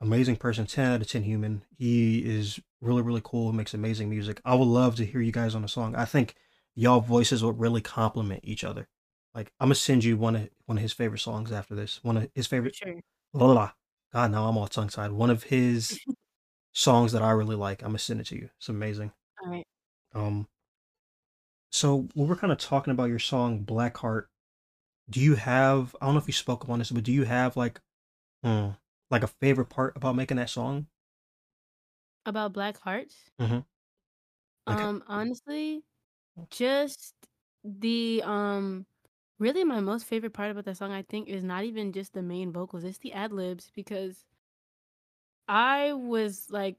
[0.00, 1.62] amazing person, 10 out of 10 human.
[1.78, 4.40] He is really, really cool, makes amazing music.
[4.44, 5.94] I would love to hear you guys on a song.
[5.94, 6.34] I think
[6.74, 8.88] y'all voices would really complement each other.
[9.34, 12.00] Like I'm gonna send you one of one of his favorite songs after this.
[12.02, 13.00] One of his favorite sure.
[13.32, 13.72] La la.
[14.12, 15.10] God now I'm all tongue tied.
[15.12, 15.98] One of his
[16.72, 17.82] songs that I really like.
[17.82, 18.50] I'm gonna send it to you.
[18.58, 19.12] It's amazing.
[19.44, 19.66] All right.
[20.14, 20.48] Um
[21.70, 24.28] so we were kind of talking about your song Black Heart.
[25.10, 27.56] Do you have I don't know if you spoke on this, but do you have
[27.56, 27.80] like
[28.42, 28.70] hmm,
[29.10, 30.86] like a favorite part about making that song?
[32.24, 33.14] About Black Hearts.
[33.40, 33.64] Mhm.
[34.66, 35.84] Like- Um, honestly,
[36.50, 37.14] just
[37.62, 38.86] the um,
[39.38, 42.22] really my most favorite part about that song, I think, is not even just the
[42.22, 44.24] main vocals; it's the ad libs because
[45.48, 46.76] I was like,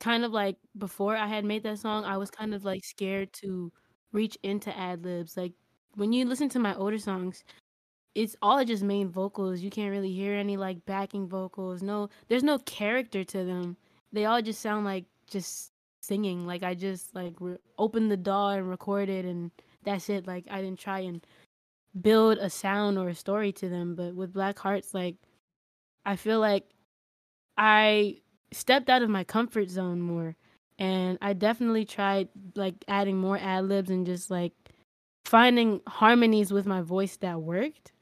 [0.00, 3.32] kind of like before I had made that song, I was kind of like scared
[3.34, 3.72] to
[4.12, 5.36] reach into ad libs.
[5.36, 5.54] Like
[5.96, 7.44] when you listen to my older songs,
[8.14, 9.60] it's all just main vocals.
[9.62, 11.82] You can't really hear any like backing vocals.
[11.82, 13.76] No, there's no character to them.
[14.12, 16.46] They all just sound like just singing.
[16.46, 19.50] Like I just like re- opened the DAW and recorded, and
[19.84, 20.26] that's it.
[20.26, 21.24] Like I didn't try and
[22.00, 23.94] build a sound or a story to them.
[23.94, 25.16] But with Black Hearts, like
[26.04, 26.70] I feel like
[27.56, 28.20] I
[28.52, 30.36] stepped out of my comfort zone more,
[30.78, 34.52] and I definitely tried like adding more ad libs and just like
[35.24, 37.92] finding harmonies with my voice that worked.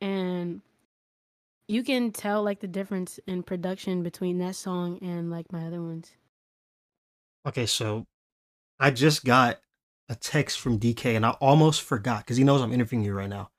[0.00, 0.60] And
[1.68, 5.80] you can tell like the difference in production between that song and like my other
[5.80, 6.12] ones.
[7.46, 8.04] Okay, so
[8.78, 9.60] I just got
[10.08, 13.28] a text from DK and I almost forgot because he knows I'm interviewing you right
[13.28, 13.50] now.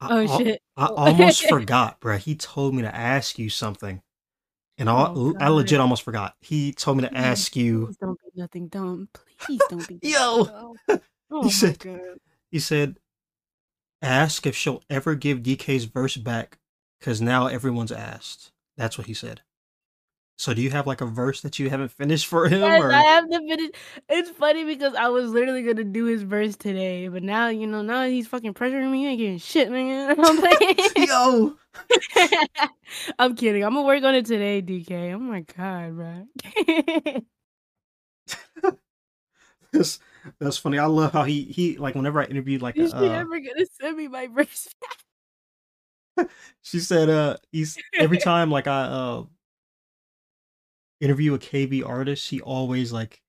[0.00, 0.62] I, Oh al- shit.
[0.76, 2.16] I almost forgot, bro.
[2.18, 4.02] He told me to ask you something.
[4.78, 6.34] And I, Oh, I legit almost forgot.
[6.40, 7.86] He told me to Please, ask you.
[7.86, 9.08] Please don't be nothing dumb.
[9.38, 10.74] Please don't be Yo!
[11.30, 12.00] Oh my said- god.
[12.50, 12.98] He said,
[14.02, 16.58] ask if she'll ever give DK's verse back
[17.00, 18.52] because now everyone's asked.
[18.76, 19.40] That's what he said.
[20.36, 22.62] So do you have like a verse that you haven't finished for him?
[22.62, 22.92] Yes, or?
[22.92, 23.70] I have to finish.
[24.08, 27.82] It's funny because I was literally gonna do his verse today, but now you know
[27.82, 29.02] now he's fucking pressuring me.
[29.02, 30.16] You ain't getting shit, man.
[30.24, 31.56] I'm like, Yo,
[33.18, 33.64] I'm kidding.
[33.64, 35.14] I'm gonna work on it today, DK.
[35.14, 36.26] Oh my god, bro.
[39.72, 40.00] that's,
[40.38, 40.78] that's funny.
[40.78, 43.66] I love how he he like whenever I interviewed like Is she uh, ever gonna
[43.80, 44.68] send me my verse?
[46.62, 49.22] she said uh he's every time like I uh
[51.02, 53.20] interview a KV artist, he always like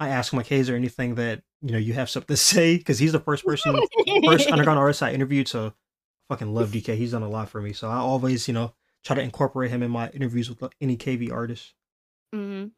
[0.00, 2.36] I ask him like, hey, is there anything that you know you have something to
[2.42, 2.76] say?
[2.76, 3.80] Because he's the first person,
[4.26, 5.48] first underground artist I interviewed.
[5.48, 5.72] So I
[6.34, 6.96] fucking love DK.
[6.96, 7.72] He's done a lot for me.
[7.72, 8.74] So I always you know
[9.04, 11.74] try to incorporate him in my interviews with any KV artist.
[12.34, 12.68] Mm-hmm.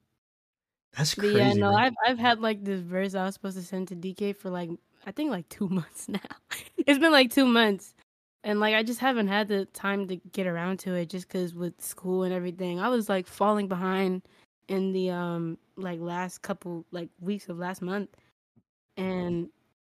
[0.96, 1.38] That's But crazy.
[1.38, 1.74] yeah, no.
[1.74, 4.70] I've I've had like this verse I was supposed to send to DK for like
[5.06, 6.18] I think like two months now.
[6.78, 7.94] it's been like two months,
[8.42, 11.54] and like I just haven't had the time to get around to it, just because
[11.54, 14.22] with school and everything, I was like falling behind
[14.68, 18.10] in the um like last couple like weeks of last month,
[18.96, 19.48] and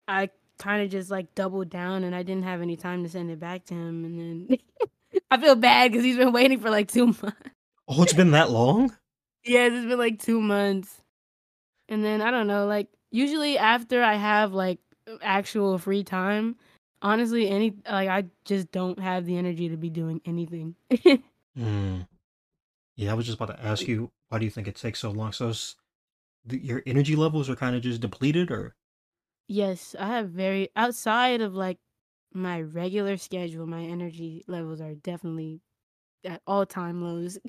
[0.08, 3.30] I kind of just like doubled down, and I didn't have any time to send
[3.30, 4.18] it back to him, and
[4.48, 4.58] then
[5.30, 7.50] I feel bad because he's been waiting for like two months.
[7.88, 8.94] oh, it's been that long.
[9.44, 11.00] Yes, it's been like two months.
[11.88, 14.80] And then I don't know, like usually after I have like
[15.22, 16.56] actual free time,
[17.00, 20.74] honestly, any like I just don't have the energy to be doing anything.
[21.58, 22.06] Mm.
[22.96, 25.10] Yeah, I was just about to ask you, why do you think it takes so
[25.10, 25.32] long?
[25.32, 25.52] So
[26.48, 28.74] your energy levels are kind of just depleted, or
[29.48, 31.78] yes, I have very outside of like
[32.32, 35.60] my regular schedule, my energy levels are definitely
[36.24, 37.38] at all time lows.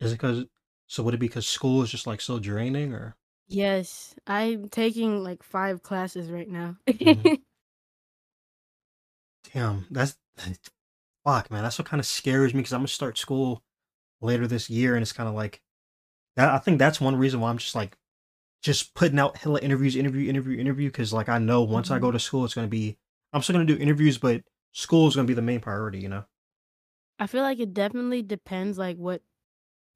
[0.00, 0.44] is it because?
[0.86, 3.16] So would it be because school is just like so draining, or?
[3.48, 6.76] yes, I'm taking like five classes right now.
[7.00, 7.32] Mhm.
[9.52, 10.16] Damn, that's
[11.24, 11.62] fuck, man.
[11.62, 13.62] That's what kind of scares me because I'm gonna start school
[14.22, 15.60] later this year, and it's kind of like.
[16.36, 17.94] I think that's one reason why I'm just like
[18.62, 20.88] just putting out hella interviews, interview, interview, interview.
[20.88, 22.02] Because like I know once I Mhm.
[22.02, 22.96] go to school, it's gonna be
[23.34, 24.42] I'm still gonna do interviews, but
[24.72, 25.98] school is gonna be the main priority.
[26.00, 26.24] You know?
[27.18, 29.22] I feel like it definitely depends like what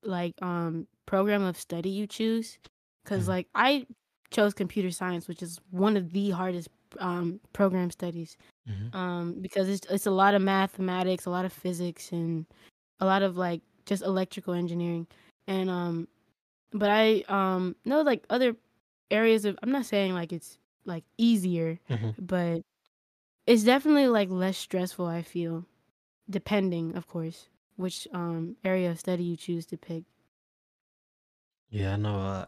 [0.03, 2.59] like um program of study you choose
[3.05, 3.28] cuz Mhm.
[3.28, 3.86] like I
[4.31, 8.36] chose computer science which is one of the hardest um program studies
[8.69, 8.94] Mhm.
[8.94, 12.47] um because it's it's a lot of mathematics, a lot of physics and
[13.01, 15.07] a lot of like just electrical engineering
[15.47, 16.09] and um
[16.73, 18.57] but I um know like other
[19.11, 22.15] areas of I'm not saying like it's like easier Mhm.
[22.19, 22.63] but
[23.47, 25.67] it's definitely like less stressful I feel
[26.31, 30.05] depending of course which um area of study you choose to pick
[31.71, 32.21] Yeah, I know.
[32.21, 32.47] Uh,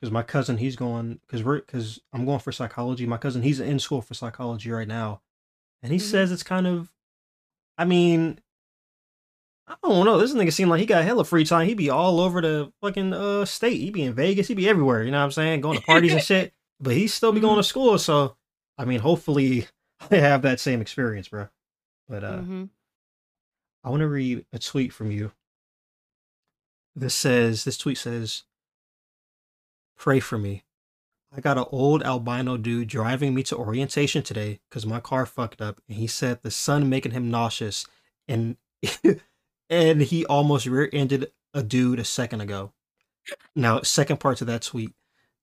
[0.00, 3.06] because my cousin, he's going because we're because I'm going for psychology.
[3.06, 5.22] My cousin, he's in school for psychology right now,
[5.82, 6.02] and he Mhm.
[6.02, 6.92] says it's kind of.
[7.78, 8.40] I mean,
[9.68, 10.18] I don't know.
[10.18, 11.68] This nigga seemed like he got hella free time.
[11.68, 13.80] He be all over the fucking uh state.
[13.80, 14.48] He be in Vegas.
[14.48, 15.02] He be everywhere.
[15.02, 15.60] You know what I'm saying?
[15.60, 16.52] Going to parties and shit.
[16.80, 17.98] But he still be going to school.
[17.98, 18.36] So
[18.78, 19.66] I mean, hopefully,
[20.10, 21.48] I have that same experience, bro.
[22.08, 22.64] But uh, hmm
[23.84, 25.32] I want to read a tweet from you.
[26.96, 28.42] This says, this tweet says,
[29.96, 30.64] pray for me.
[31.34, 35.60] I got an old albino dude driving me to orientation today because my car fucked
[35.60, 37.86] up, and he said the sun making him nauseous,
[38.26, 38.56] and
[39.70, 42.72] and he almost rear-ended a dude a second ago.
[43.54, 44.92] Now, second part to that tweet.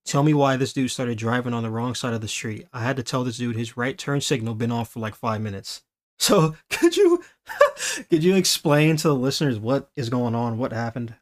[0.06, 2.68] Tell me why this dude started driving on the wrong side of the street.
[2.72, 5.41] I had to tell this dude his right turn signal been off for like five
[5.41, 5.81] minutes.
[6.19, 7.23] So could you
[8.10, 10.57] could you explain to the listeners what is going on?
[10.57, 11.15] What happened?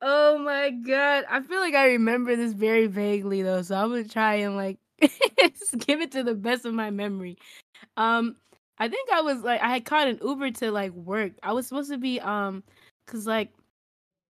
[0.00, 4.04] oh my god i feel like i remember this very vaguely though so i'm gonna
[4.04, 7.36] try and like give it to the best of my memory
[7.96, 8.36] um
[8.78, 11.32] i think i was like i had caught an uber to like work.
[11.42, 12.62] I was supposed to be um
[13.06, 13.50] because like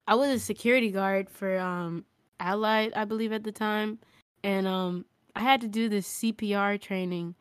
[0.06, 2.04] i was a security guard for um
[2.40, 3.98] allied i believe at the time.
[4.44, 5.04] And um
[5.34, 7.34] i had to do this cpr training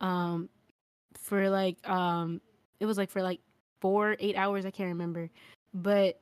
[0.00, 0.48] um
[1.16, 2.40] for like um
[2.80, 3.40] it was like for like
[3.80, 5.30] four eight hours i can't remember.
[5.72, 6.20] But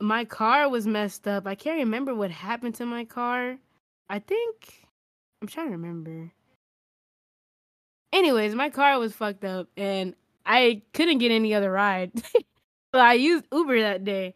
[0.00, 1.46] my car was messed up.
[1.46, 3.58] I can't remember what happened to my car.
[4.10, 4.86] I think
[5.40, 6.32] i'm trying to remember
[8.12, 10.14] anyways my car was fucked up and
[10.46, 12.12] i couldn't get any other ride.
[12.94, 14.32] So i used uber that day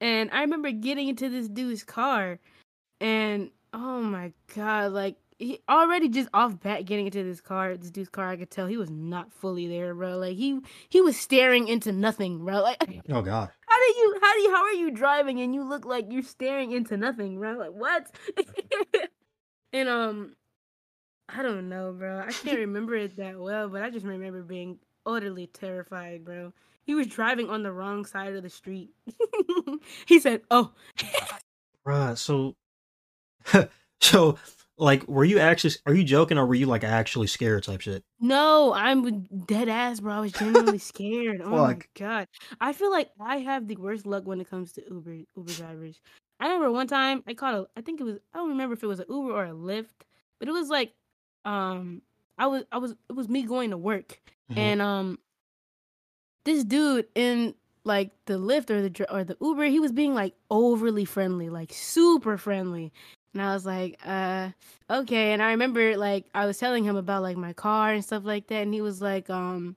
[0.00, 2.38] and i remember getting into this dude's car
[3.00, 7.90] and oh my god like he already just off bat getting into this car this
[7.90, 10.18] dude's car i could tell he was not fully there bro.
[10.18, 12.62] Like he he was staring into nothing bro.
[12.62, 12.78] Like
[13.10, 13.50] Oh God.
[13.66, 16.22] how do you how do you how are you driving and you look like you're
[16.22, 17.54] staring into nothing bro?
[17.58, 18.06] Like what?
[19.72, 20.36] And um
[21.28, 24.78] i don't know bro i can't remember it that well but i just remember being
[25.06, 26.52] utterly terrified, bro.
[26.84, 28.90] He was driving on the wrong side of the street.
[30.06, 30.72] he said, "Oh,
[31.86, 32.56] Bruh, so
[34.00, 34.36] so
[34.76, 38.02] like were you actually are you joking or were you like actually scared type shit?
[38.20, 40.14] no, I'm dead ass, bro.
[40.14, 41.40] I was genuinely scared.
[41.42, 41.88] Oh my Fuck.
[41.98, 42.28] god,
[42.60, 46.00] I feel like I have the worst luck when it comes to Uber Uber drivers.
[46.38, 48.82] I remember one time I caught a, I think it was I don't remember if
[48.82, 50.04] it was an Uber or a Lyft,
[50.38, 50.92] but it was like,
[51.46, 52.02] um,
[52.38, 54.20] I was I was it was me going to work,
[54.50, 54.58] Mhm.
[54.58, 55.18] and um,
[56.44, 57.54] this dude in
[57.84, 61.72] like the Lyft or the or the Uber, he was being like overly friendly, like
[61.72, 62.92] super friendly.
[63.32, 64.50] And I was like, uh,
[64.90, 65.32] okay.
[65.32, 68.48] And I remember like I was telling him about like my car and stuff like
[68.48, 69.76] that, and he was like, um,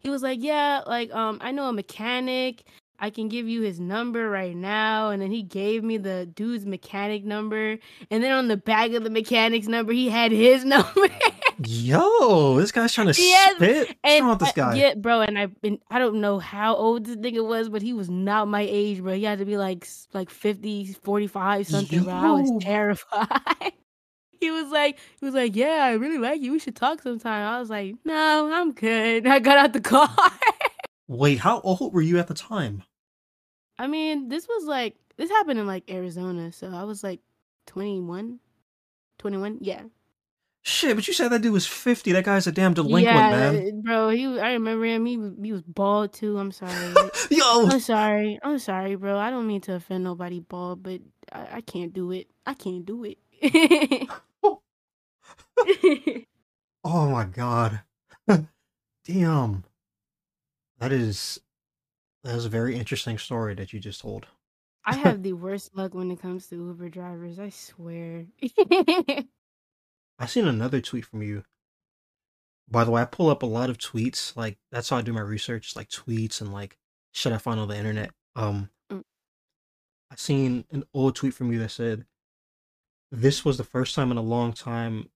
[0.00, 2.64] he was like, yeah, like um, I know a mechanic.
[2.98, 5.10] I can give you his number right now.
[5.10, 7.78] And then he gave me the dude's mechanic number.
[8.10, 11.08] And then on the back of the mechanic's number, he had his number.
[11.64, 13.88] Yo, this guy's trying to Yes, spit.
[13.88, 14.74] What's And wrong with this guy?
[14.74, 17.94] yeah, bro, and I been I don't know how old this nigga was, but he
[17.94, 19.14] was not my age, bro.
[19.14, 22.12] He had to be like like 50, 45 something, bro.
[22.12, 23.72] I was terrified.
[24.40, 26.52] he was like he was like, "Yeah, I really like you.
[26.52, 30.10] We should talk sometime." I was like, "No, I'm good." I got out the car.
[31.08, 32.82] Wait, how old were you at the time?
[33.78, 37.20] I mean, this was like this happened in like Arizona, so I was like
[37.66, 38.38] 21.
[39.18, 39.58] 21?
[39.60, 39.82] Yeah.
[40.62, 42.10] Shit, but you said that dude was 50.
[42.10, 43.82] That guy's a damn delinquent, yeah, man.
[43.82, 44.08] bro.
[44.08, 45.06] he I remember him.
[45.06, 46.38] He was he was bald too.
[46.38, 46.92] I'm sorry.
[47.30, 48.40] Yo, I'm sorry.
[48.42, 49.16] I'm sorry, bro.
[49.16, 52.26] I don't mean to offend nobody, bald, but I, I can't do it.
[52.44, 53.18] I can't do it.
[56.84, 57.82] oh my god.
[59.04, 59.64] damn.
[60.78, 61.40] That is
[62.24, 64.26] that is a very interesting story that you just told.
[64.84, 67.38] I have the worst luck when it comes to Uber drivers.
[67.38, 68.26] I swear.
[70.18, 71.44] I seen another tweet from you.
[72.68, 74.36] By the way, I pull up a lot of tweets.
[74.36, 76.78] Like that's how I do my research, like tweets and like
[77.12, 78.10] shit I find on the internet.
[78.34, 79.02] Um, Mm.
[80.10, 82.06] I seen an old tweet from you that said,
[83.10, 85.10] "This was the first time in a long time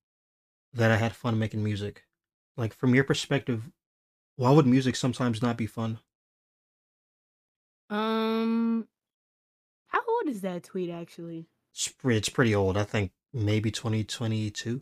[0.72, 2.04] that I had fun making music."
[2.56, 3.70] Like from your perspective,
[4.40, 5.98] why would music sometimes not be fun?
[7.90, 8.88] um,
[9.88, 11.46] how old is that tweet actually?
[11.74, 12.78] It's pretty, it's pretty old.
[12.78, 14.80] I think maybe twenty twenty two.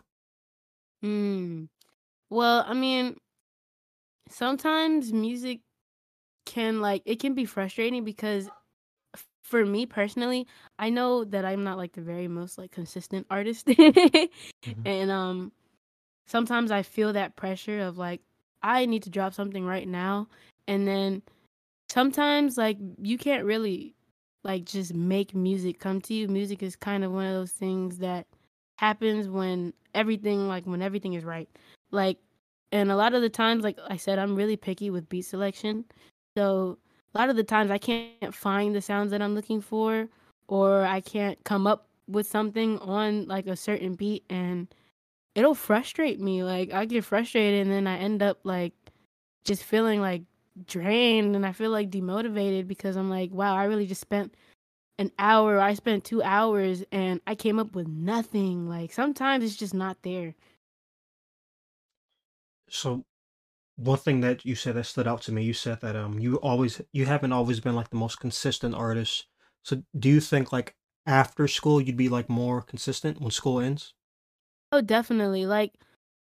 [1.02, 1.64] Hmm.
[2.30, 3.16] Well, I mean,
[4.30, 5.60] sometimes music
[6.46, 8.48] can like it can be frustrating because
[9.14, 10.46] f- for me personally,
[10.78, 13.68] I know that I'm not like the very most like consistent artist.
[14.84, 15.52] And um
[16.26, 18.20] sometimes I feel that pressure of like
[18.62, 20.28] I need to drop something right now
[20.66, 21.22] and then
[21.88, 23.94] sometimes like you can't really
[24.44, 26.28] like just make music come to you.
[26.28, 28.26] Music is kind of one of those things that
[28.78, 31.48] happens when everything like when everything is right.
[31.90, 32.18] Like
[32.70, 35.84] and a lot of the times like I said I'm really picky with beat selection.
[36.36, 36.78] So
[37.14, 40.08] a lot of the times I can't find the sounds that I'm looking for
[40.46, 44.68] or I can't come up with something on like a certain beat and
[45.38, 46.42] it'll frustrate me.
[46.42, 48.72] Like I get frustrated and then I end up like
[49.44, 50.22] just feeling like
[50.66, 54.34] drained and I feel like demotivated because I'm like, wow, I really just spent
[54.98, 58.68] an hour, I spent two hours and I came up with nothing.
[58.68, 60.34] Like sometimes it's just not there.
[62.68, 63.04] So
[63.76, 66.36] one thing that you said that stood out to me, you said that um you
[66.38, 69.26] always you haven't always been like the most consistent artist.
[69.64, 70.74] So do you think like
[71.06, 73.94] after school you'd be like more consistent when school ends?
[74.72, 75.46] Oh, definitely.
[75.46, 75.72] Like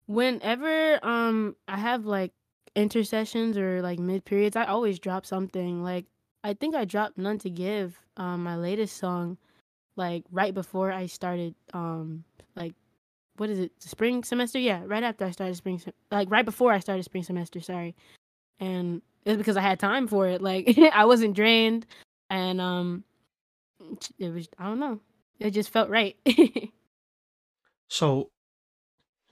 [0.06, 2.32] whenever um I have like
[2.76, 5.82] intercessions or like mid periods, I always drop something.
[5.82, 6.06] Like
[6.44, 9.38] I think I dropped None to Give, um, my latest song,
[9.96, 12.24] like right before I started um
[12.56, 12.74] like
[13.38, 14.58] what is it, the spring semester?
[14.58, 17.96] Yeah, right after I started spring sem- like right before I started spring semester, sorry.
[18.60, 20.42] And it was because I had time for it.
[20.42, 21.86] Like I wasn't drained
[22.30, 23.04] and um
[24.18, 25.00] it was I don't know.
[25.40, 26.16] It just felt right.
[27.88, 28.30] So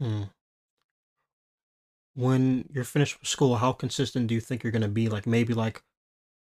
[0.00, 0.24] hmm,
[2.14, 5.08] when you're finished with school, how consistent do you think you're gonna be?
[5.08, 5.82] Like maybe like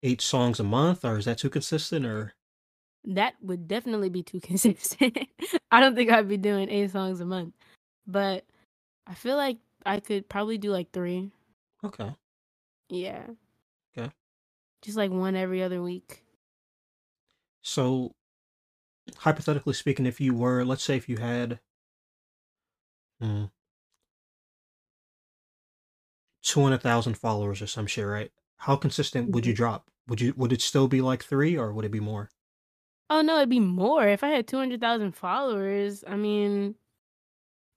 [0.03, 2.07] eight songs a month, or is that too consistent?
[2.07, 2.35] Or
[3.05, 5.19] That would definitely be too consistent.
[5.71, 7.55] I don't think I'd be doing eight songs a month,
[8.07, 8.45] but
[9.07, 11.31] I feel like I could probably do like three.
[11.85, 12.15] okay,
[12.89, 13.27] Yeah.
[13.97, 14.13] Okay.
[14.83, 16.25] Just like one every other week.
[17.63, 18.15] so
[19.19, 21.61] hypothetically speaking, if you were, let's say, if you had
[23.23, 23.51] Mm.
[26.43, 28.31] two hundred thousand followers or some shit, right?
[28.57, 29.63] How consistent would you mm-hmm.
[29.63, 29.91] drop?
[30.09, 32.31] Would you would it still be like three, or would it be more?
[33.09, 36.05] Oh no, it'd be more if I had two hundred thousand followers.
[36.07, 36.75] I mean,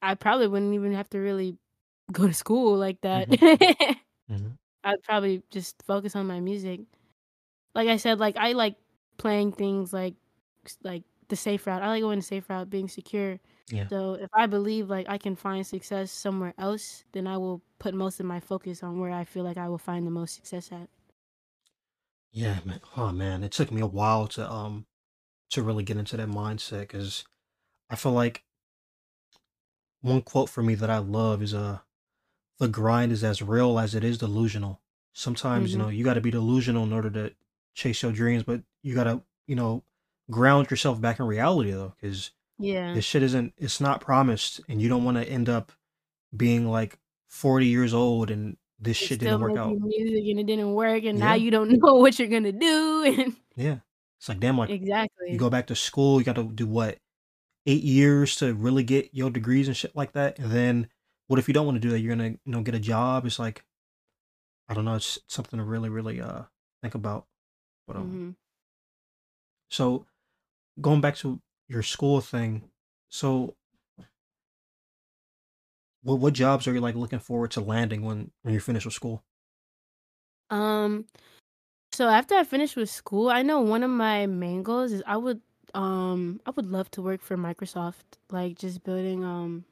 [0.02, 1.58] I probably wouldn't even have to really
[2.12, 3.30] go to school like that.
[3.30, 4.34] Mm-hmm.
[4.34, 4.48] Mm-hmm.
[4.84, 6.82] I'd probably just focus on my music.
[7.74, 8.76] Like I said, like I like
[9.18, 10.16] playing things like
[10.84, 11.82] like the safe route.
[11.82, 13.40] I like going the safe route, being secure.
[13.72, 13.90] Yeah.
[13.90, 17.94] So if I believe like I can find success somewhere else, then I will put
[17.96, 20.72] most of my focus on where I feel like I will find the most success
[20.72, 20.90] at.
[22.32, 22.82] Yeah, man.
[22.98, 24.86] Oh man, it took me a while to um
[25.52, 27.26] to really get into that mindset because
[27.90, 28.46] I feel like
[30.02, 31.80] one quote for me that I love is uh
[32.60, 34.82] the grind is as real as it is delusional.
[35.14, 35.80] Sometimes, you Mhm.
[35.80, 37.36] know, you got to be delusional in order to
[37.76, 39.86] chase your dreams, but you got to, you know,
[40.32, 42.94] ground yourself back in reality though, because Yeah.
[42.94, 45.72] this shit isn't, it's not promised, and you don't want to end up
[46.36, 49.76] being like 40 years old and this shit didn't work out.
[49.78, 53.36] music and it didn't work and now you don't know what you're gonna do and
[53.56, 53.78] yeah.
[54.20, 55.32] It's like, damn, like Exactly.
[55.32, 56.98] you go back to school, you got to do what,
[57.66, 60.40] eight years to really get your degrees and shit like that.
[60.40, 60.88] And then
[61.28, 62.00] what if you don't want to do that?
[62.00, 63.26] You're gonna, you know, get a job.
[63.26, 63.64] It's like,
[64.70, 66.44] I don't know, it's something to really, really uh
[66.82, 67.26] think about.
[67.88, 68.36] But um, Mhm.
[69.70, 70.06] so
[70.82, 72.70] going back to your school thing,
[73.10, 73.56] so
[76.04, 78.94] what what jobs are you like looking forward to landing when when you're finished with
[78.94, 79.24] school?
[80.50, 81.06] Um
[81.94, 85.18] so after I finish with school, I know one of my main goals is I
[85.18, 85.42] would
[85.74, 89.66] um I would love to work for Microsoft, like just building um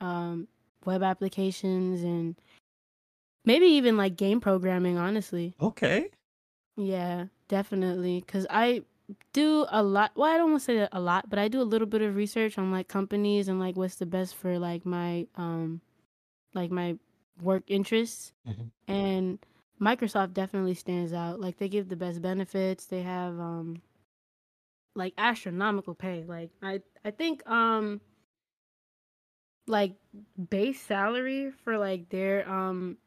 [0.00, 0.48] um
[0.84, 2.36] web applications and
[3.44, 5.54] maybe even like game programming, honestly.
[5.60, 6.10] Okay.
[6.76, 8.22] Yeah, definitely.
[8.22, 8.84] Cause I
[9.32, 10.12] do a lot.
[10.16, 12.02] Well, I don't want to say that a lot, but I do a little bit
[12.02, 15.80] of research on like companies and like what's the best for like my um
[16.54, 16.96] like my
[17.42, 18.32] work interests.
[18.46, 19.38] hmm And
[19.80, 21.40] Microsoft definitely stands out.
[21.40, 22.86] Like they give the best benefits.
[22.86, 23.82] They have um
[24.94, 26.24] like astronomical pay.
[26.26, 28.00] Like I I think um
[29.66, 29.94] like
[30.50, 32.98] base salary for like their um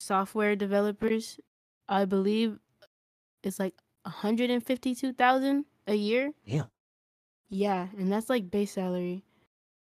[0.00, 1.40] software developers,
[1.88, 2.58] I believe
[3.42, 6.32] it's like 152,000 a year.
[6.44, 6.66] Yeah.
[7.50, 9.24] Yeah, and that's like base salary.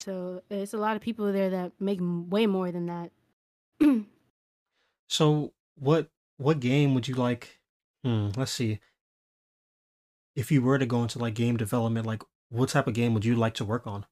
[0.00, 3.12] So it's a lot of people there that make way more than that.
[5.08, 7.60] So what what game would you like?
[8.04, 8.80] Hmm, let's see.
[10.34, 13.24] If you were to go into like game development, like what type of game would
[13.24, 14.04] you like to work on?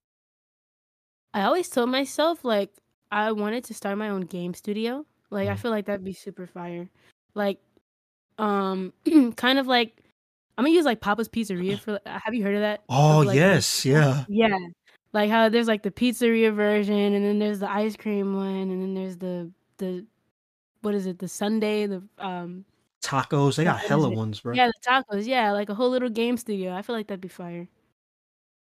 [1.32, 2.70] I always told myself like
[3.10, 5.06] I wanted to start my own game studio.
[5.30, 5.58] Like I Mm.
[5.58, 6.90] feel like that'd be super fire.
[7.34, 7.60] Like
[8.40, 8.92] um
[9.36, 9.96] kind of like
[10.58, 12.82] I'm gonna use like Papa's Pizzeria for have you heard of that?
[12.88, 14.24] Oh Of like yes, yeah.
[14.28, 14.58] yeah.
[15.12, 18.82] Like how there's like the pizzeria version and then there's the ice cream one and
[18.82, 20.06] then there's the the
[20.82, 22.64] what is it, the Sunday, the um
[23.02, 24.54] Tacos, they got hella ones, bro.
[24.54, 26.72] Yeah, the tacos, yeah, like a whole little game studio.
[26.74, 27.66] I feel like that'd be fire.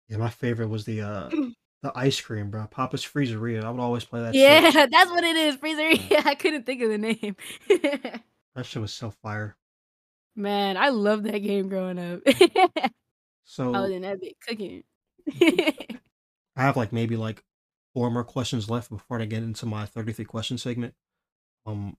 [0.09, 1.29] Yeah, my favorite was the uh
[1.83, 2.67] the ice cream, bro.
[2.67, 3.65] Papa's Freezeria.
[3.65, 4.91] I would always play that Yeah, shit.
[4.93, 6.23] that's what it is, Freezeria.
[6.27, 7.37] I couldn't think of the name.
[8.55, 9.57] That shit was so fire.
[10.39, 12.21] Man, I loved that game growing up.
[13.43, 14.85] so I was in that bit cooking.
[15.43, 17.43] I have like maybe like
[17.93, 20.95] four more questions left before I get into my 33 question segment.
[21.67, 21.97] Um,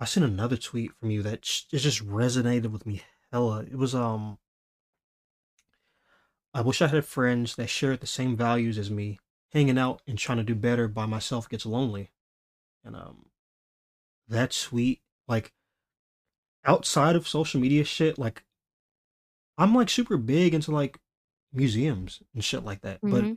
[0.00, 3.60] I seen another tweet from you that sh- it just resonated with me hella.
[3.60, 4.38] It was um,
[6.54, 9.18] I wish I had friends that shared the same values as me.
[9.52, 12.12] Hanging out and trying to do better by myself gets lonely.
[12.82, 13.26] And um,
[14.26, 15.52] that tweet, like
[16.64, 18.44] outside of social media shit, like
[19.58, 20.98] I'm like super big into like
[21.52, 23.00] museums and shit like that.
[23.08, 23.34] But hmm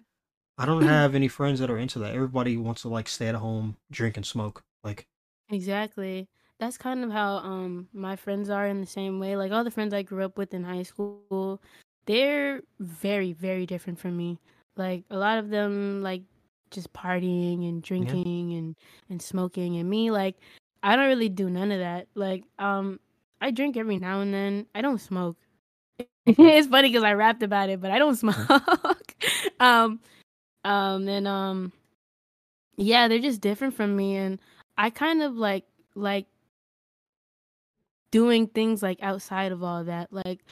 [0.58, 2.16] I don't have any friends that are into that.
[2.16, 4.64] Everybody wants to like stay at home, drink and smoke.
[4.84, 5.08] Like,
[5.50, 6.28] Exactly.
[6.60, 9.36] That's kind of how um my friends are in the same way.
[9.36, 11.62] Like all the friends I grew up with in high school,
[12.06, 14.40] they're very, very different from me.
[14.76, 16.24] Like a lot of them like
[16.72, 18.76] just partying and yeah, drinking and
[19.10, 20.36] and smoking and me like
[20.84, 22.08] I don't really do none of that.
[22.16, 23.00] Like um
[23.42, 24.66] I drink every now and then.
[24.74, 25.38] I don't smoke.
[26.26, 29.16] it's funny because I rapped about it, but I don't smoke.
[29.60, 30.00] um
[30.64, 31.72] um and um
[32.78, 34.40] yeah, they're just different from me and
[34.78, 35.66] I kind of like
[35.96, 36.28] like
[38.12, 40.12] doing things like outside of all that.
[40.12, 40.44] Like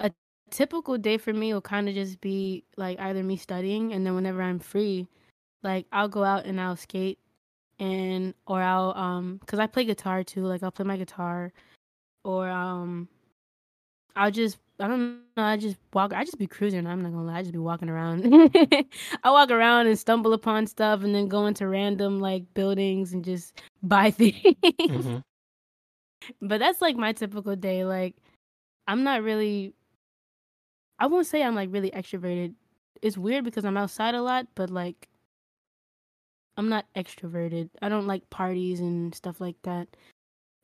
[0.00, 0.12] a
[0.50, 4.14] typical day for me will kind of just be like either me studying and then
[4.14, 5.08] whenever I'm free,
[5.62, 7.18] like I'll go out and I'll skate
[7.78, 11.52] and or I'll um cuz I play guitar too, like I'll play my guitar
[12.24, 13.08] or um
[14.16, 15.00] I'll just I don't
[15.36, 17.58] know, I just walk I just be cruising, I'm not gonna lie, I just be
[17.58, 18.24] walking around.
[19.24, 23.24] I walk around and stumble upon stuff and then go into random like buildings and
[23.24, 24.36] just buy things.
[24.88, 25.18] hmm
[26.40, 27.84] But that's like my typical day.
[27.84, 28.16] Like
[28.86, 29.74] I'm not really
[30.98, 32.54] I won't say I'm like really extroverted.
[33.02, 35.08] It's weird because I'm outside a lot, but like
[36.56, 37.70] I'm not extroverted.
[37.80, 39.88] I don't like parties and stuff like that.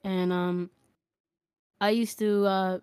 [0.05, 0.71] And um
[1.81, 2.79] I used to uh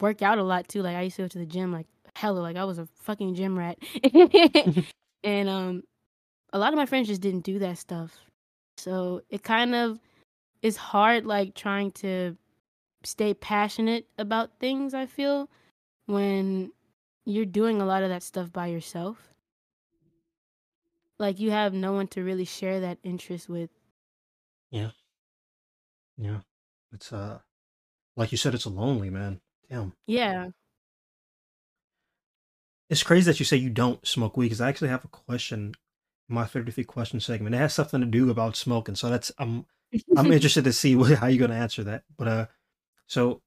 [0.00, 0.82] work out a lot too.
[0.82, 1.86] Like I used to go to the gym like
[2.16, 3.78] hella like I was a fucking gym rat.
[5.24, 5.82] and um
[6.52, 8.12] a lot of my friends just didn't do that stuff.
[8.76, 9.98] So it kind of
[10.62, 12.36] is hard like trying to
[13.04, 15.48] stay passionate about things, I feel,
[16.06, 16.72] when
[17.24, 19.18] you're doing a lot of that stuff by yourself.
[21.18, 23.70] Like you have no one to really share that interest with.
[24.70, 24.90] Yeah.
[26.16, 26.40] Yeah.
[26.92, 27.40] It's uh
[28.18, 29.40] like you said, it's lonely, man.
[29.70, 29.92] Damn.
[30.06, 30.48] Yeah.
[32.90, 35.72] It's crazy that you say you don't smoke weed because I actually have a question
[36.28, 37.54] in my 33 question segment.
[37.54, 38.96] It has something to do about smoking.
[38.96, 39.66] So that's I'm
[40.16, 42.02] I'm interested to see what, how you're gonna answer that.
[42.16, 42.46] But uh
[43.06, 43.40] so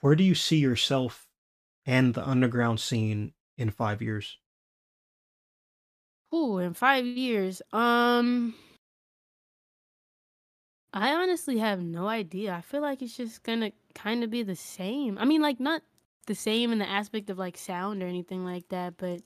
[0.00, 1.26] where do you see yourself
[1.86, 4.36] and the underground scene in five years?
[6.34, 7.62] Ooh, in five years.
[7.72, 8.54] Um
[10.94, 12.52] I honestly have no idea.
[12.54, 15.16] I feel like it's just gonna kind of be the same.
[15.18, 15.82] I mean, like not
[16.26, 19.22] the same in the aspect of like sound or anything like that, but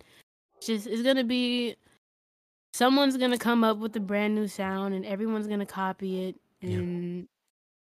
[0.61, 1.77] just it's gonna be
[2.73, 6.79] someone's gonna come up with a brand new sound and everyone's gonna copy it Yeah.
[6.79, 7.29] and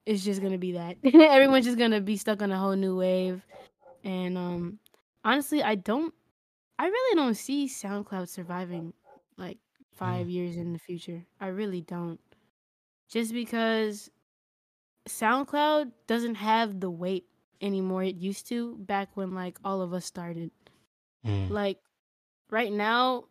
[0.07, 0.97] it's just gonna be that.
[1.05, 3.43] everyone's just gonna be stuck on a whole new wave.
[4.05, 4.79] And um
[5.25, 6.13] honestly, I don't
[6.79, 8.93] I really don't see SoundCloud surviving
[9.37, 9.59] like
[9.95, 10.33] 5 Mm.
[10.33, 11.25] years in the future.
[11.41, 12.21] I really don't.
[13.09, 14.10] Just because
[15.09, 17.24] SoundCloud doesn't have the weight
[17.60, 20.51] anymore it used to back when like all of us started.
[21.26, 21.51] Mm.
[21.51, 21.78] Like
[22.51, 23.24] right now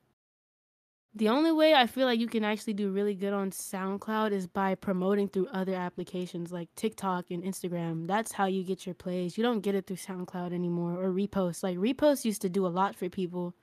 [1.15, 4.45] the only way I feel like you can actually do really good on SoundCloud is
[4.45, 8.05] by promoting through other applications like TikTok and Instagram.
[8.05, 9.35] That's how you get your plays.
[9.35, 11.63] You don't get it through SoundCloud anymore or reposts.
[11.63, 13.55] Like reposts used to do a lot for people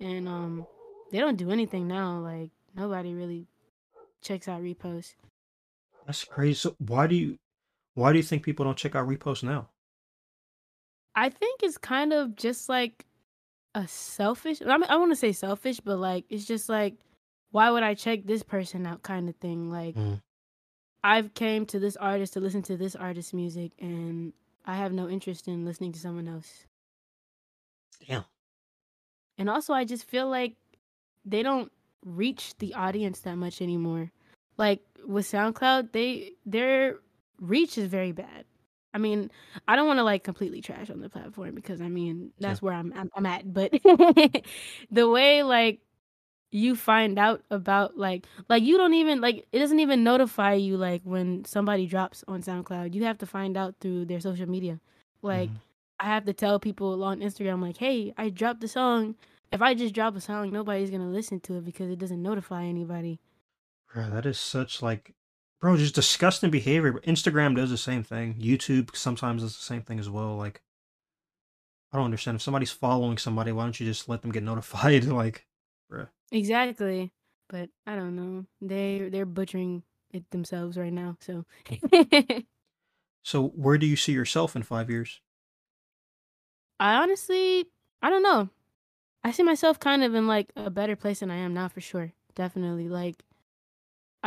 [0.00, 0.66] and um
[1.12, 2.18] they don't do anything now.
[2.18, 3.46] Like nobody really
[4.20, 5.14] checks out reposts.
[6.06, 6.54] That's crazy.
[6.54, 7.36] So why do you
[7.94, 9.70] why do you think people don't check out reposts now?
[11.14, 13.04] I think it's kind of just like
[13.74, 14.60] a selfish.
[14.62, 16.94] I, mean, I want to say selfish, but like it's just like,
[17.50, 19.70] why would I check this person out, kind of thing.
[19.70, 20.20] Like, Mm.
[21.02, 24.32] I've came to this artist to listen to this artist's music, and
[24.64, 26.66] I have no interest in listening to someone else.
[28.06, 28.24] Damn.
[29.38, 30.56] And also, I just feel like
[31.24, 31.70] they don't
[32.04, 34.10] reach the audience that much anymore.
[34.58, 36.96] Like with SoundCloud, they their
[37.40, 38.44] reach is very bad.
[38.94, 39.30] I mean,
[39.68, 42.72] I don't want to like completely trash on the platform because I mean that's where
[42.72, 43.52] I'm I'm, I'm at.
[43.52, 43.72] But
[44.90, 45.80] the way like
[46.52, 50.76] you find out about like like you don't even like it doesn't even notify you
[50.76, 52.94] like when somebody drops on SoundCloud.
[52.94, 54.80] You have to find out through their social media.
[55.22, 55.60] Like Mhm.
[56.00, 59.16] I have to tell people on Instagram like, "Hey, I dropped the song."
[59.52, 62.20] If I just drop a song, nobody's going to listen to it because it doesn't
[62.22, 63.20] notify anybody.
[64.02, 65.14] That is such like
[65.60, 66.92] bro, just disgusting behavior.
[66.92, 68.34] But Instagram does the same thing.
[68.34, 70.36] YouTube sometimes does the same thing as well.
[70.36, 70.62] Like
[71.92, 72.36] I don't understand.
[72.36, 75.04] If somebody's following somebody, why don't you just let them get notified?
[75.04, 75.46] Like,
[75.88, 76.06] bro.
[76.32, 77.12] Exactly.
[77.48, 78.46] But I don't know.
[78.60, 79.82] They they're butchering
[80.12, 81.16] it themselves right now.
[81.20, 81.44] So
[83.22, 85.20] So where do you see yourself in five years?
[86.78, 87.66] I honestly,
[88.00, 88.50] I don't know.
[89.24, 91.80] I see myself kind of in like a better place than I am now for
[91.80, 92.12] sure.
[92.36, 92.88] Definitely.
[92.88, 93.24] Like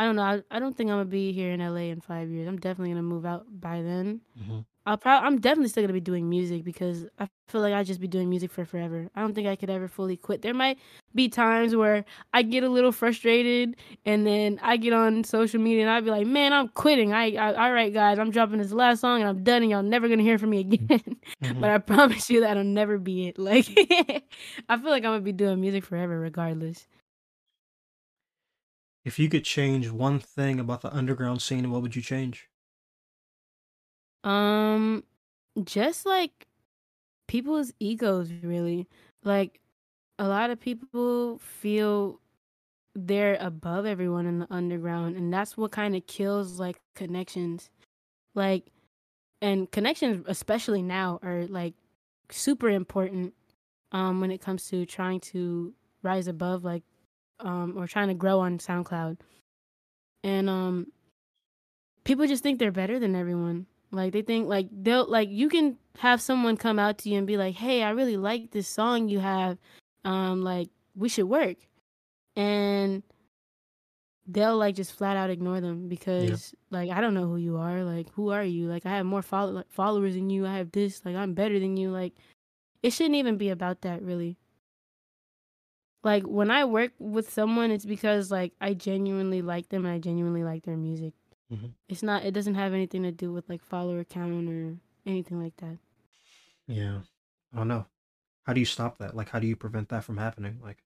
[0.00, 0.22] I don't know.
[0.22, 2.48] I, I don't think I'm gonna be here in LA in five years.
[2.48, 4.22] I'm definitely gonna move out by then.
[4.40, 4.64] Mhm.
[4.86, 8.00] I'll probably I'm definitely still gonna be doing music because I feel like I'd just
[8.00, 9.10] be doing music for forever.
[9.14, 10.40] I don't think I could ever fully quit.
[10.40, 10.78] There might
[11.14, 15.82] be times where I get a little frustrated and then I get on social media
[15.82, 17.12] and I'd be like, man, I'm quitting.
[17.12, 19.82] I, I all right guys, I'm dropping this last song and I'm done and y'all
[19.82, 21.18] never gonna hear from me again.
[21.44, 21.60] Mhm.
[21.60, 23.38] but I promise you that'll never be it.
[23.38, 23.66] Like
[24.70, 26.88] I feel like I'm gonna be doing music forever regardless.
[29.10, 32.48] If you could change one thing about the underground scene, what would you change?
[34.22, 35.02] Um,
[35.64, 36.46] just like
[37.26, 38.86] people's egos, really.
[39.24, 39.58] Like
[40.20, 42.20] a lot of people feel
[42.94, 47.68] they're above everyone in the underground, and that's what kind of kills like connections.
[48.36, 48.70] Like,
[49.42, 51.74] and connections, especially now, are like
[52.30, 53.34] super important.
[53.90, 56.84] Um, when it comes to trying to rise above, like,
[57.42, 59.18] um, or trying to grow on SoundCloud,
[60.22, 60.86] and um,
[62.04, 63.66] people just think they're better than everyone.
[63.92, 67.26] Like they think like they'll like you can have someone come out to you and
[67.26, 69.58] be like, "Hey, I really like this song you have.
[70.04, 71.56] Um like we should work."
[72.36, 73.02] And
[74.26, 77.82] they'll like just flat out ignore them because like I don't know who you are.
[77.82, 78.68] Like who are you?
[78.68, 80.46] Like I have more follow- like, followers than you.
[80.46, 81.04] I have this.
[81.04, 81.90] Like I'm better than you.
[81.90, 82.14] Like
[82.84, 84.38] it shouldn't even be about that really.
[86.02, 89.98] Like when I work with someone, it's because like I genuinely like them and I
[89.98, 91.14] genuinely like their music.
[91.52, 91.74] Mhm.
[91.88, 92.24] It's not.
[92.24, 95.78] It doesn't have anything to do with like follower count or anything like that.
[96.66, 97.00] Yeah.
[97.52, 97.86] I don't know.
[98.44, 99.14] How do you stop that?
[99.16, 100.58] Like, how do you prevent that from happening?
[100.62, 100.82] Like,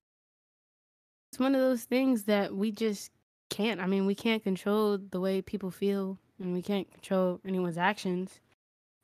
[1.31, 3.11] It's one of those things that we just
[3.51, 3.81] can't.
[3.81, 8.41] I mean, we can't control the way people feel, and we can't control anyone's actions.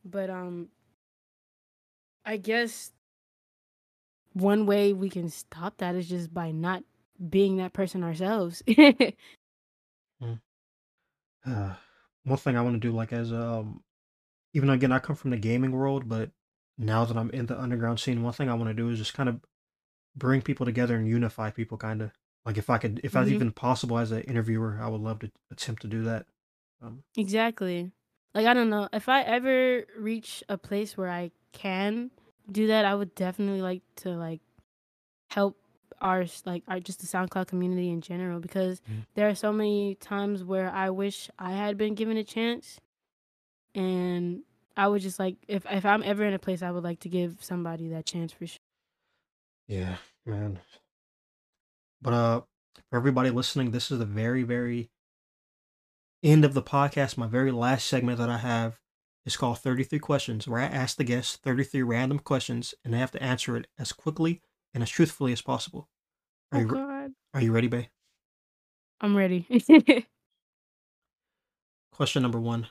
[0.05, 0.71] But um,
[2.25, 2.93] I guess
[4.33, 6.85] one way we can stop that is just by not
[7.31, 8.63] being that person ourselves.
[8.69, 8.95] uh,
[12.25, 13.83] one thing I want to do, like, as um,
[14.55, 16.31] even though, again, I come from the gaming world, but
[16.79, 19.15] now that I'm in the underground scene, one thing I want to do is just
[19.15, 19.41] kind of
[20.17, 22.13] bring people together and unify people, kind of.
[22.47, 23.35] Like, if I could, if that's Mhm.
[23.35, 26.27] even possible as an interviewer, I would love to attempt to do that.
[26.83, 27.93] Um, Exactly.
[28.35, 32.11] Like I don't know, if I ever reach a place where I can
[32.53, 34.41] do that, I would definitely like to like
[35.31, 35.57] help
[36.01, 39.07] our like our just the SoundCloud community in general because Mhm.
[39.15, 42.81] there are so many times where I wish I had been given a chance
[43.75, 44.43] and
[44.77, 47.09] I would just like if if I'm ever in a place I would like to
[47.09, 48.57] give somebody that chance for sure.
[49.69, 50.61] Yeah, man.
[52.01, 52.41] But uh
[52.91, 54.91] for everybody listening, this is the very, very
[56.23, 57.17] end of the podcast.
[57.19, 58.79] My very last segment that I have
[59.27, 63.11] is called 33 Questions, where I ask the guests 33 random questions and they have
[63.13, 64.41] to answer it as quickly
[64.75, 65.89] and as truthfully as possible.
[66.53, 67.11] Are Oh you re- god.
[67.35, 67.91] are you ready, Bae?
[69.01, 69.47] I'm ready.
[71.93, 72.69] Question number one.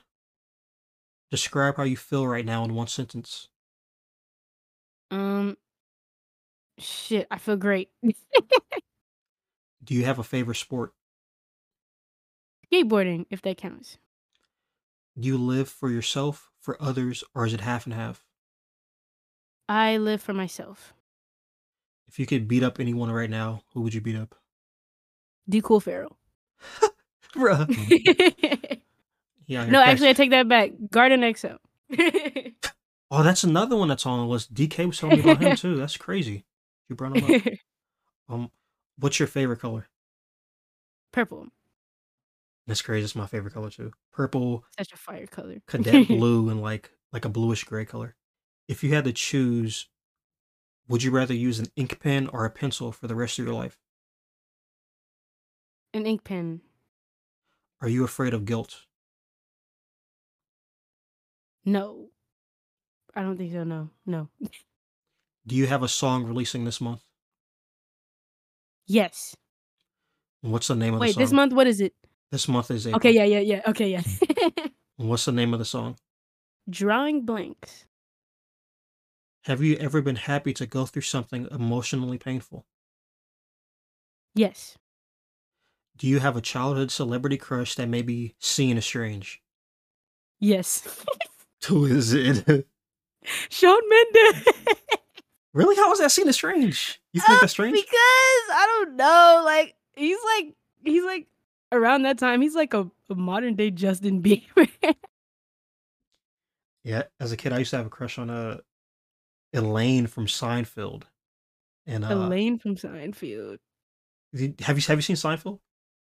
[1.30, 3.48] Describe how you feel right now in one sentence.
[5.10, 5.56] um
[6.78, 7.90] shit, I feel great.
[9.82, 10.92] Do you have a favorite sport?
[12.72, 13.98] Skateboarding if that counts.
[15.20, 18.24] Do you live for yourself, for others, or is it half and half?
[19.68, 20.94] I live for myself.
[22.08, 24.34] If you could beat up anyone right now, who would you beat up?
[25.48, 26.16] Dkool Pharaoh.
[27.34, 27.68] Bruh.
[27.68, 28.76] no,
[29.46, 30.72] Yeah, your actually, I take that back.
[30.90, 31.58] Garden XO.
[33.12, 34.54] Oh, that's another one that's on the list.
[34.54, 35.76] DK was telling me about him too.
[35.76, 36.44] That's crazy.
[36.88, 37.42] You brought him up.
[38.28, 38.50] Um,
[38.96, 39.88] what's your favorite color?
[41.10, 41.48] Purple.
[42.70, 43.02] That's crazy.
[43.02, 43.90] It's my favorite color too.
[44.12, 45.56] Purple, Such a fire color.
[45.66, 48.14] cadet blue, and like like a bluish gray color.
[48.68, 49.88] If you had to choose,
[50.86, 53.54] would you rather use an ink pen or a pencil for the rest of your
[53.54, 53.76] life?
[55.92, 56.60] An ink pen.
[57.80, 58.82] Are you afraid of guilt?
[61.64, 62.06] No.
[63.16, 63.64] I don't think so.
[63.64, 63.90] No.
[64.06, 64.28] No.
[65.44, 67.02] Do you have a song releasing this month?
[68.86, 69.34] Yes.
[70.42, 71.16] What's the name of the song?
[71.20, 71.94] Wait, this month, what is it?
[72.30, 72.96] This month is April.
[72.98, 73.60] Okay, yeah, yeah, yeah.
[73.68, 74.02] Okay, yeah.
[74.96, 75.96] What's the name of the song?
[76.68, 77.86] Drawing blanks.
[79.44, 82.66] Have you ever been happy to go through something emotionally painful?
[84.34, 84.76] Yes.
[85.96, 89.42] Do you have a childhood celebrity crush that may be seen as strange?
[90.38, 91.04] Yes.
[91.66, 92.66] Who is it?
[93.50, 94.48] Shawn Mendes.
[95.54, 95.76] really?
[95.76, 97.00] How is that seen as strange?
[97.12, 97.74] You think Uh, that's strange?
[97.74, 100.54] Because I don't know, like he's like
[100.84, 101.26] he's like
[101.72, 104.68] around that time he's like a, a modern day Justin Bieber.
[106.82, 108.58] Yeah, as a kid, I used to have a crush on uh,
[109.52, 111.02] Elaine from Seinfeld.
[111.86, 113.58] And uh, Elaine from Seinfeld.
[114.34, 115.60] did- have you have you seen Seinfeld?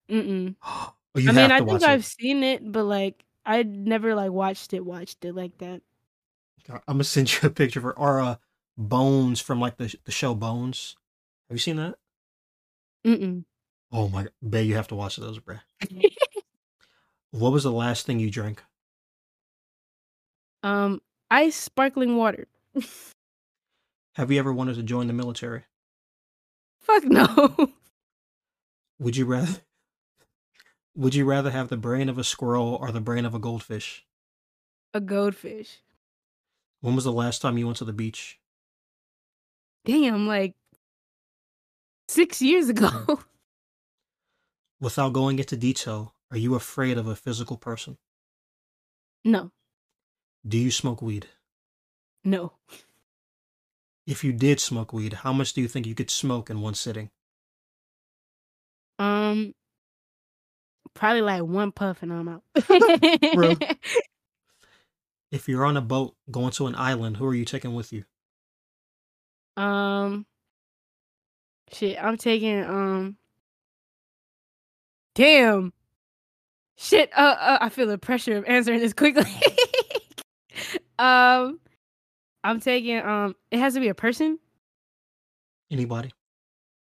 [0.09, 0.55] Mm-mm.
[1.13, 2.05] Oh, you I mean, I think I've it.
[2.05, 5.81] seen it, but like I never like watched it, watched it like that.
[6.69, 7.99] I'm gonna send you a picture of her.
[7.99, 8.35] Or uh,
[8.77, 10.95] Bones from like the the show Bones.
[11.49, 11.95] Have you seen that?
[13.05, 13.43] Mm-mm.
[13.91, 15.59] Oh my, bet you have to watch those, bruh.
[17.31, 18.61] What was the last thing you drank?
[20.63, 21.01] um,
[21.31, 22.47] ice sparkling water.
[24.15, 25.63] Have you ever wanted to join the military?
[26.81, 27.71] Fuck no.
[28.99, 29.61] Would you rather?
[30.93, 34.05] Would you rather have the brain of a squirrel or the brain of a goldfish?
[34.93, 35.77] a goldfish.
[36.81, 38.39] When was the last time you went to the beach?
[39.85, 40.53] Damn, like
[42.09, 43.21] six years ago.
[44.81, 47.97] Without going into detail, are you afraid of a physical person?
[49.23, 49.51] no,
[50.47, 51.27] Do you smoke weed?
[52.23, 52.53] no.
[54.07, 56.73] If you did smoke weed, how much do you think you could smoke in one
[56.73, 57.11] sitting?
[58.97, 59.53] Um,
[60.95, 62.43] probably like one puff and I'm out.
[65.31, 68.03] If you're on a boat going to an island, who are you taking with you?
[69.55, 70.25] Um,
[71.71, 73.17] shit, I'm taking um.
[75.21, 75.71] Damn.
[76.77, 77.11] Shit.
[77.15, 79.31] Uh, uh, I feel the pressure of answering this quickly.
[80.99, 81.59] um,
[82.43, 83.35] I'm taking um.
[83.51, 84.39] It has to be a person.
[85.69, 86.11] Anybody?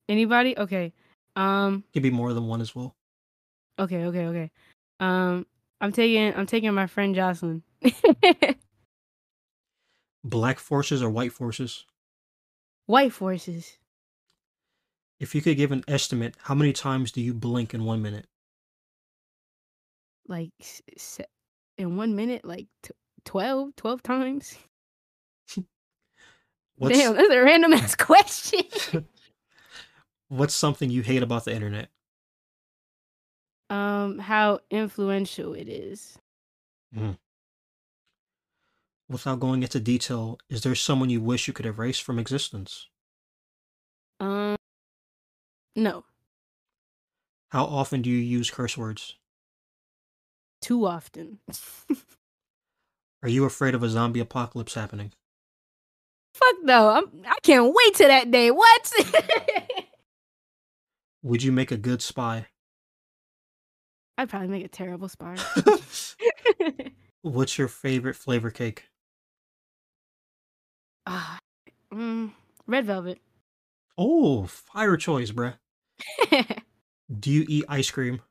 [0.09, 0.57] Anybody?
[0.57, 0.91] Okay.
[1.37, 1.85] Um.
[1.93, 2.93] Could be more than one as well.
[3.79, 4.03] Okay.
[4.03, 4.25] Okay.
[4.25, 4.51] Okay.
[4.99, 5.45] Um.
[5.79, 6.35] I'm taking.
[6.35, 7.63] I'm taking my friend Jocelyn.
[10.25, 11.85] Black forces or white forces?
[12.85, 13.77] White forces.
[15.19, 18.27] If you could give an estimate, how many times do you blink in one minute?
[20.27, 21.21] Like s-
[21.77, 22.91] in one minute, like t-
[23.23, 24.55] 12, 12 times.
[26.77, 28.63] What's Damn, that's a random ass question.
[30.27, 31.89] what's something you hate about the internet?
[33.69, 36.17] um, how influential it is.
[39.09, 42.87] Without going into detail, is there someone you wish you could erase from existence?
[45.75, 46.05] No,
[47.49, 49.15] How often do you use curse words?
[50.61, 51.39] too often.
[53.21, 55.11] Are you afraid of a zombie apocalypse happening?
[56.33, 57.05] Fuck no, I'm.
[57.27, 58.51] I can't wait to that day.
[58.51, 58.91] What?
[61.23, 62.47] Would you make a good spy?
[64.17, 65.35] I'd probably make a terrible spy.
[67.21, 68.85] What's your favorite flavor cake?
[71.05, 71.37] Ah,
[71.93, 72.31] mm,
[72.65, 73.19] red velvet.
[73.97, 75.55] Oh, fire choice, bruh.
[77.19, 78.21] Do you eat ice cream?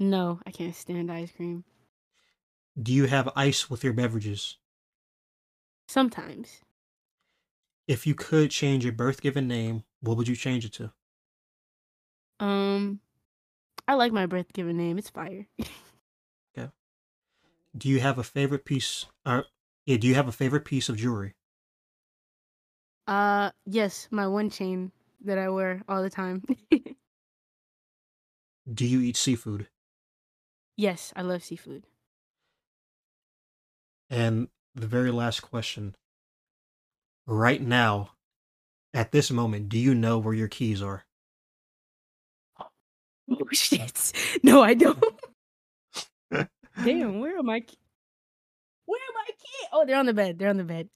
[0.00, 1.64] no, I can't stand ice cream.
[2.82, 4.56] Do you have ice with your beverages?
[5.88, 6.62] Sometimes.
[7.88, 10.92] If you could change your birth given name, what would you change it to?
[12.40, 13.00] Um,
[13.88, 14.98] I like my birth given name.
[14.98, 15.48] It's fire.
[16.56, 16.70] Okay.
[17.74, 19.06] Do you have a favorite piece?
[19.24, 19.44] Uh,
[19.86, 21.34] yeah, do you have a favorite piece of jewelry?
[23.08, 24.92] uh, yes, my one chain
[25.24, 26.44] that I wear all the time.
[28.72, 29.68] Do you eat seafood?
[30.76, 31.84] yes, I love seafood.
[34.10, 35.94] And the very last question.
[37.26, 38.12] Right now,
[38.94, 41.04] at this moment, do you know where your keys are?
[43.30, 44.12] Oh shit!
[44.42, 45.04] No, I don't.
[46.82, 47.62] Damn, where are my?
[48.86, 49.68] Where are my keys?
[49.70, 50.38] Oh, they're on the bed.
[50.38, 50.88] They're on the bed.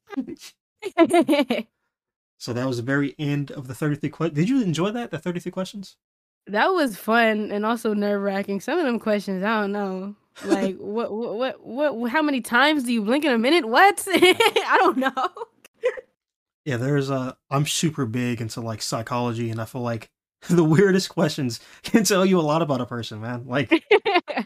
[2.42, 4.36] So that was the very end of the 33 questions.
[4.36, 5.10] Did you enjoy that?
[5.12, 5.96] The 33 questions?
[6.46, 8.60] that was fun and also nerve wracking.
[8.60, 10.16] Some of them questions, I don't know.
[10.44, 12.10] Like what, what, what, what?
[12.10, 13.66] How many times do you blink in a minute?
[13.66, 14.02] What?
[14.08, 15.28] I don't know.
[16.64, 17.36] Yeah, there's a.
[17.50, 20.10] I'm super big into like psychology, and I feel like
[20.48, 23.46] the weirdest questions can tell you a lot about a person, man.
[23.46, 23.84] Like,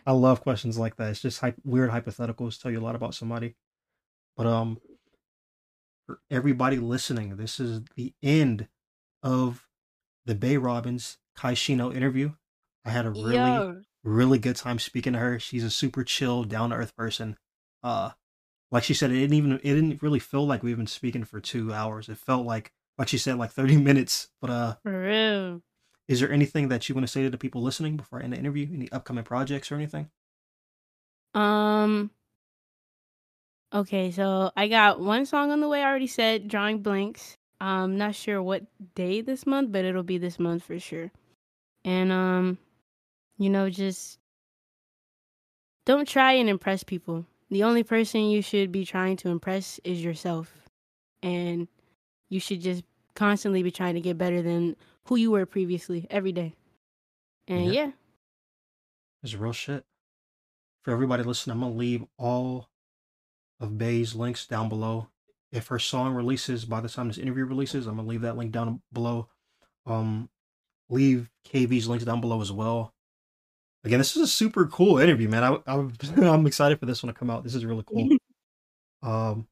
[0.06, 1.10] I love questions like that.
[1.10, 3.54] It's just hy- weird hypotheticals tell you a lot about somebody.
[4.36, 4.78] But um,
[6.06, 8.68] for everybody listening, this is the end
[9.22, 9.66] of
[10.24, 12.32] the Bae Robins Kaishino interview.
[12.84, 15.38] I had a really Yo, really good time speaking to her.
[15.38, 17.36] She's a super chill, down to earth person.
[17.82, 18.10] Uh,
[18.70, 21.40] like she said, it didn't even it didn't really feel like we've been speaking for
[21.40, 22.08] two hours.
[22.08, 24.28] It felt like like she said, like thirty minutes.
[24.40, 25.62] But uh, real.
[26.08, 28.32] is there anything that you want to say to the people listening before I end
[28.32, 28.68] the interview?
[28.72, 30.10] Any upcoming projects or anything?
[31.34, 32.10] Um.
[33.76, 35.82] Okay, so I got one song on the way.
[35.82, 37.36] I already said drawing blanks.
[37.60, 38.62] I'm not sure what
[38.94, 41.12] day this month, but it'll be this month for sure.
[41.84, 42.56] And um,
[43.36, 44.18] you know, just
[45.84, 47.26] don't try and impress people.
[47.50, 50.50] The only person you should be trying to impress is yourself,
[51.22, 51.68] and
[52.30, 52.82] you should just
[53.14, 54.74] constantly be trying to get better than
[55.04, 56.54] who you were previously every day.
[57.46, 57.72] And Yeah.
[57.72, 57.90] yeah,
[59.22, 59.84] It's real shit.
[60.82, 62.70] For everybody listening, I'm gonna leave all
[63.60, 65.08] of Bae's links down below.
[65.52, 68.52] If her song releases by the time this interview releases, I'm gonna leave that link
[68.52, 69.28] down below.
[69.86, 70.28] Um,
[70.88, 72.92] leave KV's links down below as well.
[73.84, 75.44] Again, this is a super cool interview, man.
[75.44, 75.74] I, I
[76.16, 77.44] I'm excited for this one to come out.
[77.44, 78.08] This is really cool.
[79.02, 79.46] Um,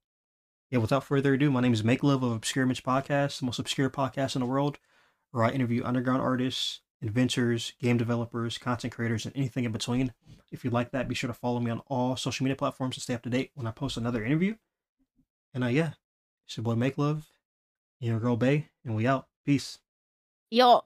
[0.71, 0.79] yeah.
[0.79, 3.89] Without further ado, my name is Make Love of Obscure Image Podcast, the most obscure
[3.89, 4.81] podcast in the world,
[5.31, 10.13] where I interview underground artists, inventors, game developers, content creators, and anything in between.
[10.51, 13.01] If you like that, be sure to follow me on all social media platforms to
[13.01, 14.55] stay up to date when I post another interview.
[15.53, 15.91] And uh, yeah,
[16.47, 17.27] it's your boy Make Love,
[18.01, 19.27] your girl Bae, and we out.
[19.45, 19.79] Peace.
[20.51, 20.85] yo.